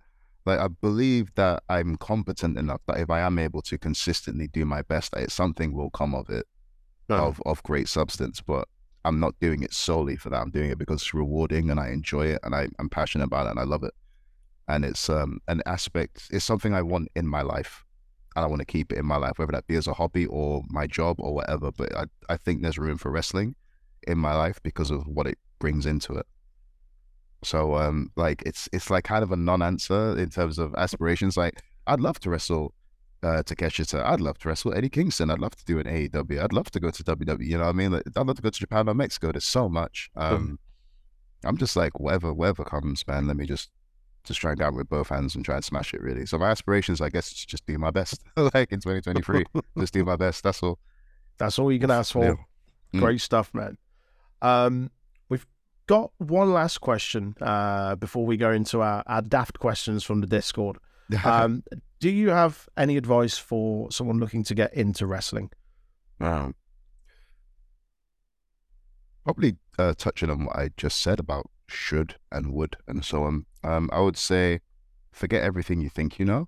like 0.46 0.60
I 0.60 0.68
believe 0.68 1.34
that 1.36 1.64
I'm 1.70 1.98
competent 1.98 2.58
enough 2.58 2.82
that 2.88 3.00
if 3.00 3.10
I 3.10 3.20
am 3.20 3.38
able 3.38 3.62
to 3.64 3.78
consistently 3.78 4.48
do 4.48 4.66
my 4.66 4.82
best 4.82 5.14
at 5.16 5.24
it, 5.24 5.32
something 5.32 5.74
will 5.74 5.90
come 5.90 6.16
of 6.16 6.30
it 6.30 6.46
of 7.10 7.42
of 7.46 7.64
great 7.64 7.88
substance. 7.88 8.42
But 8.42 8.68
I'm 9.06 9.20
not 9.20 9.40
doing 9.40 9.64
it 9.64 9.74
solely 9.74 10.18
for 10.18 10.30
that. 10.30 10.42
I'm 10.42 10.52
doing 10.52 10.70
it 10.70 10.78
because 10.78 11.02
it's 11.02 11.14
rewarding 11.14 11.70
and 11.70 11.80
I 11.80 11.90
enjoy 11.90 12.28
it 12.28 12.40
and 12.44 12.54
I, 12.54 12.68
I'm 12.80 12.90
passionate 12.90 13.26
about 13.26 13.48
it 13.48 13.52
and 13.52 13.60
I 13.60 13.64
love 13.64 13.84
it. 13.84 13.94
And 14.68 14.86
it's 14.86 15.10
um 15.10 15.40
an 15.48 15.62
aspect 15.66 16.28
it's 16.32 16.46
something 16.46 16.74
I 16.74 16.82
want 16.82 17.10
in 17.16 17.28
my 17.28 17.42
life. 17.42 17.86
And 18.36 18.46
I 18.46 18.48
want 18.48 18.60
to 18.60 18.66
keep 18.66 18.94
it 18.94 19.00
in 19.00 19.06
my 19.06 19.18
life, 19.18 19.34
whether 19.40 19.52
that 19.54 19.68
be 19.68 19.76
as 19.76 19.88
a 19.88 19.94
hobby 19.94 20.26
or 20.28 20.62
my 20.70 20.86
job 20.86 21.20
or 21.20 21.34
whatever. 21.34 21.72
But 21.72 21.96
I, 21.96 22.06
I 22.30 22.38
think 22.38 22.62
there's 22.62 22.78
room 22.78 22.98
for 22.98 23.10
wrestling 23.12 23.56
in 24.08 24.18
my 24.18 24.36
life 24.36 24.60
because 24.62 24.92
of 24.92 25.08
what 25.08 25.28
it 25.28 25.38
brings 25.58 25.86
into 25.86 26.14
it. 26.14 26.26
So 27.44 27.76
um 27.76 28.12
like 28.16 28.44
it's 28.46 28.70
it's 28.74 28.90
like 28.90 29.06
kind 29.06 29.24
of 29.24 29.32
a 29.32 29.38
non-answer 29.38 30.18
in 30.18 30.30
terms 30.30 30.60
of 30.60 30.76
aspirations. 30.76 31.38
Like 31.38 31.64
I'd 31.88 32.00
love 32.02 32.20
to 32.22 32.30
wrestle 32.30 32.74
uh 33.24 33.44
Takeshita. 33.44 34.04
I'd 34.04 34.22
love 34.22 34.38
to 34.40 34.50
wrestle 34.50 34.74
Eddie 34.74 34.90
Kingston. 34.90 35.30
I'd 35.30 35.40
love 35.40 35.56
to 35.56 35.66
do 35.66 35.80
an 35.80 35.86
AEW. 35.86 36.44
I'd 36.44 36.54
love 36.54 36.72
to 36.72 36.80
go 36.80 36.90
to 36.90 37.04
WWE. 37.04 37.46
You 37.46 37.58
know 37.58 37.66
what 37.66 37.70
I 37.70 37.74
mean? 37.74 37.92
Like, 37.92 38.04
I'd 38.16 38.28
love 38.28 38.36
to 38.38 38.42
go 38.42 38.50
to 38.50 38.60
Japan 38.60 38.90
or 38.90 38.94
Mexico. 38.94 39.32
There's 39.32 39.46
so 39.46 39.70
much. 39.70 40.10
Um 40.16 40.60
I'm 41.44 41.58
just 41.58 41.76
like 41.76 42.00
whatever 42.00 42.34
whatever 42.34 42.64
comes, 42.64 43.06
man. 43.08 43.28
Let 43.28 43.38
me 43.38 43.46
just 43.46 43.70
just 44.24 44.42
try 44.42 44.52
and 44.52 44.60
grab 44.60 44.76
with 44.76 44.90
both 44.90 45.10
hands 45.10 45.36
and 45.36 45.46
try 45.46 45.56
and 45.56 45.64
smash 45.64 45.94
it 45.94 46.02
really. 46.02 46.26
So 46.26 46.38
my 46.38 46.50
aspirations, 46.50 47.02
I 47.02 47.10
guess, 47.10 47.32
is 47.32 47.46
just 47.46 47.66
do 47.66 47.78
my 47.78 47.92
best. 47.92 48.22
like 48.38 48.72
in 48.72 48.80
2023, 48.80 49.46
just 49.78 49.94
do 49.94 50.04
my 50.04 50.16
best. 50.16 50.44
That's 50.44 50.62
all. 50.62 50.80
That's 51.38 51.58
all 51.58 51.72
you 51.72 51.80
can 51.80 51.92
ask 51.92 52.12
for. 52.12 52.26
Yeah. 52.26 52.36
Mm. 52.94 53.00
Great 53.00 53.22
stuff, 53.22 53.54
man. 53.54 53.78
Um, 54.42 54.92
we've 55.30 55.46
got 55.88 56.12
one 56.18 56.54
last 56.54 56.80
question 56.80 57.36
uh, 57.42 57.96
before 57.96 58.26
we 58.26 58.36
go 58.36 58.52
into 58.52 58.82
our, 58.82 59.04
our 59.08 59.22
daft 59.22 59.60
questions 59.60 60.04
from 60.04 60.22
the 60.22 60.28
Discord. 60.28 60.78
Um, 61.26 61.64
do 62.00 62.10
you 62.10 62.30
have 62.30 62.68
any 62.78 62.98
advice 62.98 63.38
for 63.38 63.92
someone 63.92 64.20
looking 64.20 64.44
to 64.44 64.56
get 64.56 64.74
into 64.74 65.06
wrestling? 65.06 65.52
Um, 66.22 66.56
probably 69.24 69.58
uh, 69.78 69.94
touching 69.98 70.30
on 70.30 70.46
what 70.46 70.56
I 70.56 70.70
just 70.78 71.00
said 71.00 71.20
about 71.20 71.50
should 71.68 72.16
and 72.32 72.54
would 72.54 72.78
and 72.88 73.04
so 73.04 73.24
on. 73.24 73.46
Um, 73.64 73.90
I 73.94 74.00
would 74.00 74.18
say 74.18 74.62
forget 75.12 75.44
everything 75.44 75.82
you 75.82 75.90
think 75.90 76.20
you 76.20 76.26
know. 76.26 76.48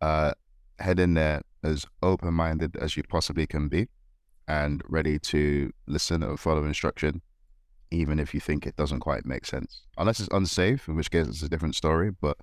Uh, 0.00 0.32
head 0.78 1.00
in 1.00 1.14
there 1.14 1.42
as 1.62 1.86
open 2.02 2.34
minded 2.34 2.76
as 2.76 2.96
you 2.96 3.02
possibly 3.02 3.46
can 3.46 3.68
be 3.68 3.88
and 4.48 4.82
ready 4.88 5.18
to 5.18 5.72
listen 5.86 6.22
and 6.22 6.38
follow 6.38 6.64
instruction, 6.64 7.20
even 7.90 8.18
if 8.18 8.32
you 8.32 8.40
think 8.40 8.66
it 8.66 8.76
doesn't 8.76 9.00
quite 9.00 9.26
make 9.26 9.44
sense. 9.44 9.82
Unless 9.98 10.20
it's 10.20 10.28
unsafe, 10.32 10.88
in 10.88 10.96
which 10.96 11.10
case 11.10 11.26
it's 11.26 11.42
a 11.42 11.48
different 11.48 11.74
story. 11.74 12.10
But 12.10 12.36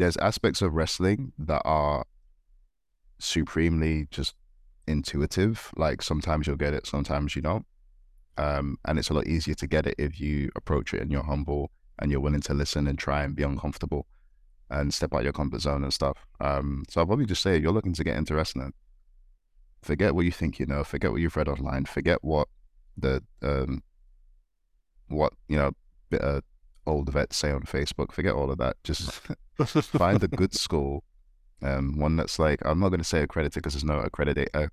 there's 0.00 0.16
aspects 0.16 0.62
of 0.62 0.72
wrestling 0.72 1.32
that 1.38 1.60
are 1.66 2.06
supremely 3.18 4.08
just 4.10 4.34
intuitive. 4.86 5.70
Like 5.76 6.00
sometimes 6.00 6.46
you'll 6.46 6.56
get 6.56 6.72
it, 6.72 6.86
sometimes 6.86 7.36
you 7.36 7.42
don't. 7.42 7.66
Um, 8.38 8.78
and 8.86 8.98
it's 8.98 9.10
a 9.10 9.14
lot 9.14 9.26
easier 9.26 9.54
to 9.56 9.66
get 9.66 9.86
it 9.86 9.96
if 9.98 10.18
you 10.18 10.50
approach 10.56 10.94
it 10.94 11.02
and 11.02 11.12
you're 11.12 11.22
humble 11.22 11.70
and 11.98 12.10
you're 12.10 12.20
willing 12.20 12.40
to 12.40 12.54
listen 12.54 12.86
and 12.86 12.98
try 12.98 13.22
and 13.22 13.36
be 13.36 13.42
uncomfortable 13.42 14.06
and 14.70 14.94
step 14.94 15.12
out 15.12 15.24
your 15.24 15.34
comfort 15.34 15.60
zone 15.60 15.82
and 15.82 15.92
stuff. 15.92 16.16
Um, 16.40 16.84
so 16.88 17.00
I'll 17.00 17.06
probably 17.06 17.26
just 17.26 17.42
say 17.42 17.58
you're 17.58 17.72
looking 17.72 17.92
to 17.92 18.04
get 18.04 18.16
into 18.16 18.34
wrestling. 18.34 18.72
Forget 19.82 20.14
what 20.14 20.24
you 20.24 20.32
think 20.32 20.58
you 20.58 20.64
know. 20.64 20.82
Forget 20.82 21.12
what 21.12 21.20
you've 21.20 21.36
read 21.36 21.48
online. 21.48 21.84
Forget 21.84 22.24
what 22.24 22.48
the 22.96 23.22
um, 23.42 23.82
what 25.08 25.34
you 25.48 25.58
know, 25.58 25.72
of 26.12 26.42
old 26.86 27.10
vets 27.12 27.36
say 27.36 27.50
on 27.50 27.62
Facebook. 27.62 28.12
Forget 28.12 28.34
all 28.34 28.50
of 28.50 28.58
that. 28.58 28.76
Just 28.84 29.10
find 29.82 30.22
a 30.22 30.28
good 30.28 30.54
school, 30.54 31.04
um, 31.62 31.98
one 31.98 32.16
that's 32.16 32.38
like 32.38 32.64
I'm 32.64 32.80
not 32.80 32.88
going 32.88 33.00
to 33.00 33.04
say 33.04 33.22
accredited 33.22 33.62
because 33.62 33.74
there's 33.74 33.84
no 33.84 33.98
accredited. 33.98 34.48
Uh, 34.54 34.68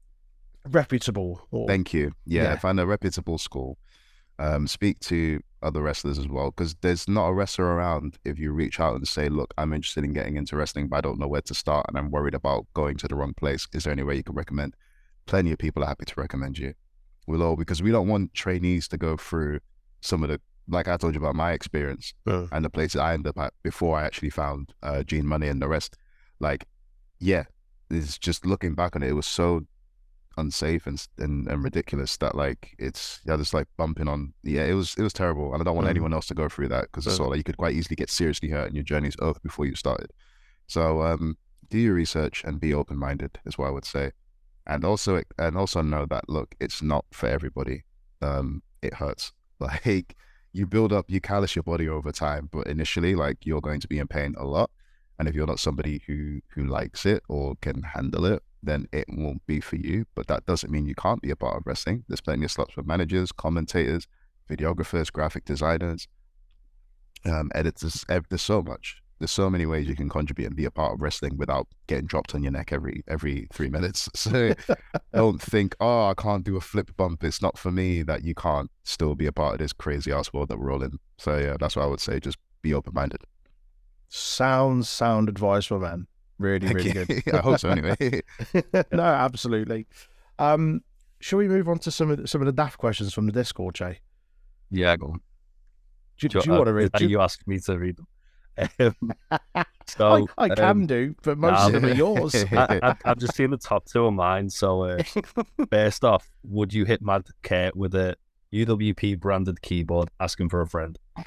Reputable. 0.70 1.48
Or, 1.52 1.68
Thank 1.68 1.94
you. 1.94 2.12
Yeah, 2.26 2.44
Yeah. 2.44 2.56
find 2.58 2.80
a 2.80 2.86
reputable 2.86 3.38
school. 3.38 3.78
Um, 4.40 4.68
speak 4.68 5.00
to 5.02 5.42
other 5.64 5.82
wrestlers 5.82 6.20
as 6.20 6.28
well 6.28 6.52
because 6.52 6.76
there's 6.82 7.08
not 7.08 7.28
a 7.30 7.34
wrestler 7.34 7.66
around. 7.66 8.18
If 8.24 8.38
you 8.38 8.52
reach 8.52 8.80
out 8.80 8.96
and 8.96 9.08
say, 9.08 9.30
"Look, 9.30 9.54
I'm 9.58 9.74
interested 9.74 10.04
in 10.04 10.14
getting 10.14 10.36
into 10.36 10.56
wrestling, 10.56 10.88
but 10.90 10.98
I 10.98 11.02
don't 11.02 11.20
know 11.20 11.28
where 11.28 11.42
to 11.42 11.54
start, 11.56 11.86
and 11.88 11.98
I'm 11.98 12.12
worried 12.12 12.36
about 12.36 12.68
going 12.74 12.98
to 12.98 13.08
the 13.08 13.16
wrong 13.16 13.34
place. 13.34 13.68
Is 13.74 13.86
there 13.86 13.94
any 13.94 14.04
way 14.04 14.16
you 14.18 14.24
can 14.24 14.36
recommend?" 14.36 14.76
Plenty 15.26 15.52
of 15.52 15.58
people 15.58 15.84
are 15.84 15.88
happy 15.88 16.06
to 16.06 16.20
recommend 16.20 16.58
you. 16.60 16.74
We'll 17.26 17.42
all 17.44 17.56
because 17.56 17.82
we 17.82 17.92
don't 17.92 18.08
want 18.08 18.34
trainees 18.34 18.88
to 18.90 18.98
go 18.98 19.18
through 19.18 19.60
some 20.02 20.22
of 20.24 20.30
the 20.30 20.40
like 20.68 20.88
I 20.88 20.98
told 20.98 21.14
you 21.16 21.22
about 21.22 21.36
my 21.36 21.52
experience 21.54 22.14
Uh, 22.26 22.48
and 22.52 22.64
the 22.66 22.70
places 22.70 23.00
I 23.02 23.14
ended 23.14 23.28
up 23.30 23.40
at 23.40 23.54
before 23.64 23.98
I 23.98 24.04
actually 24.06 24.30
found 24.32 24.74
uh, 24.84 25.04
Gene 25.04 25.26
Munny 25.26 25.48
and 25.48 25.62
the 25.62 25.68
rest. 25.68 25.98
Like, 26.40 26.66
yeah, 27.20 27.46
it's 27.90 28.18
just 28.18 28.46
looking 28.46 28.76
back 28.76 28.96
on 28.96 29.04
it, 29.04 29.10
it 29.10 29.14
was 29.14 29.26
so 29.28 29.62
unsafe 30.38 30.86
and 30.86 31.08
and, 31.18 31.48
and 31.48 31.64
ridiculous 31.64 32.16
that 32.18 32.36
like 32.36 32.76
it's 32.78 33.22
yeah, 33.26 33.38
just 33.38 33.54
like 33.54 33.68
bumping 33.78 34.08
on. 34.08 34.34
Yeah, 34.44 34.66
it 34.66 34.74
was 34.74 34.94
it 34.98 35.02
was 35.04 35.14
terrible, 35.14 35.54
and 35.54 35.62
I 35.62 35.64
don't 35.64 35.76
want 35.76 35.88
Mhm. 35.88 35.92
anyone 35.92 36.14
else 36.14 36.28
to 36.28 36.36
go 36.36 36.48
through 36.50 36.68
that 36.70 36.84
because 36.84 37.08
it's 37.08 37.20
Uh. 37.20 37.24
all 37.24 37.30
like 37.30 37.38
you 37.38 37.44
could 37.44 37.58
quite 37.58 37.76
easily 37.76 37.96
get 37.96 38.10
seriously 38.10 38.50
hurt 38.50 38.68
and 38.68 38.76
your 38.76 38.84
journey's 38.84 39.16
over 39.20 39.40
before 39.40 39.66
you 39.66 39.76
started. 39.76 40.12
So 40.68 41.02
um, 41.02 41.38
do 41.70 41.78
your 41.80 41.96
research 41.96 42.44
and 42.44 42.60
be 42.60 42.74
open 42.74 42.98
minded 42.98 43.40
is 43.46 43.58
what 43.58 43.68
I 43.68 43.72
would 43.72 43.86
say, 43.86 44.12
and 44.66 44.84
also 44.86 45.22
and 45.40 45.58
also 45.58 45.82
know 45.82 46.06
that 46.06 46.30
look, 46.30 46.56
it's 46.60 46.82
not 46.82 47.06
for 47.12 47.28
everybody. 47.28 47.84
Um, 48.22 48.62
it 48.82 48.96
hurts. 48.96 49.32
Like 49.60 50.16
you 50.54 50.66
build 50.66 50.94
up, 50.94 51.06
you 51.08 51.22
callous 51.22 51.56
your 51.56 51.64
body 51.64 51.88
over 51.88 52.12
time, 52.12 52.50
but 52.52 52.68
initially, 52.68 53.16
like 53.16 53.46
you're 53.46 53.62
going 53.62 53.80
to 53.80 53.88
be 53.88 54.00
in 54.00 54.08
pain 54.08 54.36
a 54.38 54.46
lot. 54.46 54.70
And 55.20 55.28
if 55.28 55.36
you're 55.36 55.48
not 55.48 55.60
somebody 55.60 56.04
who 56.06 56.42
who 56.50 56.66
likes 56.66 57.06
it 57.06 57.24
or 57.28 57.56
can 57.62 57.84
handle 57.84 58.26
it, 58.26 58.44
then 58.62 58.88
it 58.92 59.06
won't 59.10 59.46
be 59.48 59.60
for 59.60 59.76
you. 59.76 60.06
But 60.16 60.28
that 60.28 60.46
doesn't 60.46 60.72
mean 60.72 60.86
you 60.86 60.96
can't 60.96 61.22
be 61.22 61.32
a 61.32 61.36
part 61.36 61.58
of 61.58 61.64
wrestling. 61.66 62.04
There's 62.08 62.22
plenty 62.22 62.46
of 62.46 62.52
slots 62.52 62.74
for 62.74 62.84
managers, 62.84 63.32
commentators, 63.32 64.08
videographers, 64.50 65.12
graphic 65.12 65.46
designers, 65.46 66.08
um, 67.26 67.50
editors. 67.56 68.06
There's 68.08 68.42
so 68.42 68.62
much. 68.62 69.02
There's 69.20 69.32
so 69.32 69.50
many 69.50 69.66
ways 69.66 69.88
you 69.88 69.96
can 69.96 70.10
contribute 70.10 70.48
and 70.48 70.56
be 70.56 70.66
a 70.66 70.72
part 70.72 70.94
of 70.94 71.02
wrestling 71.02 71.38
without 71.38 71.68
getting 71.88 72.06
dropped 72.06 72.36
on 72.36 72.44
your 72.44 72.52
neck 72.52 72.72
every 72.72 73.04
every 73.08 73.48
three 73.54 73.70
minutes. 73.70 74.10
So 74.16 74.54
don't 75.14 75.42
think, 75.42 75.76
oh, 75.80 76.08
I 76.10 76.14
can't 76.14 76.44
do 76.44 76.58
a 76.58 76.62
flip 76.62 76.96
bump. 76.98 77.24
It's 77.24 77.42
not 77.42 77.58
for 77.58 77.72
me. 77.72 78.04
That 78.04 78.24
you 78.24 78.36
can't 78.36 78.70
still 78.84 79.16
be 79.16 79.26
a 79.26 79.32
part 79.32 79.54
of 79.54 79.60
this 79.60 79.74
crazy 79.74 80.12
ass 80.12 80.32
world 80.34 80.50
that 80.50 80.60
we're 80.60 80.72
all 80.72 80.84
in. 80.84 81.00
So 81.18 81.38
yeah, 81.38 81.56
that's 81.60 81.76
what 81.76 81.84
I 81.84 81.88
would 81.88 82.00
say. 82.02 82.20
Just 82.20 82.38
be 82.62 82.74
open 82.74 82.94
minded. 82.94 83.22
Sound 84.10 84.86
sound 84.86 85.30
advice, 85.30 85.66
for 85.66 85.80
man. 85.80 86.08
Really, 86.40 86.68
really 86.74 86.92
good. 86.92 87.24
I 87.34 87.38
hope 87.40 87.60
so. 87.60 87.70
Anyway, 87.70 88.22
no, 88.92 89.02
absolutely. 89.04 89.88
Um, 90.40 90.82
shall 91.20 91.40
we 91.40 91.48
move 91.48 91.68
on 91.68 91.80
to 91.80 91.92
some 91.92 92.12
of 92.12 92.18
the, 92.22 92.28
some 92.28 92.42
of 92.42 92.46
the 92.46 92.52
daft 92.54 92.78
questions 92.78 93.14
from 93.14 93.26
the 93.26 93.32
Discord, 93.32 93.76
Jay? 93.76 94.00
Yeah, 94.70 94.96
go 94.98 95.08
on. 95.08 95.22
Do, 96.20 96.28
do 96.28 96.40
Do 96.42 96.46
you 96.46 96.52
want 96.56 96.66
to 96.66 96.72
uh, 96.72 96.74
read? 96.74 96.92
do 96.94 97.04
you- 97.06 97.10
you 97.12 97.22
asking 97.22 97.46
me 97.48 97.60
to 97.62 97.78
read 97.78 97.98
them? 97.98 98.08
Um, 98.58 98.96
so 99.88 100.28
I, 100.38 100.46
I 100.46 100.50
can 100.50 100.64
um, 100.64 100.88
do, 100.88 101.16
but 101.22 101.38
most 101.38 101.52
nah, 101.52 101.68
of 101.68 101.74
them 101.74 101.86
are 101.86 101.94
yours. 101.94 102.36
I, 102.52 102.96
I've 103.06 103.18
just 103.18 103.36
seen 103.36 103.52
the 103.52 103.58
top 103.58 103.86
two 103.86 104.06
of 104.06 104.14
mine. 104.14 104.50
So 104.50 104.84
uh, 104.84 105.04
first 105.72 106.04
off, 106.04 106.30
would 106.44 106.74
you 106.74 106.86
hit 106.86 107.02
Mad 107.02 107.26
Kurt 107.44 107.76
with 107.76 107.96
a 107.96 108.16
UWP 108.54 109.20
branded 109.20 109.62
keyboard 109.62 110.10
asking 110.20 110.50
for 110.50 110.62
a 110.62 110.68
friend? 110.68 110.98
I 111.18 111.24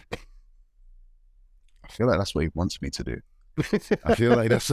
feel 1.91 2.07
like 2.07 2.19
that's 2.19 2.35
what 2.35 2.45
he 2.45 2.51
wants 2.55 2.81
me 2.81 2.91
to 2.91 3.05
do. 3.05 3.21
I 4.05 4.15
feel 4.15 4.37
like 4.37 4.49
that's. 4.49 4.71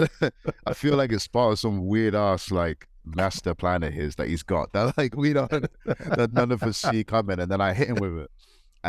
I 0.66 0.74
feel 0.74 0.96
like 0.96 1.12
it's 1.12 1.28
part 1.28 1.54
of 1.54 1.60
some 1.60 1.86
weird 1.88 2.16
ass 2.16 2.52
like 2.52 2.88
master 3.16 3.54
plan 3.54 3.84
of 3.84 3.94
his 3.94 4.16
that 4.16 4.28
he's 4.28 4.44
got 4.44 4.72
that 4.74 4.98
like 4.98 5.16
we 5.16 5.34
don't 5.34 5.50
that 5.86 6.30
none 6.34 6.52
of 6.52 6.64
us 6.64 6.78
see 6.78 7.04
coming, 7.04 7.40
and 7.40 7.52
then 7.52 7.60
I 7.60 7.74
hit 7.74 7.90
him 7.90 7.96
with 7.96 8.18
it, 8.20 8.32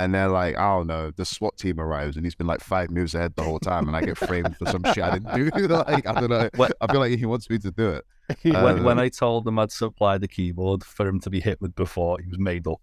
and 0.04 0.14
then 0.14 0.30
like 0.30 0.56
I 0.56 0.76
don't 0.76 0.86
know, 0.86 1.10
the 1.10 1.24
SWAT 1.24 1.56
team 1.56 1.80
arrives 1.80 2.16
and 2.16 2.24
he's 2.24 2.34
been 2.34 2.46
like 2.46 2.60
five 2.60 2.90
moves 2.90 3.14
ahead 3.14 3.34
the 3.36 3.42
whole 3.42 3.58
time, 3.58 3.86
and 3.86 3.96
I 3.96 4.02
get 4.02 4.16
framed 4.16 4.56
for 4.56 4.66
some 4.66 4.82
shit 4.94 5.04
I 5.04 5.18
didn't 5.18 5.34
do. 5.34 5.66
like 5.68 6.06
I 6.06 6.20
don't 6.20 6.30
know. 6.30 6.48
I 6.80 6.86
feel 6.90 7.00
like 7.00 7.18
he 7.18 7.26
wants 7.26 7.48
me 7.50 7.58
to 7.58 7.70
do 7.70 7.90
it. 7.90 8.04
when, 8.42 8.56
Um, 8.56 8.84
when 8.84 8.98
I 8.98 9.08
told 9.08 9.46
him 9.46 9.58
I'd 9.58 9.72
supply 9.72 10.18
the 10.18 10.28
keyboard 10.28 10.84
for 10.84 11.06
him 11.06 11.20
to 11.20 11.30
be 11.30 11.40
hit 11.40 11.60
with 11.60 11.74
before, 11.74 12.18
he 12.20 12.28
was 12.28 12.38
made 12.38 12.66
up. 12.66 12.80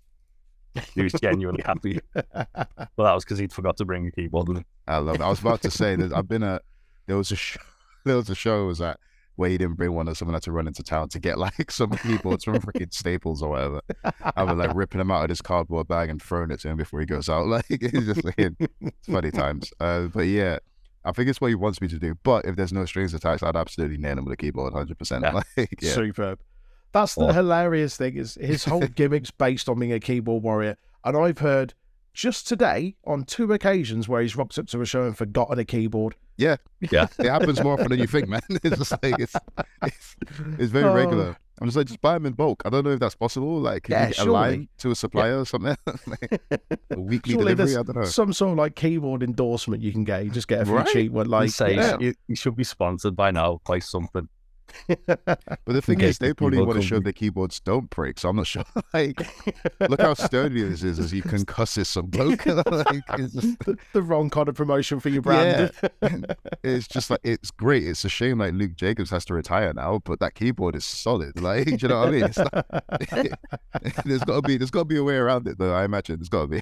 He 0.94 1.04
was 1.04 1.14
genuinely 1.14 1.64
happy. 1.66 2.00
Well, 2.14 2.26
that 2.44 3.14
was 3.14 3.24
because 3.24 3.40
he'd 3.40 3.54
forgot 3.54 3.78
to 3.78 3.86
bring 3.86 4.08
a 4.08 4.12
keyboard. 4.12 4.66
I 4.88 4.98
love 4.98 5.16
it. 5.16 5.22
I 5.22 5.30
was 5.30 5.40
about 5.40 5.62
to 5.62 5.72
say 5.72 5.96
that 5.96 6.14
I've 6.14 6.28
been 6.28 6.44
at 6.44 6.64
there 7.08 7.18
was 7.18 7.32
a 7.32 7.36
show, 7.36 7.60
there 8.04 8.16
was 8.18 8.30
a 8.30 8.36
show 8.36 8.66
was 8.66 8.82
at 8.82 9.00
where 9.36 9.50
he 9.50 9.58
didn't 9.58 9.76
bring 9.76 9.92
one 9.94 10.08
and 10.08 10.16
someone 10.16 10.34
had 10.34 10.44
to 10.44 10.52
run 10.52 10.68
into 10.68 10.82
town 10.84 11.10
to 11.10 11.20
get 11.20 11.38
like 11.38 11.70
some 11.72 11.92
keyboards 11.92 12.44
from 12.46 12.56
freaking 12.60 12.94
Staples 12.94 13.42
or 13.44 13.50
whatever. 13.52 13.82
I 14.36 14.44
was 14.44 14.58
like 14.58 14.74
ripping 14.76 15.00
them 15.00 15.12
out 15.12 15.24
of 15.24 15.30
this 15.30 15.42
cardboard 15.42 15.88
bag 15.88 16.10
and 16.10 16.22
throwing 16.22 16.52
it 16.52 16.60
to 16.62 16.70
him 16.70 16.78
before 16.78 17.00
he 17.00 17.06
goes 17.06 17.30
out. 17.30 17.46
Like 17.48 17.66
it's 17.70 18.06
just 18.06 18.24
like 18.24 18.36
it's 18.38 19.08
funny 19.08 19.32
times. 19.44 19.72
Uh, 19.80 20.04
but 20.08 20.22
yeah, 20.28 20.60
I 21.04 21.12
think 21.12 21.30
it's 21.30 21.40
what 21.42 21.50
he 21.50 21.56
wants 21.56 21.82
me 21.82 21.88
to 21.90 22.00
do. 22.00 22.16
But 22.24 22.46
if 22.46 22.56
there's 22.56 22.74
no 22.74 22.86
strings 22.86 23.14
attached, 23.14 23.44
I'd 23.44 23.56
absolutely 23.56 23.98
nail 23.98 24.18
him 24.18 24.26
with 24.26 24.34
a 24.34 24.38
keyboard, 24.38 24.74
hundred 24.74 24.98
percent. 24.98 25.24
Yeah. 25.24 25.32
Like 25.58 25.78
yeah, 25.82 25.92
Superb. 25.92 26.40
That's 26.92 27.16
the 27.16 27.26
Or- 27.26 27.34
hilarious 27.34 27.98
thing 27.98 28.16
is 28.16 28.36
his 28.36 28.64
whole 28.64 28.82
gimmick's 28.82 29.30
based 29.32 29.68
on 29.68 29.80
being 29.80 29.92
a 29.94 30.00
keyboard 30.00 30.44
warrior. 30.44 30.78
And 31.04 31.18
I've 31.18 31.40
heard 31.40 31.74
just 32.16 32.48
today 32.48 32.96
on 33.06 33.24
two 33.26 33.54
occasions 33.54 34.08
where 34.10 34.22
he's 34.22 34.36
rocked 34.36 34.58
up 34.58 34.68
to 34.68 34.82
a 34.82 34.86
show 34.86 35.04
and 35.04 35.16
forgotten 35.18 35.60
a 35.60 35.66
keyboard. 35.66 36.16
Yeah. 36.38 36.56
Yeah, 36.92 37.08
it 37.20 37.28
happens 37.30 37.62
more 37.62 37.74
often 37.74 37.90
than 37.90 38.00
you 38.00 38.08
think, 38.08 38.28
man. 38.28 38.42
It's 38.50 38.78
just 38.78 38.92
like 39.04 39.20
it's 39.20 39.36
it's, 39.84 40.16
it's 40.58 40.72
very 40.72 40.86
Oh. 40.90 40.96
regular. 40.96 41.38
I'm 41.62 41.68
just 41.68 41.78
like, 41.78 41.88
just 41.88 42.02
buy 42.02 42.16
them 42.16 42.26
in 42.26 42.34
bulk. 42.34 42.62
I 42.66 42.70
don't 42.70 42.84
know 42.84 42.92
if 42.92 43.00
that's 43.00 43.16
possible. 43.16 43.62
Like, 43.62 43.84
can 43.84 43.94
Yeah, 43.94 44.08
you 44.10 44.14
get 44.16 44.26
a 44.28 44.32
line 44.32 44.52
surely. 44.54 44.70
to 44.80 44.92
a 44.92 44.96
supplier 44.96 45.40
or 45.40 45.46
something? 45.46 45.78
Like, 46.08 46.42
a 46.92 47.00
weekly 47.00 47.34
Surely 47.34 47.56
delivery? 47.56 47.56
there's 47.56 47.78
I 47.78 47.84
don't 47.84 47.96
know. 47.96 48.04
some 48.06 48.34
sort 48.34 48.52
of 48.52 48.58
like 48.58 48.76
keyboard 48.76 49.24
endorsement 49.24 49.82
you 49.82 49.94
can 49.94 50.04
get. 50.04 50.26
You 50.26 50.32
just 50.32 50.50
get 50.50 50.62
a 50.62 50.66
few 50.66 50.76
Right? 50.76 50.88
cheap 50.88 51.12
one, 51.14 51.28
Like, 51.28 51.42
like 51.44 51.50
say 51.52 51.76
yeah. 51.76 51.98
you, 52.00 52.14
you 52.28 52.36
should 52.36 52.58
be 52.58 52.66
sponsored 52.66 53.16
by 53.16 53.32
now 53.32 53.62
by 53.66 53.80
something. 53.80 54.28
But 54.88 55.18
the 55.66 55.82
thing 55.82 55.98
Okay, 55.98 56.08
is, 56.10 56.18
they 56.20 56.34
probably 56.34 56.60
want 56.60 56.80
to 56.80 56.82
show 56.82 56.96
company. 56.96 57.10
the 57.10 57.14
keyboards 57.14 57.60
don't 57.60 57.90
break. 57.90 58.20
So 58.20 58.30
I'm 58.30 58.36
not 58.36 58.48
sure. 58.48 58.64
Like, 58.94 59.20
look 59.80 60.02
how 60.02 60.14
sturdy 60.14 60.62
this 60.64 60.84
is 60.84 61.00
as 61.00 61.14
you 61.14 61.22
concusses 61.24 61.88
some 61.88 62.08
bloke. 62.08 62.46
like, 62.46 63.04
it's, 63.18 63.34
just, 63.34 63.60
the, 63.60 63.78
the 63.94 64.02
wrong 64.02 64.30
kind 64.30 64.50
of 64.50 64.56
promotion 64.56 65.00
for 65.00 65.10
your 65.10 65.22
brand. 65.22 65.72
it's 66.64 66.88
just 66.88 67.10
like 67.10 67.22
it's 67.24 67.52
great. 67.52 67.86
It's 67.88 68.06
a 68.06 68.10
shame 68.10 68.40
like 68.40 68.54
Luke 68.54 68.76
Jacobs 68.76 69.10
has 69.12 69.26
to 69.26 69.34
retire 69.34 69.74
now, 69.74 70.02
but 70.06 70.20
that 70.20 70.36
keyboard 70.36 70.76
is 70.76 70.86
solid. 70.86 71.40
Like, 71.42 71.66
do 71.66 71.78
you 71.80 71.88
know 71.88 72.00
what 72.00 72.08
I 72.08 72.12
mean? 72.12 72.24
It's 72.26 72.38
not, 72.38 74.06
there's 74.06 74.24
got 74.24 74.36
to 74.36 74.42
be 74.42 74.58
there's 74.58 74.72
got 74.72 74.80
to 74.80 74.86
be 74.86 74.98
a 74.98 75.04
way 75.04 75.16
around 75.16 75.48
it, 75.48 75.58
though. 75.58 75.74
I 75.74 75.84
imagine 75.86 76.18
there's 76.18 76.30
got 76.30 76.50
to 76.50 76.62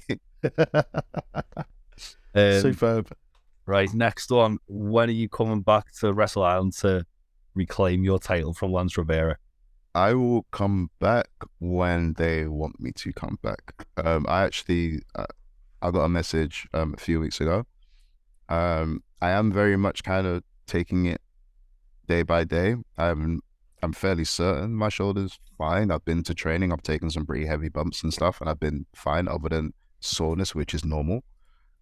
Um, 2.34 2.60
Superb. 2.60 3.12
right, 3.66 3.92
next 3.94 4.30
one. 4.30 4.58
When 4.66 5.08
are 5.08 5.12
you 5.12 5.28
coming 5.28 5.60
back 5.62 5.92
to 6.00 6.12
Wrestle 6.12 6.42
Island 6.42 6.72
to 6.78 7.06
reclaim 7.54 8.04
your 8.04 8.18
title 8.18 8.52
from 8.52 8.72
Lance 8.72 8.96
Rivera? 8.96 9.36
I 9.94 10.14
will 10.14 10.44
come 10.50 10.90
back 10.98 11.28
when 11.60 12.14
they 12.14 12.46
want 12.46 12.80
me 12.80 12.90
to 12.96 13.12
come 13.12 13.38
back. 13.42 13.86
Um, 13.96 14.26
I 14.28 14.42
actually, 14.42 15.02
uh, 15.14 15.26
I 15.80 15.90
got 15.92 16.04
a 16.04 16.08
message 16.08 16.66
um, 16.74 16.94
a 16.94 17.00
few 17.00 17.20
weeks 17.20 17.40
ago. 17.40 17.64
Um, 18.48 19.02
I 19.22 19.30
am 19.30 19.52
very 19.52 19.76
much 19.76 20.02
kind 20.02 20.26
of 20.26 20.42
taking 20.66 21.06
it 21.06 21.20
day 22.08 22.22
by 22.22 22.44
day. 22.44 22.74
I'm, 22.98 23.40
I'm 23.82 23.92
fairly 23.92 24.24
certain 24.24 24.74
my 24.74 24.88
shoulder's 24.88 25.38
fine. 25.56 25.90
I've 25.90 26.04
been 26.04 26.24
to 26.24 26.34
training. 26.34 26.72
I've 26.72 26.82
taken 26.82 27.08
some 27.10 27.24
pretty 27.24 27.46
heavy 27.46 27.68
bumps 27.68 28.02
and 28.02 28.12
stuff, 28.12 28.40
and 28.40 28.50
I've 28.50 28.60
been 28.60 28.86
fine, 28.94 29.28
other 29.28 29.48
than 29.48 29.74
soreness, 30.00 30.54
which 30.54 30.74
is 30.74 30.84
normal. 30.84 31.22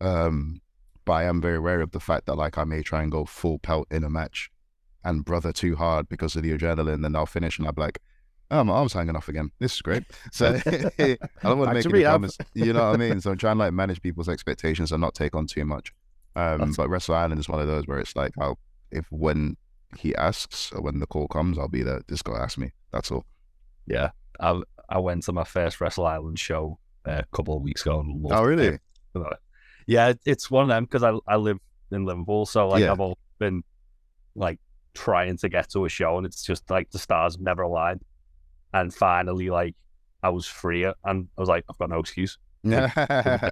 Um, 0.00 0.60
but 1.04 1.12
I 1.12 1.24
am 1.24 1.40
very 1.40 1.56
aware 1.56 1.80
of 1.80 1.92
the 1.92 2.00
fact 2.00 2.26
that 2.26 2.36
like 2.36 2.58
I 2.58 2.64
may 2.64 2.82
try 2.82 3.02
and 3.02 3.10
go 3.10 3.24
full 3.24 3.58
pelt 3.58 3.86
in 3.90 4.04
a 4.04 4.10
match 4.10 4.50
and 5.04 5.24
brother 5.24 5.52
too 5.52 5.76
hard 5.76 6.08
because 6.08 6.36
of 6.36 6.42
the 6.42 6.56
adrenaline, 6.56 7.02
then 7.02 7.16
I'll 7.16 7.26
finish 7.26 7.58
and 7.58 7.66
I'll 7.66 7.72
be 7.72 7.82
like, 7.82 7.98
oh, 8.50 8.62
my 8.64 8.74
arm's 8.74 8.92
hanging 8.92 9.16
off 9.16 9.28
again. 9.28 9.50
This 9.58 9.74
is 9.74 9.82
great. 9.82 10.04
So 10.32 10.46
I 10.66 11.16
don't 11.42 11.58
want 11.58 11.70
to 11.70 11.74
make 11.74 11.86
any 11.86 12.02
promise. 12.04 12.38
You 12.54 12.72
know 12.72 12.90
what 12.90 12.94
I 12.94 12.96
mean? 12.98 13.20
So 13.20 13.30
I'm 13.32 13.38
trying 13.38 13.56
to 13.56 13.60
like 13.64 13.72
manage 13.72 14.00
people's 14.02 14.28
expectations 14.28 14.92
and 14.92 15.00
not 15.00 15.14
take 15.14 15.34
on 15.34 15.46
too 15.46 15.64
much. 15.64 15.92
Um, 16.36 16.72
but 16.76 16.88
Wrestle 16.88 17.14
Island 17.14 17.40
is 17.40 17.48
one 17.48 17.60
of 17.60 17.66
those 17.66 17.86
where 17.86 17.98
it's 17.98 18.14
like, 18.16 18.32
I'll, 18.40 18.58
if 18.90 19.06
when 19.10 19.56
he 19.98 20.14
asks 20.16 20.72
or 20.72 20.80
when 20.82 20.98
the 21.00 21.06
call 21.06 21.28
comes, 21.28 21.58
I'll 21.58 21.68
be 21.68 21.82
there. 21.82 22.00
Just 22.08 22.24
go 22.24 22.34
ask 22.36 22.56
me. 22.58 22.72
That's 22.92 23.10
all. 23.10 23.24
Yeah, 23.86 24.10
I 24.40 24.60
I 24.88 24.98
went 24.98 25.22
to 25.24 25.32
my 25.32 25.44
first 25.44 25.80
Wrestle 25.80 26.06
Island 26.06 26.38
show 26.38 26.78
uh, 27.06 27.22
a 27.22 27.36
couple 27.36 27.56
of 27.56 27.62
weeks 27.62 27.82
ago. 27.82 28.00
And 28.00 28.22
loved 28.22 28.34
Oh, 28.34 28.44
it. 28.44 28.46
really? 28.46 28.78
Yeah, 29.86 30.12
it's 30.24 30.50
one 30.50 30.62
of 30.64 30.68
them 30.68 30.84
because 30.84 31.02
I 31.02 31.12
I 31.26 31.36
live 31.36 31.58
in 31.90 32.04
Liverpool, 32.04 32.46
so 32.46 32.68
like 32.68 32.82
Yeah. 32.82 32.92
I've 32.92 33.00
always 33.00 33.16
been 33.38 33.62
like 34.34 34.58
trying 34.94 35.36
to 35.38 35.48
get 35.48 35.70
to 35.70 35.84
a 35.84 35.88
show, 35.88 36.16
and 36.16 36.26
it's 36.26 36.42
just 36.42 36.70
like 36.70 36.90
the 36.90 36.98
stars 36.98 37.38
never 37.38 37.62
aligned. 37.62 38.02
And 38.74 38.92
finally, 38.92 39.50
like 39.50 39.74
I 40.22 40.28
was 40.30 40.46
free, 40.46 40.84
and 40.84 40.94
I 41.36 41.40
was 41.40 41.48
like, 41.48 41.64
I've 41.70 41.78
got 41.78 41.90
no 41.90 41.98
excuse. 42.00 42.38
Yeah. 42.62 42.90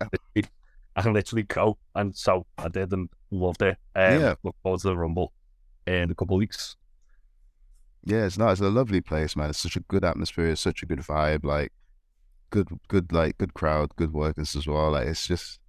I 0.96 1.02
can 1.02 1.12
literally 1.12 1.44
go, 1.44 1.78
and 1.94 2.14
so 2.16 2.46
I 2.58 2.68
did, 2.68 2.92
and 2.92 3.08
loved 3.30 3.62
it. 3.62 3.76
Um, 3.94 4.20
Yeah. 4.20 4.34
Look 4.42 4.56
forward 4.62 4.80
to 4.80 4.88
the 4.88 4.96
Rumble 4.96 5.32
in 5.86 6.10
a 6.10 6.14
couple 6.14 6.36
of 6.36 6.40
weeks. 6.40 6.76
Yeah, 8.04 8.24
it's 8.24 8.38
nice. 8.38 8.52
It's 8.52 8.60
a 8.62 8.70
lovely 8.70 9.00
place, 9.00 9.36
man. 9.36 9.50
It's 9.50 9.58
such 9.60 9.76
a 9.76 9.80
good 9.80 10.04
atmosphere. 10.04 10.46
It's 10.48 10.60
such 10.60 10.82
a 10.82 10.86
good 10.86 11.00
vibe. 11.00 11.44
Like, 11.44 11.72
good, 12.50 12.68
good, 12.88 13.12
like 13.12 13.38
good 13.38 13.54
crowd, 13.54 13.94
good 13.96 14.12
workers 14.12 14.56
as 14.56 14.66
well. 14.66 14.92
Like, 14.92 15.06
it's 15.06 15.26
just, 15.26 15.60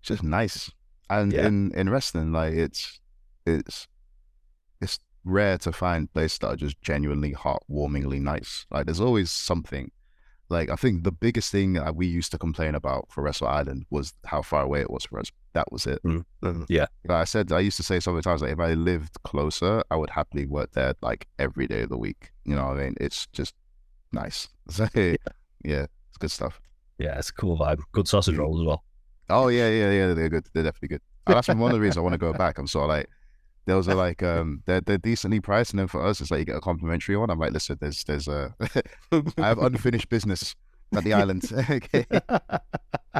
it's 0.00 0.08
just 0.08 0.22
nice. 0.22 0.70
And 1.08 1.32
Yeah. 1.32 1.46
in 1.46 1.72
in 1.74 1.88
wrestling, 1.90 2.32
like, 2.32 2.54
it's 2.54 3.00
it's 3.46 3.88
it's 4.80 4.98
rare 5.24 5.58
to 5.58 5.72
find 5.72 6.12
places 6.12 6.38
that 6.38 6.48
are 6.48 6.56
just 6.56 6.80
genuinely 6.82 7.32
heartwarmingly 7.34 8.20
nice. 8.20 8.66
Like, 8.70 8.86
there's 8.86 9.00
always 9.00 9.30
something. 9.30 9.90
Like, 10.48 10.68
I 10.68 10.76
think 10.76 11.04
the 11.04 11.12
biggest 11.12 11.52
thing 11.52 11.74
that 11.74 11.94
we 11.94 12.06
used 12.06 12.32
to 12.32 12.38
complain 12.38 12.74
about 12.74 13.06
for 13.10 13.22
Wrestle 13.22 13.46
Island 13.46 13.86
was 13.90 14.14
how 14.24 14.42
far 14.42 14.62
away 14.62 14.80
it 14.80 14.90
was 14.90 15.04
for 15.04 15.20
us. 15.20 15.30
That 15.52 15.70
was 15.70 15.86
it. 15.86 16.02
Mm. 16.02 16.24
Mm. 16.42 16.66
Yeah. 16.68 16.86
Like 17.06 17.18
I 17.18 17.24
said, 17.24 17.52
I 17.52 17.60
used 17.60 17.76
to 17.76 17.82
say 17.82 18.00
so 18.00 18.10
many 18.10 18.22
times, 18.22 18.42
like 18.42 18.52
if 18.52 18.58
I 18.58 18.74
lived 18.74 19.22
closer, 19.22 19.82
I 19.90 19.96
would 19.96 20.10
happily 20.10 20.46
work 20.46 20.72
there 20.72 20.94
like 21.02 21.28
every 21.38 21.66
day 21.66 21.82
of 21.82 21.90
the 21.90 21.98
week. 21.98 22.32
You 22.44 22.56
know 22.56 22.66
what 22.66 22.78
I 22.78 22.84
mean? 22.84 22.94
It's 23.00 23.26
just 23.32 23.54
nice. 24.12 24.48
So, 24.70 24.88
yeah, 24.94 25.86
it's 26.08 26.18
good 26.18 26.30
stuff. 26.30 26.60
Yeah, 26.98 27.18
it's 27.18 27.30
a 27.30 27.32
cool 27.32 27.58
vibe. 27.58 27.80
Good 27.92 28.06
sausage 28.06 28.36
rolls 28.36 28.60
as 28.60 28.66
well. 28.66 28.84
Oh 29.28 29.48
yeah, 29.48 29.68
yeah, 29.68 29.90
yeah. 29.90 30.14
They're 30.14 30.28
good. 30.28 30.46
They're 30.52 30.62
definitely 30.62 30.88
good. 30.88 31.02
And 31.26 31.36
that's 31.36 31.48
one 31.48 31.62
of 31.62 31.72
the 31.72 31.80
reasons 31.80 31.98
I 31.98 32.00
want 32.00 32.14
to 32.14 32.18
go 32.18 32.32
back. 32.32 32.58
I'm 32.58 32.66
sort 32.66 32.84
of 32.84 32.88
like, 32.90 33.08
those 33.70 33.88
are 33.88 33.94
like, 33.94 34.22
um, 34.22 34.62
they're 34.66 34.80
they're 34.80 34.98
decently 34.98 35.40
priced, 35.40 35.72
and 35.72 35.78
then 35.78 35.88
for 35.88 36.04
us, 36.04 36.20
it's 36.20 36.30
like 36.30 36.40
you 36.40 36.44
get 36.44 36.56
a 36.56 36.60
complimentary 36.60 37.16
one. 37.16 37.30
I'm 37.30 37.38
like, 37.38 37.52
listen, 37.52 37.78
there's 37.80 38.04
there's 38.04 38.28
a, 38.28 38.54
I 39.38 39.48
have 39.48 39.58
unfinished 39.58 40.08
business 40.08 40.54
at 40.94 41.04
the 41.04 41.12
island. 41.12 41.50
okay. 41.70 42.04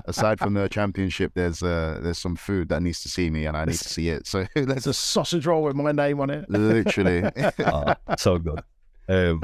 Aside 0.07 0.39
from 0.39 0.55
the 0.55 0.69
championship, 0.69 1.33
there's 1.35 1.63
uh 1.63 2.01
there's 2.03 2.19
some 2.19 2.37
food 2.37 2.69
that 2.69 2.83
needs 2.83 3.01
to 3.03 3.09
see 3.09 3.31
me, 3.31 3.47
and 3.47 3.57
I 3.57 3.65
need 3.65 3.79
to 3.79 3.89
see 3.89 4.09
it. 4.09 4.27
So 4.27 4.47
There's 4.55 4.87
a 4.87 4.95
sausage 4.95 5.47
roll 5.47 5.63
with 5.63 5.77
my 5.77 5.93
name 5.93 6.21
on 6.21 6.31
it. 6.31 6.49
literally. 6.51 7.31
Oh, 7.61 7.95
so 8.19 8.39
good. 8.39 8.63
Um, 9.09 9.43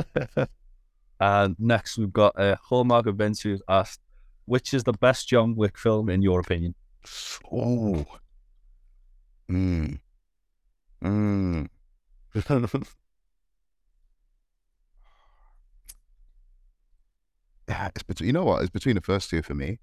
and 1.20 1.56
next 1.58 1.98
we've 1.98 2.12
got 2.12 2.38
uh, 2.38 2.56
Hallmark 2.62 3.06
Events 3.06 3.40
who's 3.40 3.62
asked, 3.68 4.00
which 4.44 4.74
is 4.74 4.84
the 4.84 4.92
best 4.92 5.28
John 5.28 5.56
Wick 5.56 5.78
film 5.78 6.08
in 6.08 6.22
your 6.22 6.40
opinion? 6.40 6.74
Oh. 7.52 8.04
Mm. 9.50 10.00
Yeah, 17.68 17.88
it's 17.94 18.02
between. 18.04 18.28
You 18.28 18.32
know 18.32 18.44
what? 18.44 18.62
It's 18.62 18.70
between 18.70 18.94
the 18.94 19.00
first 19.00 19.28
two 19.28 19.42
for 19.42 19.54
me. 19.54 19.80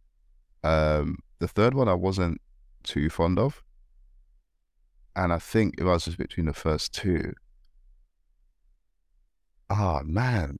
Um, 0.63 1.17
the 1.39 1.47
third 1.49 1.73
one 1.73 1.89
I 1.89 1.93
wasn't 1.93 2.39
too 2.83 3.09
fond 3.09 3.37
of, 3.39 3.61
and 5.15 5.33
I 5.33 5.39
think 5.39 5.75
if 5.77 5.85
I 5.85 5.91
was 5.91 6.05
just 6.05 6.17
between 6.17 6.45
the 6.45 6.53
first 6.53 6.93
two, 6.93 7.33
oh 9.69 10.01
man, 10.05 10.57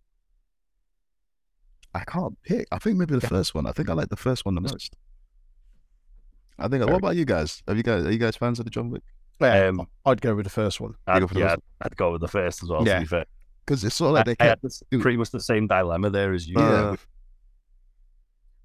I 1.94 2.04
can't 2.04 2.38
pick. 2.44 2.68
I 2.72 2.78
think 2.80 2.98
maybe 2.98 3.16
the 3.16 3.28
first 3.28 3.56
one. 3.56 3.66
I 3.68 3.72
think 3.72 3.90
I 3.90 3.94
like 3.94 4.10
the 4.10 4.18
first 4.18 4.46
one 4.46 4.56
the 4.56 4.62
most. 4.62 4.96
I 6.60 6.68
think. 6.68 6.86
What 6.86 6.98
about 6.98 7.16
you 7.16 7.26
guys? 7.26 7.64
Have 7.68 7.78
you 7.78 7.84
guys? 7.84 8.06
Are 8.06 8.12
you 8.12 8.20
guys 8.20 8.36
fans 8.36 8.60
of 8.60 8.66
the 8.66 8.72
John 8.72 8.90
Wick? 8.90 9.04
Yeah, 9.42 9.68
Um, 9.68 9.88
I'd 10.06 10.22
go 10.22 10.36
with 10.36 10.46
the 10.46 10.50
first 10.52 10.80
one. 10.80 10.96
I'd, 11.08 11.28
the 11.28 11.40
yeah, 11.40 11.50
first 11.50 11.62
I'd 11.82 11.98
go 11.98 12.12
with 12.12 12.22
the 12.22 12.28
first 12.28 12.64
as 12.64 12.70
well. 12.70 12.86
Yeah. 12.88 12.96
To 12.96 13.00
be 13.02 13.08
fair, 13.08 13.26
Because 13.66 13.84
it's 13.84 13.96
sort 13.96 14.10
of 14.10 14.14
like 14.16 14.26
they 14.26 14.44
I, 14.44 14.46
I 14.46 14.50
had 14.50 14.62
kept 14.62 15.02
pretty 15.02 15.18
much 15.18 15.32
the 15.32 15.40
same 15.42 15.68
dilemma 15.68 16.10
there 16.10 16.34
as 16.34 16.48
you. 16.48 16.56
Yeah. 16.58 16.96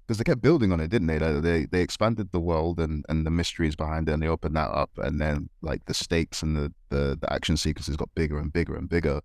Because 0.07 0.17
they 0.17 0.23
kept 0.23 0.41
building 0.41 0.71
on 0.71 0.79
it, 0.79 0.87
didn't 0.89 1.07
they? 1.07 1.19
Like, 1.19 1.43
they 1.43 1.65
they 1.65 1.81
expanded 1.81 2.31
the 2.31 2.39
world 2.39 2.79
and 2.79 3.05
and 3.09 3.25
the 3.25 3.31
mysteries 3.31 3.75
behind 3.75 4.09
it, 4.09 4.13
and 4.13 4.23
they 4.23 4.27
opened 4.27 4.55
that 4.55 4.71
up, 4.71 4.89
and 4.97 5.21
then 5.21 5.49
like 5.61 5.85
the 5.85 5.93
stakes 5.93 6.41
and 6.41 6.55
the 6.55 6.73
the, 6.89 7.17
the 7.21 7.31
action 7.31 7.57
sequences 7.57 7.95
got 7.95 8.09
bigger 8.15 8.39
and 8.39 8.51
bigger 8.51 8.75
and 8.75 8.89
bigger. 8.89 9.21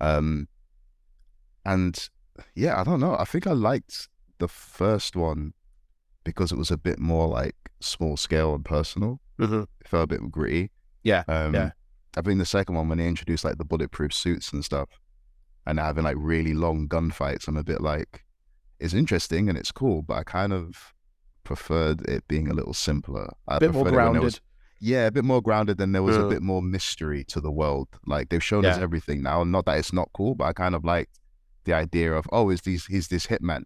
Um, 0.00 0.48
and 1.66 2.08
yeah, 2.54 2.80
I 2.80 2.84
don't 2.84 3.00
know. 3.00 3.14
I 3.18 3.24
think 3.24 3.46
I 3.46 3.52
liked 3.52 4.08
the 4.38 4.48
first 4.48 5.16
one 5.16 5.52
because 6.24 6.50
it 6.50 6.56
was 6.58 6.70
a 6.70 6.78
bit 6.78 6.98
more 6.98 7.28
like 7.28 7.56
small 7.80 8.16
scale 8.16 8.54
and 8.54 8.64
personal. 8.64 9.20
Mhm. 9.38 9.64
It 9.80 9.88
felt 9.88 10.04
a 10.04 10.06
bit 10.06 10.30
gritty. 10.30 10.70
Yeah, 11.02 11.24
Um, 11.28 11.54
yeah. 11.54 11.70
I 12.16 12.20
think 12.20 12.38
the 12.38 12.46
second 12.46 12.74
one 12.74 12.88
when 12.88 12.98
they 12.98 13.06
introduced 13.08 13.44
like 13.44 13.58
the 13.58 13.64
bulletproof 13.64 14.12
suits 14.12 14.52
and 14.52 14.64
stuff, 14.64 14.88
and 15.66 15.78
having 15.78 16.04
like 16.04 16.16
really 16.18 16.54
long 16.54 16.88
gunfights, 16.88 17.48
I'm 17.48 17.56
a 17.56 17.64
bit 17.64 17.80
like, 17.80 18.24
it's 18.78 18.94
interesting 18.94 19.48
and 19.48 19.56
it's 19.56 19.72
cool, 19.72 20.02
but 20.02 20.14
I 20.18 20.22
kind 20.24 20.52
of 20.52 20.92
preferred 21.44 22.02
it 22.08 22.26
being 22.28 22.48
a 22.48 22.54
little 22.54 22.74
simpler. 22.74 23.32
I 23.48 23.56
A 23.56 23.60
bit 23.60 23.72
more 23.72 23.84
preferred 23.84 23.94
it 23.94 23.96
when 23.96 24.04
there 24.04 24.04
grounded. 24.04 24.22
was- 24.24 24.40
yeah, 24.84 25.06
a 25.06 25.10
bit 25.12 25.24
more 25.24 25.40
grounded. 25.40 25.78
Then 25.78 25.92
there 25.92 26.02
was 26.02 26.16
Yeah. 26.16 26.24
a 26.24 26.28
bit 26.28 26.42
more 26.42 26.60
mystery 26.60 27.22
to 27.24 27.40
the 27.40 27.52
world. 27.52 27.88
Like 28.04 28.28
they've 28.30 28.42
shown 28.42 28.64
us 28.64 28.78
everything 28.78 29.22
now. 29.22 29.44
Not 29.44 29.64
that 29.66 29.78
it's 29.78 29.92
not 29.92 30.10
cool, 30.12 30.34
but 30.34 30.44
I 30.46 30.52
kind 30.52 30.74
of 30.74 30.84
liked 30.84 31.20
the 31.64 31.72
idea 31.72 32.12
of 32.12 32.26
oh, 32.32 32.50
is 32.50 32.62
these 32.62 32.86
he's 32.86 33.06
this 33.06 33.28
hitman. 33.28 33.62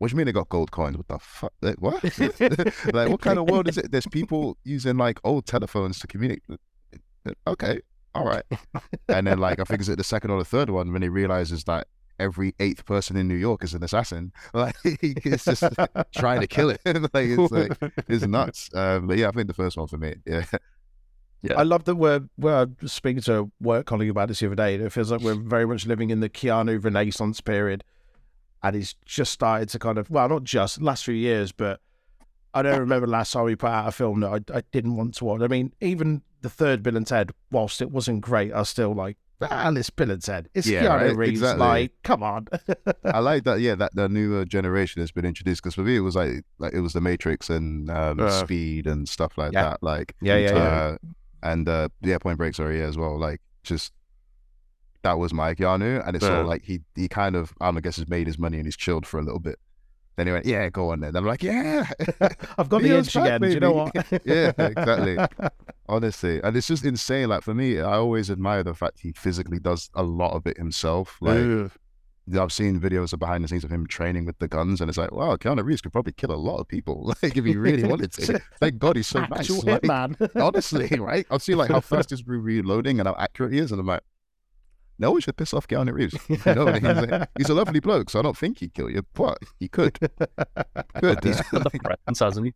What 0.00 0.08
do 0.08 0.14
you 0.14 0.16
mean 0.16 0.24
they 0.24 0.32
got 0.32 0.48
gold 0.48 0.70
coins? 0.70 0.96
What 0.96 1.08
the 1.08 1.18
fuck? 1.18 1.52
Like, 1.60 1.76
what? 1.76 2.02
like 2.94 3.10
what 3.10 3.20
kind 3.20 3.38
of 3.38 3.50
world 3.50 3.68
is 3.68 3.76
it? 3.76 3.92
There's 3.92 4.06
people 4.06 4.56
using 4.64 4.96
like 4.96 5.20
old 5.24 5.44
telephones 5.44 5.98
to 5.98 6.06
communicate. 6.06 6.58
Okay, 7.46 7.82
all 8.14 8.24
right. 8.24 8.44
and 9.08 9.26
then 9.26 9.38
like 9.38 9.60
I 9.60 9.64
think 9.64 9.80
it's 9.80 9.90
at 9.90 9.98
the 9.98 10.04
second 10.04 10.30
or 10.30 10.38
the 10.38 10.44
third 10.46 10.70
one 10.70 10.94
when 10.94 11.02
he 11.02 11.10
realizes 11.10 11.64
that 11.64 11.86
every 12.18 12.54
eighth 12.60 12.86
person 12.86 13.14
in 13.18 13.28
New 13.28 13.34
York 13.34 13.62
is 13.62 13.74
an 13.74 13.84
assassin. 13.84 14.32
Like 14.54 14.74
it's 14.84 15.44
just 15.44 15.64
trying 16.16 16.40
to 16.40 16.46
kill 16.46 16.70
it. 16.70 16.80
like 16.86 17.10
it's 17.14 17.52
like 17.52 17.92
it's 18.08 18.26
nuts. 18.26 18.70
Um, 18.72 19.06
but 19.06 19.18
yeah, 19.18 19.28
I 19.28 19.32
think 19.32 19.48
the 19.48 19.54
first 19.54 19.76
one 19.76 19.86
for 19.86 19.98
me. 19.98 20.14
Yeah. 20.24 20.44
I 21.54 21.62
love 21.62 21.84
that 21.84 21.96
we're 21.96 22.22
we're 22.38 22.68
speaking 22.86 23.20
to 23.24 23.38
a 23.38 23.50
work 23.60 23.84
colleague 23.84 24.08
about 24.08 24.28
this 24.28 24.40
the 24.40 24.46
other 24.46 24.54
day. 24.54 24.76
It 24.76 24.92
feels 24.92 25.10
like 25.10 25.20
we're 25.20 25.34
very 25.34 25.66
much 25.66 25.84
living 25.84 26.08
in 26.08 26.20
the 26.20 26.30
Keanu 26.30 26.82
Renaissance 26.82 27.42
period, 27.42 27.84
and 28.62 28.76
he's 28.76 28.94
just 29.04 29.32
started 29.32 29.68
to 29.70 29.78
kind 29.78 29.98
of 29.98 30.10
well, 30.10 30.28
not 30.28 30.44
just 30.44 30.80
last 30.82 31.04
few 31.04 31.14
years, 31.14 31.52
but 31.52 31.80
I 32.52 32.62
don't 32.62 32.80
remember 32.80 33.06
the 33.06 33.12
last 33.12 33.32
time 33.32 33.44
we 33.44 33.56
put 33.56 33.70
out 33.70 33.88
a 33.88 33.92
film 33.92 34.20
that 34.20 34.50
I, 34.50 34.58
I 34.58 34.62
didn't 34.72 34.96
want 34.96 35.14
to 35.16 35.24
watch. 35.24 35.40
I 35.42 35.46
mean, 35.48 35.72
even 35.80 36.22
the 36.42 36.50
third 36.50 36.82
Bill 36.82 36.96
and 36.96 37.06
Ted, 37.06 37.30
whilst 37.50 37.80
it 37.80 37.90
wasn't 37.90 38.22
great, 38.22 38.52
I 38.52 38.58
was 38.58 38.68
still 38.68 38.92
like, 38.92 39.16
ah, 39.40 39.70
this 39.70 39.88
Bill 39.88 40.10
and 40.10 40.20
Ted, 40.20 40.48
it's 40.52 40.66
Yeah, 40.66 40.82
Keanu 40.82 40.88
right? 41.08 41.16
Reeves. 41.16 41.40
Exactly. 41.40 41.60
Like, 41.66 41.92
come 42.02 42.22
on. 42.22 42.48
I 43.04 43.18
like 43.20 43.44
that. 43.44 43.60
Yeah, 43.60 43.76
that 43.76 43.94
the 43.94 44.08
newer 44.08 44.44
generation 44.44 45.00
has 45.00 45.12
been 45.12 45.24
introduced 45.24 45.62
because 45.62 45.74
for 45.76 45.82
me 45.82 45.96
it 45.96 46.00
was 46.00 46.16
like 46.16 46.42
like 46.58 46.72
it 46.72 46.80
was 46.80 46.92
the 46.92 47.00
Matrix 47.00 47.50
and 47.50 47.88
um, 47.90 48.18
Uh, 48.20 48.30
Speed 48.30 48.86
and 48.86 49.08
stuff 49.08 49.38
like 49.38 49.52
yeah. 49.52 49.62
that. 49.70 49.82
Like 49.82 50.14
Yeah, 50.20 50.36
yeah, 50.36 50.50
yeah. 50.54 50.56
uh, 50.58 50.96
and 51.42 51.68
uh, 51.68 51.88
yeah, 52.02 52.18
Point 52.18 52.38
Break, 52.38 52.54
sorry, 52.56 52.80
yeah, 52.80 52.86
as 52.86 52.98
well. 52.98 53.16
Like 53.18 53.40
just 53.62 53.92
that 55.02 55.18
was 55.18 55.32
my 55.32 55.54
Keanu, 55.54 56.06
and 56.06 56.16
it's 56.16 56.24
sort 56.24 56.40
of 56.40 56.46
like 56.46 56.64
he 56.64 56.80
he 56.94 57.08
kind 57.08 57.36
of 57.36 57.52
I, 57.60 57.70
know, 57.70 57.78
I 57.78 57.80
guess 57.80 57.96
has 57.96 58.08
made 58.08 58.26
his 58.26 58.38
money 58.38 58.58
and 58.58 58.66
he's 58.66 58.76
chilled 58.76 59.06
for 59.06 59.18
a 59.18 59.22
little 59.22 59.40
bit. 59.40 59.58
Then 60.16 60.26
he 60.26 60.32
went, 60.32 60.44
yeah, 60.44 60.68
go 60.68 60.90
on 60.90 61.00
then. 61.00 61.16
I'm 61.16 61.24
like, 61.24 61.42
yeah, 61.42 61.88
I've 62.58 62.68
got 62.68 62.82
the 62.82 62.90
edge 62.90 63.16
again. 63.16 63.40
Do 63.40 63.48
you 63.48 63.60
know 63.60 63.72
what? 63.72 63.94
Yeah, 64.24 64.52
exactly. 64.58 65.18
honestly, 65.88 66.40
and 66.42 66.56
it's 66.56 66.66
just 66.66 66.84
insane. 66.84 67.28
Like 67.28 67.42
for 67.42 67.54
me, 67.54 67.80
I 67.80 67.94
always 67.94 68.30
admire 68.30 68.62
the 68.62 68.74
fact 68.74 69.00
he 69.00 69.12
physically 69.12 69.58
does 69.58 69.88
a 69.94 70.02
lot 70.02 70.32
of 70.32 70.46
it 70.46 70.58
himself. 70.58 71.16
Like. 71.20 71.70
I've 72.38 72.52
seen 72.52 72.78
videos 72.78 73.12
of 73.12 73.18
behind 73.18 73.42
the 73.42 73.48
scenes 73.48 73.64
of 73.64 73.72
him 73.72 73.88
training 73.88 74.24
with 74.24 74.38
the 74.38 74.46
guns, 74.46 74.80
and 74.80 74.88
it's 74.88 74.98
like, 74.98 75.10
wow, 75.10 75.34
Keanu 75.34 75.64
Reeves 75.64 75.80
could 75.80 75.90
probably 75.90 76.12
kill 76.12 76.30
a 76.30 76.36
lot 76.36 76.60
of 76.60 76.68
people, 76.68 77.02
like 77.22 77.36
if 77.36 77.44
he 77.44 77.56
really 77.56 77.82
wanted 77.82 78.12
to. 78.12 78.40
Thank 78.60 78.78
God 78.78 78.94
he's 78.94 79.08
so 79.08 79.20
nice. 79.26 79.50
Like, 79.50 79.82
hitman. 79.82 80.30
honestly, 80.40 80.96
right? 81.00 81.26
I'll 81.28 81.40
see 81.40 81.56
like 81.56 81.70
how 81.72 81.80
fast 81.80 82.10
he's 82.10 82.24
reloading 82.24 83.00
and 83.00 83.08
how 83.08 83.16
accurate 83.18 83.52
he 83.52 83.58
is, 83.58 83.72
and 83.72 83.80
I'm 83.80 83.86
like, 83.86 84.02
no, 85.00 85.10
we 85.12 85.20
should 85.20 85.36
piss 85.36 85.52
off 85.54 85.66
Keanu 85.66 85.92
Reeves. 85.92 86.14
You 86.28 86.36
know, 86.54 86.72
he's, 86.72 86.82
like- 87.10 87.28
he's 87.38 87.48
a 87.48 87.54
lovely 87.54 87.80
bloke, 87.80 88.10
so 88.10 88.20
I 88.20 88.22
don't 88.22 88.36
think 88.36 88.58
he'd 88.60 88.72
kill 88.74 88.88
you, 88.90 89.02
but 89.14 89.38
he 89.58 89.66
could. 89.68 89.98
Could. 91.00 91.24
He's 91.24 91.40
got 91.50 91.64
the 91.64 91.70
presence, 91.82 92.18
hasn't 92.20 92.46
he? 92.46 92.54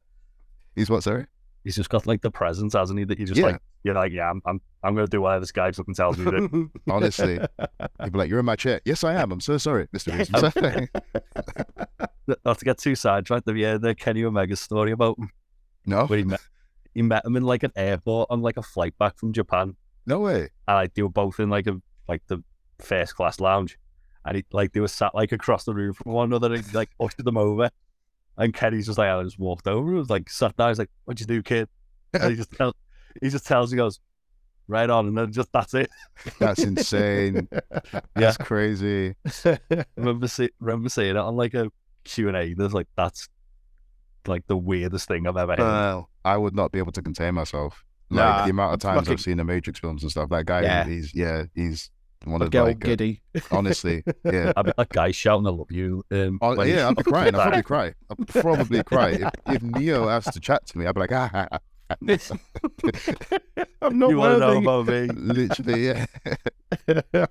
he's 0.77 0.89
what? 0.91 1.03
Sorry. 1.03 1.27
He's 1.65 1.77
just 1.77 1.89
got 1.89 2.07
like 2.07 2.21
the 2.21 2.31
presence, 2.31 2.75
hasn't 2.75 2.99
he? 2.99 3.05
That 3.07 3.19
you 3.19 3.25
just 3.27 3.41
Yeah. 3.41 3.47
like, 3.47 3.61
you're 3.85 3.95
like, 3.95 4.13
yeah, 4.13 4.29
I'm, 4.31 4.43
I'm, 4.45 4.61
I'm 4.83 4.95
gonna 4.95 5.07
do 5.07 5.23
whatever 5.23 5.41
this 5.41 5.53
guy 5.53 5.73
fucking 5.73 5.95
tells 5.95 6.19
me 6.19 6.31
to 6.31 6.49
do. 6.49 6.71
Honestly, 6.91 7.39
he'd 8.03 8.13
be 8.13 8.19
like, 8.19 8.29
"You're 8.29 8.41
in 8.41 8.45
my 8.45 8.57
chair." 8.57 8.83
Yes, 8.85 9.03
I 9.03 9.15
am. 9.15 9.33
I'm 9.33 9.41
so 9.41 9.57
sorry, 9.57 9.89
Mister 9.93 10.13
Reeves. 10.13 10.31
Not 10.31 10.53
to 12.59 12.65
get 12.65 12.79
too 12.79 12.95
sidetracked, 12.95 13.49
have 13.49 13.57
you 13.57 13.67
heard 13.67 13.83
the 13.83 13.95
Kenny 13.95 14.25
Omega 14.25 14.57
story 14.57 14.93
about 14.93 15.19
him? 15.19 15.31
no, 15.87 16.07
where 16.07 16.19
he 16.19 16.25
met, 16.25 16.41
he 16.95 17.03
met 17.03 17.25
him 17.25 17.37
in 17.37 17.43
like 17.45 17.63
an 17.63 17.73
airport 17.77 18.29
on 18.31 18.41
like 18.43 18.57
a 18.57 18.63
flight 18.63 18.97
back 18.99 19.19
from 19.19 19.33
Japan, 19.33 19.77
no 20.07 20.21
way. 20.21 20.51
and 20.69 20.77
like 20.77 20.95
they 20.95 21.03
were 21.03 21.09
both 21.09 21.41
in 21.41 21.51
like 21.51 21.67
a 21.67 21.81
like 22.09 22.23
the 22.27 22.43
first 22.79 23.15
class 23.15 23.41
lounge, 23.41 23.79
and 24.25 24.37
he 24.37 24.45
like 24.53 24.73
they 24.73 24.81
were 24.81 24.89
sat 24.89 25.15
like 25.15 25.33
across 25.33 25.65
the 25.65 25.75
room 25.75 25.93
from 25.93 26.13
one 26.13 26.29
another, 26.29 26.55
and 26.55 26.65
he, 26.65 26.77
like 26.77 26.91
ushered 27.01 27.25
them 27.25 27.37
over, 27.37 27.71
and 28.37 28.53
Kenny's 28.55 28.87
just 28.87 28.99
like, 28.99 29.09
I 29.09 29.23
just 29.23 29.39
walked 29.39 29.67
over, 29.67 29.89
and 29.89 29.99
was 29.99 30.11
like 30.11 30.29
sat 30.31 30.57
down, 30.57 30.71
he's 30.71 30.79
like, 30.79 30.91
"What'd 31.05 31.21
you 31.21 31.27
do, 31.27 31.43
kid?" 31.43 31.69
And 32.15 32.31
he 32.31 32.37
just 32.37 32.53
tell, 32.53 32.77
he 33.21 33.29
just 33.29 33.47
tells, 33.47 33.73
he 33.73 33.77
goes, 33.77 33.99
"Right 34.69 34.89
on," 34.89 35.09
and 35.09 35.19
then 35.19 35.33
just 35.33 35.53
that's 35.53 35.75
it. 35.75 35.91
That's 36.39 36.63
insane. 36.63 37.49
That's 38.15 38.37
crazy. 38.37 39.17
remember 39.97 40.29
see, 40.29 40.51
remember 40.61 40.89
seeing 40.89 41.11
it 41.11 41.17
on 41.17 41.37
like 41.37 41.55
a 41.55 41.71
Q 42.05 42.29
and 42.29 42.37
A. 42.37 42.55
There's 42.55 42.73
like 42.73 42.87
that's 42.97 43.29
like 44.27 44.47
the 44.47 44.57
weirdest 44.57 45.09
thing 45.09 45.27
I've 45.27 45.37
ever 45.37 45.53
heard. 45.53 45.59
Well, 45.59 46.11
I 46.25 46.37
would 46.37 46.55
not 46.55 46.73
be 46.73 46.79
able 46.79 46.93
to 46.93 47.03
contain 47.03 47.35
myself. 47.35 47.85
Like 48.15 48.25
Nah, 48.25 48.45
the 48.45 48.51
amount 48.51 48.75
of 48.75 48.81
times 48.81 49.01
fucking- 49.01 49.13
I've 49.13 49.21
seen 49.21 49.37
the 49.39 49.45
Matrix 49.45 49.79
films 49.81 50.03
and 50.03 50.11
stuff. 50.11 50.29
That 50.31 50.47
guy, 50.47 50.63
Yeah. 50.63 50.85
he's 50.85 51.15
yeah, 51.15 51.45
he's 51.55 51.91
one 52.25 52.41
A 52.41 52.45
of 52.47 52.51
girl 52.51 52.65
like 52.67 52.83
uh, 52.85 52.89
giddy. 52.89 53.21
honestly, 53.51 54.03
yeah. 54.25 54.53
I'd 54.57 54.65
be 54.67 54.73
like 54.79 54.89
guy 54.91 55.11
shouting, 55.11 55.47
"I 55.47 55.51
love 55.51 55.71
you." 55.71 56.03
Um, 56.11 56.39
Oh, 56.41 56.63
yeah, 56.63 56.89
I'd 56.89 56.97
be 56.97 57.03
crying. 57.03 57.35
I'd 57.35 57.41
probably 57.43 57.63
cry. 57.63 57.95
I'd 58.11 58.29
probably 58.29 58.83
cry. 58.83 59.09
If, 59.11 59.31
if 59.57 59.63
Neo 59.63 60.09
has 60.09 60.25
to 60.27 60.41
chat 60.41 60.67
to 60.69 60.79
me, 60.79 60.87
I'd 60.87 60.95
be 60.95 61.01
like, 61.01 61.13
ah, 61.13 61.31
ah, 61.35 61.49
ah. 61.53 61.59
I'm 63.83 63.99
not 63.99 64.09
you 64.11 64.17
want 64.17 64.35
to 64.35 64.39
know 64.39 64.61
worthy. 64.61 65.05
about 65.05 65.17
me? 65.17 65.35
literally, 65.35 65.87
yeah. 65.87 67.27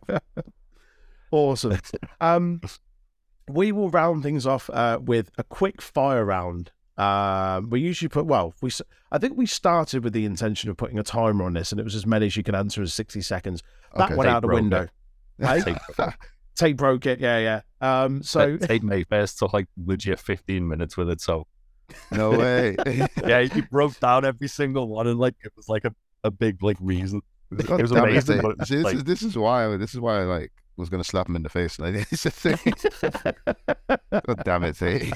awesome. 1.31 1.79
Um, 2.21 2.61
we 3.49 3.71
will 3.71 3.89
round 3.89 4.23
things 4.23 4.45
off 4.45 4.69
uh, 4.69 4.99
with 5.01 5.31
a 5.37 5.43
quick 5.43 5.81
fire 5.81 6.23
round. 6.23 6.71
Um, 6.97 7.69
we 7.69 7.79
usually 7.81 8.09
put 8.09 8.25
well, 8.25 8.53
we 8.61 8.69
s- 8.69 8.81
I 9.11 9.17
think 9.17 9.37
we 9.37 9.45
started 9.45 10.03
with 10.03 10.13
the 10.13 10.25
intention 10.25 10.69
of 10.69 10.77
putting 10.77 10.99
a 10.99 11.03
timer 11.03 11.43
on 11.45 11.53
this, 11.53 11.71
and 11.71 11.79
it 11.79 11.83
was 11.83 11.95
as 11.95 12.05
many 12.05 12.27
as 12.27 12.37
you 12.37 12.43
can 12.43 12.53
answer 12.55 12.81
as 12.81 12.93
sixty 12.93 13.21
seconds. 13.21 13.63
That 13.95 14.05
Okay. 14.05 14.15
went 14.15 14.29
out 14.29 14.41
the 14.41 14.47
window. 14.47 14.87
Hey? 15.39 15.61
Tape- 15.61 15.77
Tape 16.55 16.77
broke 16.77 17.07
it. 17.07 17.19
Yeah, 17.19 17.39
yeah. 17.39 17.61
Um, 17.81 18.21
so 18.21 18.55
Tate 18.57 18.83
Mayfair's 18.83 19.33
took 19.33 19.51
like 19.53 19.65
legit 19.83 20.19
15 20.19 20.67
minutes 20.67 20.95
with 20.95 21.09
it. 21.09 21.19
So 21.19 21.47
no 22.11 22.29
way. 22.29 22.75
yeah, 23.25 23.41
he 23.41 23.61
broke 23.61 23.99
down 23.99 24.23
every 24.25 24.47
single 24.47 24.87
one, 24.87 25.07
and 25.07 25.17
like 25.19 25.33
it 25.43 25.51
was 25.57 25.67
like 25.67 25.85
a, 25.85 25.93
a 26.23 26.29
big 26.29 26.61
like 26.61 26.77
reason. 26.79 27.21
It 27.51 27.67
was 27.67 27.89
damn 27.91 28.05
it, 28.05 28.09
amazing. 28.11 28.41
But 28.41 28.55
it 28.59 28.67
See, 28.67 28.75
this, 28.75 28.83
like, 28.85 28.95
is, 28.97 29.03
this 29.03 29.21
is 29.23 29.35
why. 29.35 29.75
This 29.77 29.95
is 29.95 29.99
why 29.99 30.19
I 30.21 30.23
like 30.25 30.51
was 30.77 30.89
gonna 30.89 31.03
slap 31.03 31.27
him 31.27 31.35
in 31.35 31.41
the 31.43 31.49
face. 31.49 31.79
Like, 31.79 31.95
it's 32.11 32.25
a 32.27 32.29
thing. 32.31 32.57
God 34.11 34.41
damn 34.45 34.63
it, 34.65 34.77
Tate. 34.77 35.11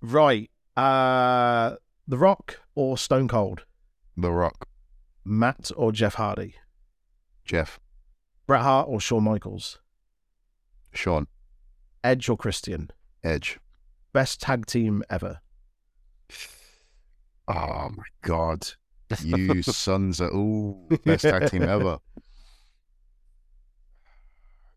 Right, 0.00 0.50
uh, 0.76 1.76
The 2.06 2.18
Rock 2.18 2.60
or 2.74 2.98
Stone 2.98 3.28
Cold, 3.28 3.64
The 4.16 4.30
Rock, 4.30 4.68
Matt 5.24 5.70
or 5.76 5.92
Jeff 5.92 6.14
Hardy, 6.14 6.54
Jeff, 7.44 7.80
Bret 8.46 8.62
Hart 8.62 8.88
or 8.88 9.00
Shawn 9.00 9.24
Michaels, 9.24 9.80
Shawn, 10.92 11.26
Edge 12.04 12.28
or 12.28 12.36
Christian, 12.36 12.90
Edge. 13.24 13.58
best 14.12 14.40
tag 14.40 14.66
team 14.66 15.02
ever. 15.10 15.40
Oh 17.48 17.88
my 17.96 18.04
god. 18.22 18.68
You 19.22 19.62
sons 19.62 20.20
of 20.20 20.30
ooh, 20.34 20.88
best 21.04 21.22
tag 21.22 21.48
team 21.48 21.62
ever. 21.62 21.98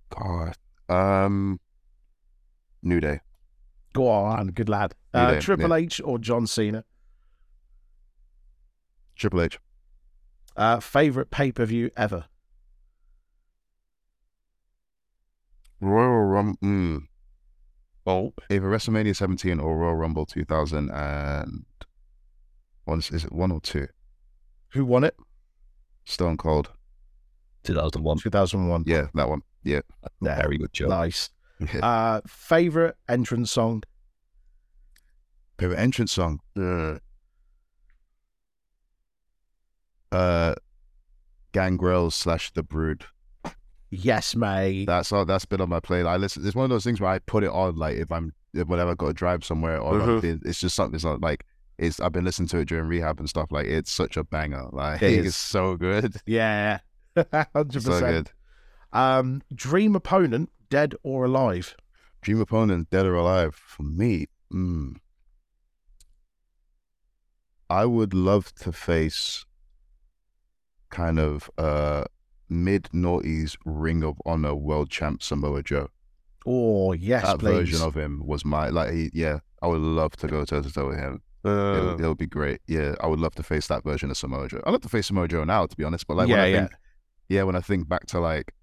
God. 0.09 0.55
Um, 0.87 1.59
New 2.83 2.99
Day. 2.99 3.21
Go 3.93 4.07
on, 4.07 4.49
good 4.49 4.69
lad. 4.69 4.93
You 5.13 5.19
Uh, 5.19 5.33
do, 5.35 5.41
Triple 5.41 5.73
H 5.73 6.01
or 6.03 6.19
John 6.19 6.45
Cena? 6.47 6.83
Triple 9.15 9.41
H. 9.41 9.59
Uh, 10.55 10.79
favorite 10.79 11.31
pay 11.31 11.51
per 11.51 11.65
view 11.65 11.89
ever? 11.97 12.25
Royal 15.81 16.23
Rumble. 16.25 16.57
Mm, 16.63 17.07
Oh, 18.05 18.33
either 18.49 18.65
WrestleMania 18.67 19.15
17 19.15 19.59
or 19.59 19.77
Royal 19.77 19.95
Rumble 19.95 20.25
2000 20.25 20.89
and 20.89 21.65
one 22.85 22.99
is 22.99 23.23
it 23.25 23.31
one 23.31 23.51
or 23.51 23.61
two? 23.61 23.87
Who 24.69 24.83
won 24.85 25.03
it? 25.03 25.15
Stone 26.05 26.37
Cold. 26.37 26.71
2001. 27.65 28.17
2001. 28.19 28.83
Yeah, 28.87 29.07
that 29.13 29.29
one. 29.29 29.41
Yeah. 29.63 29.81
Yeah. 30.21 30.41
Very 30.41 30.57
good 30.57 30.73
job. 30.73 30.89
Nice. 30.89 31.29
Uh, 31.83 32.21
favorite 32.25 32.95
entrance 33.09 33.51
song? 33.51 33.83
Favorite 35.59 35.79
entrance 35.79 36.11
song. 36.11 36.39
Uh, 36.57 36.97
uh 40.11 40.55
Gangrel 41.51 42.11
slash 42.11 42.51
The 42.51 42.63
Brood. 42.63 43.05
Yes, 43.91 44.35
mate. 44.35 44.85
That's 44.85 45.11
all. 45.11 45.25
That's 45.25 45.45
been 45.45 45.61
on 45.61 45.69
my 45.69 45.79
playlist. 45.79 46.07
I 46.07 46.17
listen. 46.17 46.45
It's 46.45 46.55
one 46.55 46.63
of 46.63 46.69
those 46.69 46.83
things 46.83 47.01
where 47.01 47.09
I 47.09 47.19
put 47.19 47.43
it 47.43 47.49
on, 47.49 47.75
like 47.75 47.97
if 47.97 48.11
I'm 48.11 48.33
if 48.53 48.67
whenever 48.67 48.91
I 48.91 48.93
got 48.93 49.07
to 49.07 49.13
drive 49.13 49.43
somewhere, 49.43 49.79
or 49.79 49.93
Mm-hmm. 49.93 50.27
I'm 50.27 50.41
it's 50.45 50.59
just 50.59 50.75
something. 50.75 50.95
It's 50.95 51.03
not 51.03 51.21
like 51.21 51.45
it's. 51.77 51.99
I've 51.99 52.11
been 52.11 52.25
listening 52.25 52.49
to 52.49 52.59
it 52.59 52.67
during 52.67 52.85
rehab 52.87 53.19
and 53.19 53.27
stuff. 53.27 53.51
Like 53.51 53.65
it's 53.65 53.91
such 53.91 54.15
a 54.15 54.23
banger. 54.23 54.67
Like 54.71 55.01
It 55.03 55.25
it's 55.25 55.35
so 55.35 55.75
good. 55.75 56.15
yeah. 56.25 56.79
100%. 57.17 57.81
So 57.81 57.99
good. 57.99 58.31
Um, 58.93 59.41
dream 59.53 59.95
opponent, 59.95 60.51
dead 60.69 60.93
or 61.03 61.25
alive? 61.25 61.75
Dream 62.21 62.39
opponent, 62.39 62.89
dead 62.91 63.05
or 63.05 63.15
alive. 63.15 63.55
For 63.55 63.83
me, 63.83 64.27
mm, 64.53 64.95
I 67.69 67.85
would 67.85 68.13
love 68.13 68.53
to 68.55 68.71
face 68.71 69.45
kind 70.89 71.19
of 71.19 71.49
uh 71.57 72.05
mid 72.49 72.83
noughties 72.93 73.55
Ring 73.65 74.03
of 74.03 74.19
Honor 74.25 74.55
world 74.55 74.89
champ 74.89 75.21
Samoa 75.21 75.61
Joe. 75.63 75.89
Oh, 76.45 76.93
yes, 76.93 77.23
that 77.23 77.39
please. 77.39 77.69
version 77.69 77.81
of 77.81 77.95
him 77.95 78.23
was 78.25 78.43
my 78.45 78.69
like 78.69 78.93
he, 78.93 79.11
yeah 79.13 79.39
i 79.61 79.67
would 79.67 79.81
love 79.81 80.13
to 80.15 80.25
go 80.27 80.45
toe 80.45 80.61
to 80.61 80.71
toe 80.71 80.87
with 80.87 80.97
him 80.97 81.21
it'll, 81.43 81.99
it'll 81.99 82.15
be 82.15 82.25
great 82.25 82.61
yeah 82.65 82.95
i 83.01 83.07
would 83.07 83.19
love 83.19 83.35
to 83.35 83.43
face 83.43 83.67
that 83.67 83.83
version 83.83 84.09
of 84.09 84.15
samoa 84.17 84.47
joe 84.47 84.61
i 84.65 84.71
love 84.71 84.79
to 84.81 84.87
face 84.89 85.07
samoa 85.07 85.27
joe 85.27 85.43
now 85.43 85.65
to 85.65 85.75
be 85.75 85.83
honest 85.83 86.07
but 86.07 86.15
like 86.15 86.29
when 86.29 86.37
Yeah, 86.37 86.43
i 86.43 86.47
yeah. 86.47 86.59
think 86.59 86.71
yeah 87.27 87.43
when 87.43 87.57
i 87.57 87.59
think 87.59 87.89
back 87.89 88.05
to 88.07 88.19
like 88.21 88.53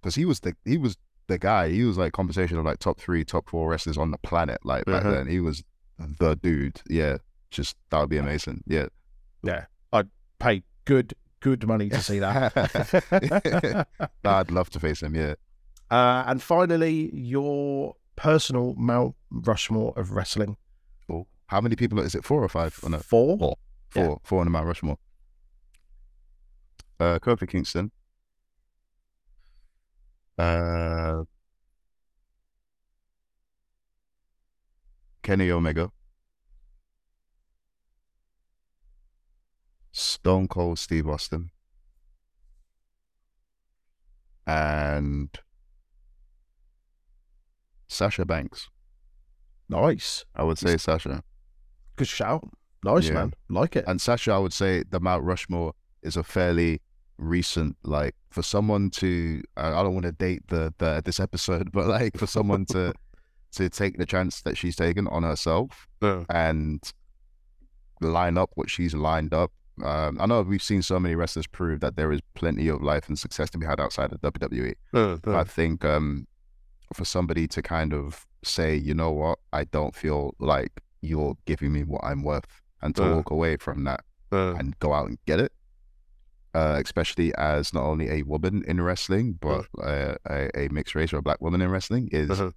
because 0.00 0.14
he 0.14 0.26
was 0.26 0.40
the 0.40 0.54
he 0.66 0.76
was 0.76 0.98
the 1.28 1.38
guy 1.38 1.70
he 1.70 1.82
was 1.84 1.96
like 1.96 2.12
conversation 2.12 2.58
of 2.58 2.64
like 2.66 2.78
top 2.78 3.00
three 3.00 3.24
top 3.24 3.48
four 3.48 3.70
wrestlers 3.70 3.96
on 3.96 4.10
the 4.10 4.18
planet 4.18 4.58
like 4.64 4.84
back 4.84 5.02
Mhm. 5.02 5.12
then 5.12 5.26
he 5.26 5.40
was 5.40 5.64
the 6.18 6.36
dude 6.36 6.82
yeah 6.90 7.16
just 7.54 7.76
that 7.90 8.00
would 8.00 8.08
be 8.10 8.18
amazing 8.18 8.62
yeah 8.66 8.86
Yeah. 9.42 9.66
I'd 9.92 10.08
Pay 10.38 10.62
good, 10.84 11.14
good 11.40 11.66
money 11.66 11.88
to 11.88 12.00
see 12.02 12.18
that. 12.18 12.52
i'd 14.24 14.50
love 14.50 14.68
to 14.70 14.80
face 14.80 15.02
him 15.02 15.14
yeah 15.14 15.34
uh, 15.90 16.24
and 16.26 16.42
finally, 16.42 17.14
your 17.14 17.94
personal 18.16 18.74
Mount 18.76 19.14
Rushmore 19.30 19.92
of 19.96 20.12
wrestling. 20.12 20.56
Cool. 21.06 21.28
how 21.46 21.60
many 21.60 21.76
people 21.76 21.98
is 22.00 22.14
it 22.14 22.24
four 22.24 22.42
or 22.42 22.48
five 22.48 22.80
on 22.82 22.94
a 22.94 22.98
Four? 22.98 23.38
Four. 23.38 23.56
Four, 23.90 24.02
Yeah. 24.04 24.14
four 24.24 24.40
on 24.40 24.46
the 24.46 24.50
Mount 24.50 24.66
Rushmore. 24.66 24.98
Uh, 26.98 27.18
Kofi 27.20 27.46
Kingston. 27.46 27.92
Uh, 30.38 31.24
Kenny 35.22 35.50
Omega. 35.50 35.90
Stone 40.24 40.48
Cold 40.48 40.78
Steve 40.78 41.06
Austin. 41.06 41.50
And 44.46 45.28
Sasha 47.88 48.24
Banks. 48.24 48.70
Nice. 49.68 50.24
I 50.34 50.42
would 50.44 50.56
say 50.56 50.78
Sasha. 50.78 51.22
Good 51.96 52.08
shout. 52.08 52.48
Nice, 52.82 53.08
Yeah. 53.08 53.14
man. 53.14 53.34
Like 53.50 53.76
it. 53.76 53.84
And 53.86 54.00
Sasha, 54.00 54.32
I 54.32 54.38
would 54.38 54.54
say 54.54 54.82
the 54.88 54.98
Mount 54.98 55.24
Rushmore 55.24 55.74
is 56.02 56.16
a 56.16 56.22
fairly 56.22 56.80
recent, 57.18 57.76
like 57.82 58.14
for 58.30 58.42
someone 58.42 58.88
to, 58.92 59.42
I 59.58 59.82
don't 59.82 59.92
want 59.92 60.06
to 60.06 60.12
date 60.12 60.48
the, 60.48 60.72
the 60.78 61.02
this 61.04 61.20
episode, 61.20 61.70
but 61.76 61.86
like 61.86 62.16
for 62.16 62.26
someone 62.26 62.64
to 62.70 62.94
to 63.52 63.68
take 63.68 63.98
the 63.98 64.06
chance 64.06 64.40
that 64.40 64.56
she's 64.56 64.74
taken 64.74 65.06
on 65.08 65.22
herself 65.22 65.86
and 66.30 66.82
line 68.00 68.38
up 68.38 68.52
what 68.54 68.70
she's 68.70 68.94
lined 68.94 69.34
up. 69.34 69.52
Um, 69.82 70.18
I 70.20 70.26
know 70.26 70.42
we've 70.42 70.62
seen 70.62 70.82
so 70.82 71.00
many 71.00 71.14
wrestlers 71.14 71.46
prove 71.46 71.80
that 71.80 71.96
there 71.96 72.12
is 72.12 72.20
plenty 72.34 72.68
of 72.68 72.82
life 72.82 73.08
and 73.08 73.18
success 73.18 73.50
to 73.50 73.58
be 73.58 73.66
had 73.66 73.80
outside 73.80 74.12
of 74.12 74.20
WWE. 74.20 74.74
But 75.22 75.34
I 75.34 75.44
think 75.44 75.84
um, 75.84 76.26
for 76.92 77.04
somebody 77.04 77.48
to 77.48 77.60
kind 77.62 77.92
of 77.92 78.26
say, 78.44 78.76
you 78.76 78.94
know 78.94 79.10
what, 79.10 79.38
I 79.52 79.64
don't 79.64 79.94
feel 79.94 80.34
like 80.38 80.80
you're 81.02 81.36
giving 81.44 81.72
me 81.72 81.82
what 81.82 82.02
I'm 82.04 82.22
worth, 82.22 82.62
and 82.82 82.94
to 82.96 83.02
Uh. 83.04 83.14
walk 83.16 83.30
away 83.30 83.56
from 83.56 83.84
that 83.84 84.04
and 84.58 84.78
go 84.78 84.92
out 84.92 85.08
and 85.08 85.18
get 85.26 85.40
it, 85.40 85.52
uh, 86.54 86.80
especially 86.84 87.34
as 87.36 87.74
not 87.74 87.82
only 87.84 88.08
a 88.10 88.22
woman 88.22 88.62
in 88.66 88.80
wrestling, 88.80 89.38
but 89.40 89.66
uh, 89.82 90.14
a, 90.28 90.50
a 90.56 90.68
mixed 90.70 90.94
race 90.94 91.12
or 91.12 91.18
a 91.18 91.22
black 91.22 91.40
woman 91.40 91.60
in 91.62 91.70
wrestling 91.70 92.08
is 92.12 92.30
Uh-huh. 92.30 92.50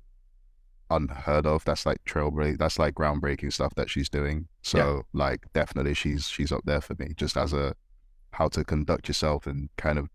Unheard 0.90 1.46
of. 1.46 1.64
That's 1.66 1.86
like 1.86 2.04
trailbreak. 2.06 2.58
That's 2.58 2.80
like 2.80 2.96
groundbreaking 2.96 3.54
stuff 3.54 3.76
that 3.76 3.90
she's 3.90 4.10
doing. 4.10 4.48
So 4.62 5.04
like 5.14 5.46
definitely 5.54 5.94
she's 5.94 6.28
she's 6.28 6.52
up 6.52 6.62
there 6.66 6.82
for 6.82 6.96
me 7.00 7.14
just 7.16 7.38
as 7.38 7.54
a 7.54 7.76
how 8.32 8.48
to 8.50 8.64
conduct 8.64 9.08
yourself 9.08 9.48
and 9.48 9.70
kind 9.78 9.98
of 9.98 10.10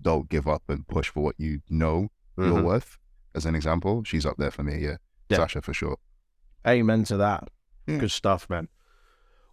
don't 0.00 0.28
give 0.28 0.46
up 0.48 0.62
and 0.68 0.86
push 0.88 1.08
for 1.08 1.22
what 1.22 1.36
you 1.38 1.60
know 1.68 2.08
you're 2.36 2.62
worth. 2.62 2.98
As 3.34 3.46
an 3.46 3.54
example, 3.54 4.02
she's 4.04 4.26
up 4.26 4.36
there 4.36 4.50
for 4.50 4.62
me. 4.62 4.78
Yeah, 4.78 4.96
Yeah. 5.28 5.38
Sasha 5.38 5.62
for 5.62 5.72
sure. 5.72 5.96
Amen 6.66 7.04
to 7.04 7.16
that. 7.16 7.48
Yeah. 7.86 7.98
Good 7.98 8.10
stuff, 8.10 8.48
man. 8.50 8.68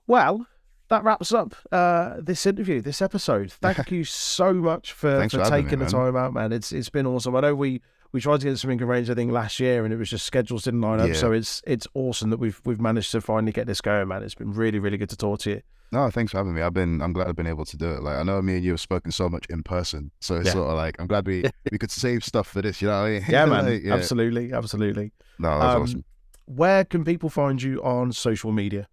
Well, 0.05 0.45
that 0.89 1.03
wraps 1.03 1.31
up 1.33 1.55
uh, 1.71 2.15
this 2.19 2.45
interview, 2.45 2.81
this 2.81 3.01
episode. 3.01 3.51
Thank 3.51 3.91
you 3.91 4.03
so 4.03 4.53
much 4.53 4.91
for, 4.91 5.17
Thanks 5.17 5.33
for 5.33 5.43
for 5.43 5.49
taking 5.49 5.79
me, 5.79 5.85
the 5.85 5.91
time 5.91 6.15
out, 6.15 6.33
man. 6.33 6.51
It's 6.51 6.71
it's 6.71 6.89
been 6.89 7.05
awesome. 7.05 7.35
I 7.35 7.41
know 7.41 7.55
we 7.55 7.81
we 8.11 8.21
tried 8.21 8.39
to 8.41 8.47
get 8.47 8.57
something 8.57 8.81
arranged, 8.81 9.11
I 9.11 9.13
think, 9.15 9.31
last 9.31 9.59
year, 9.59 9.83
and 9.85 9.93
it 9.93 9.97
was 9.97 10.09
just 10.09 10.25
schedules 10.25 10.63
didn't 10.63 10.81
line 10.81 10.99
up. 10.99 11.09
Yeah. 11.09 11.13
So 11.13 11.31
it's 11.31 11.61
it's 11.67 11.87
awesome 11.93 12.29
that 12.31 12.37
we've 12.39 12.59
we've 12.65 12.79
managed 12.81 13.11
to 13.11 13.21
finally 13.21 13.51
get 13.51 13.67
this 13.67 13.81
going, 13.81 14.07
man. 14.07 14.23
It's 14.23 14.35
been 14.35 14.51
really 14.53 14.79
really 14.79 14.97
good 14.97 15.09
to 15.09 15.17
talk 15.17 15.39
to 15.41 15.49
you. 15.51 15.61
No, 15.91 16.07
thanks 16.11 16.31
for 16.31 16.37
having 16.37 16.53
me. 16.53 16.61
I've 16.61 16.73
been 16.73 17.01
I'm 17.01 17.13
glad 17.13 17.27
I've 17.27 17.35
been 17.35 17.47
able 17.47 17.65
to 17.65 17.77
do 17.77 17.89
it. 17.91 18.03
Like 18.03 18.17
I 18.17 18.23
know 18.23 18.41
me 18.41 18.55
and 18.55 18.63
you 18.63 18.71
have 18.71 18.79
spoken 18.79 19.11
so 19.11 19.27
much 19.29 19.45
in 19.49 19.63
person, 19.63 20.11
so 20.21 20.35
it's 20.35 20.47
Yeah. 20.47 20.53
sort 20.53 20.69
of 20.69 20.75
like 20.75 20.95
I'm 20.99 21.07
glad 21.07 21.25
we 21.25 21.43
we 21.71 21.77
could 21.77 21.91
save 21.91 22.23
stuff 22.23 22.47
for 22.47 22.61
this. 22.61 22.81
You 22.81 22.89
know 22.89 23.01
what 23.01 23.07
I 23.07 23.11
mean? 23.11 23.23
Yeah, 23.27 23.45
man. 23.45 23.65
Like, 23.71 23.83
yeah. 23.83 23.93
Absolutely, 23.95 24.53
absolutely. 24.53 25.11
No, 25.39 25.59
that's 25.59 25.75
Um, 25.75 25.81
awesome. 25.83 26.03
Where 26.45 26.83
can 26.85 27.03
people 27.03 27.29
find 27.29 27.61
you 27.61 27.81
on 27.83 28.11
social 28.11 28.51
media? 28.51 28.87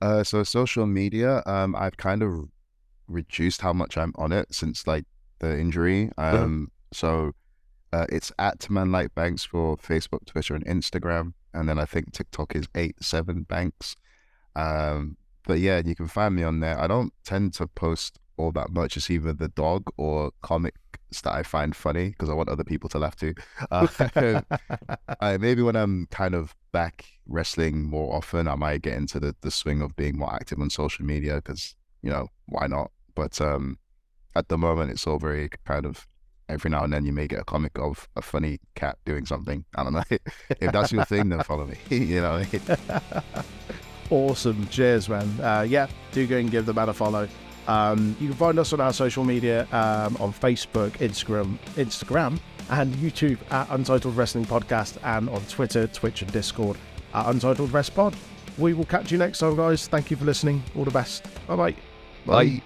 Uh, 0.00 0.22
so 0.24 0.42
social 0.44 0.86
media, 0.86 1.42
um, 1.46 1.74
I've 1.76 1.96
kind 1.96 2.22
of 2.22 2.48
reduced 3.08 3.60
how 3.60 3.72
much 3.72 3.96
I'm 3.98 4.12
on 4.16 4.32
it 4.32 4.54
since 4.54 4.86
like 4.86 5.04
the 5.40 5.58
injury. 5.58 6.10
Um, 6.18 6.70
so 6.92 7.32
uh, 7.92 8.06
it's 8.10 8.32
at 8.38 8.68
Man 8.70 8.92
Like 8.92 9.14
Banks 9.14 9.44
for 9.44 9.76
Facebook, 9.76 10.24
Twitter, 10.26 10.54
and 10.54 10.64
Instagram, 10.66 11.34
and 11.52 11.68
then 11.68 11.78
I 11.78 11.84
think 11.84 12.12
TikTok 12.12 12.54
is 12.54 12.68
eight 12.74 12.96
seven 13.02 13.42
Banks. 13.42 13.96
Um, 14.54 15.16
but 15.46 15.58
yeah, 15.58 15.82
you 15.84 15.94
can 15.94 16.08
find 16.08 16.34
me 16.34 16.42
on 16.42 16.60
there. 16.60 16.78
I 16.78 16.86
don't 16.86 17.12
tend 17.24 17.54
to 17.54 17.66
post 17.66 18.18
all 18.36 18.52
that 18.52 18.70
much. 18.70 18.96
It's 18.96 19.10
either 19.10 19.32
the 19.32 19.48
dog 19.48 19.90
or 19.96 20.32
comics 20.42 20.78
that 21.22 21.34
I 21.34 21.42
find 21.42 21.74
funny 21.74 22.10
because 22.10 22.30
I 22.30 22.34
want 22.34 22.48
other 22.48 22.64
people 22.64 22.88
to 22.90 22.98
laugh 22.98 23.16
too. 23.16 23.34
Uh, 23.70 23.86
uh, 25.20 25.38
maybe 25.40 25.62
when 25.62 25.76
I'm 25.76 26.06
kind 26.10 26.34
of 26.34 26.54
back 26.72 27.04
wrestling 27.26 27.82
more 27.82 28.14
often, 28.14 28.48
I 28.48 28.54
might 28.54 28.82
get 28.82 28.94
into 28.94 29.20
the, 29.20 29.34
the 29.40 29.50
swing 29.50 29.82
of 29.82 29.96
being 29.96 30.18
more 30.18 30.32
active 30.32 30.60
on 30.60 30.70
social 30.70 31.04
media 31.04 31.36
because, 31.36 31.74
you 32.02 32.10
know, 32.10 32.28
why 32.46 32.66
not? 32.66 32.90
But 33.14 33.40
um, 33.40 33.78
at 34.34 34.48
the 34.48 34.58
moment, 34.58 34.90
it's 34.90 35.06
all 35.06 35.18
very 35.18 35.50
kind 35.66 35.84
of 35.84 36.06
every 36.50 36.70
now 36.70 36.84
and 36.84 36.92
then 36.92 37.04
you 37.04 37.12
may 37.12 37.26
get 37.26 37.40
a 37.40 37.44
comic 37.44 37.78
of 37.78 38.08
a 38.16 38.22
funny 38.22 38.58
cat 38.74 38.98
doing 39.04 39.24
something. 39.26 39.64
I 39.76 39.84
don't 39.84 39.92
know. 39.92 40.02
if 40.10 40.72
that's 40.72 40.92
your 40.92 41.04
thing, 41.04 41.28
then 41.28 41.42
follow 41.42 41.66
me. 41.66 41.76
you 41.90 42.20
know, 42.20 42.42
Awesome. 44.10 44.66
Cheers, 44.68 45.08
man. 45.08 45.28
Uh, 45.40 45.64
yeah, 45.68 45.86
do 46.10 46.26
go 46.26 46.36
and 46.36 46.50
give 46.50 46.66
the 46.66 46.74
man 46.74 46.88
a 46.88 46.92
follow. 46.92 47.28
Um, 47.68 48.16
you 48.18 48.28
can 48.28 48.36
find 48.36 48.58
us 48.58 48.72
on 48.72 48.80
our 48.80 48.92
social 48.92 49.22
media 49.24 49.62
um, 49.70 50.16
on 50.18 50.32
Facebook, 50.32 50.90
Instagram, 50.98 51.58
Instagram, 51.76 52.40
and 52.70 52.92
YouTube 52.96 53.38
at 53.52 53.68
Untitled 53.70 54.16
Wrestling 54.16 54.46
Podcast, 54.46 54.98
and 55.04 55.28
on 55.30 55.40
Twitter, 55.42 55.86
Twitch, 55.86 56.22
and 56.22 56.32
Discord 56.32 56.76
at 57.14 57.26
Untitled 57.26 57.72
Wrest 57.72 57.94
Pod. 57.94 58.16
We 58.58 58.74
will 58.74 58.84
catch 58.84 59.12
you 59.12 59.18
next 59.18 59.38
time, 59.38 59.56
guys. 59.56 59.86
Thank 59.86 60.10
you 60.10 60.16
for 60.16 60.24
listening. 60.24 60.62
All 60.76 60.84
the 60.84 60.90
best. 60.90 61.24
Bye 61.46 61.56
bye. 61.56 61.76
bye. 62.26 62.62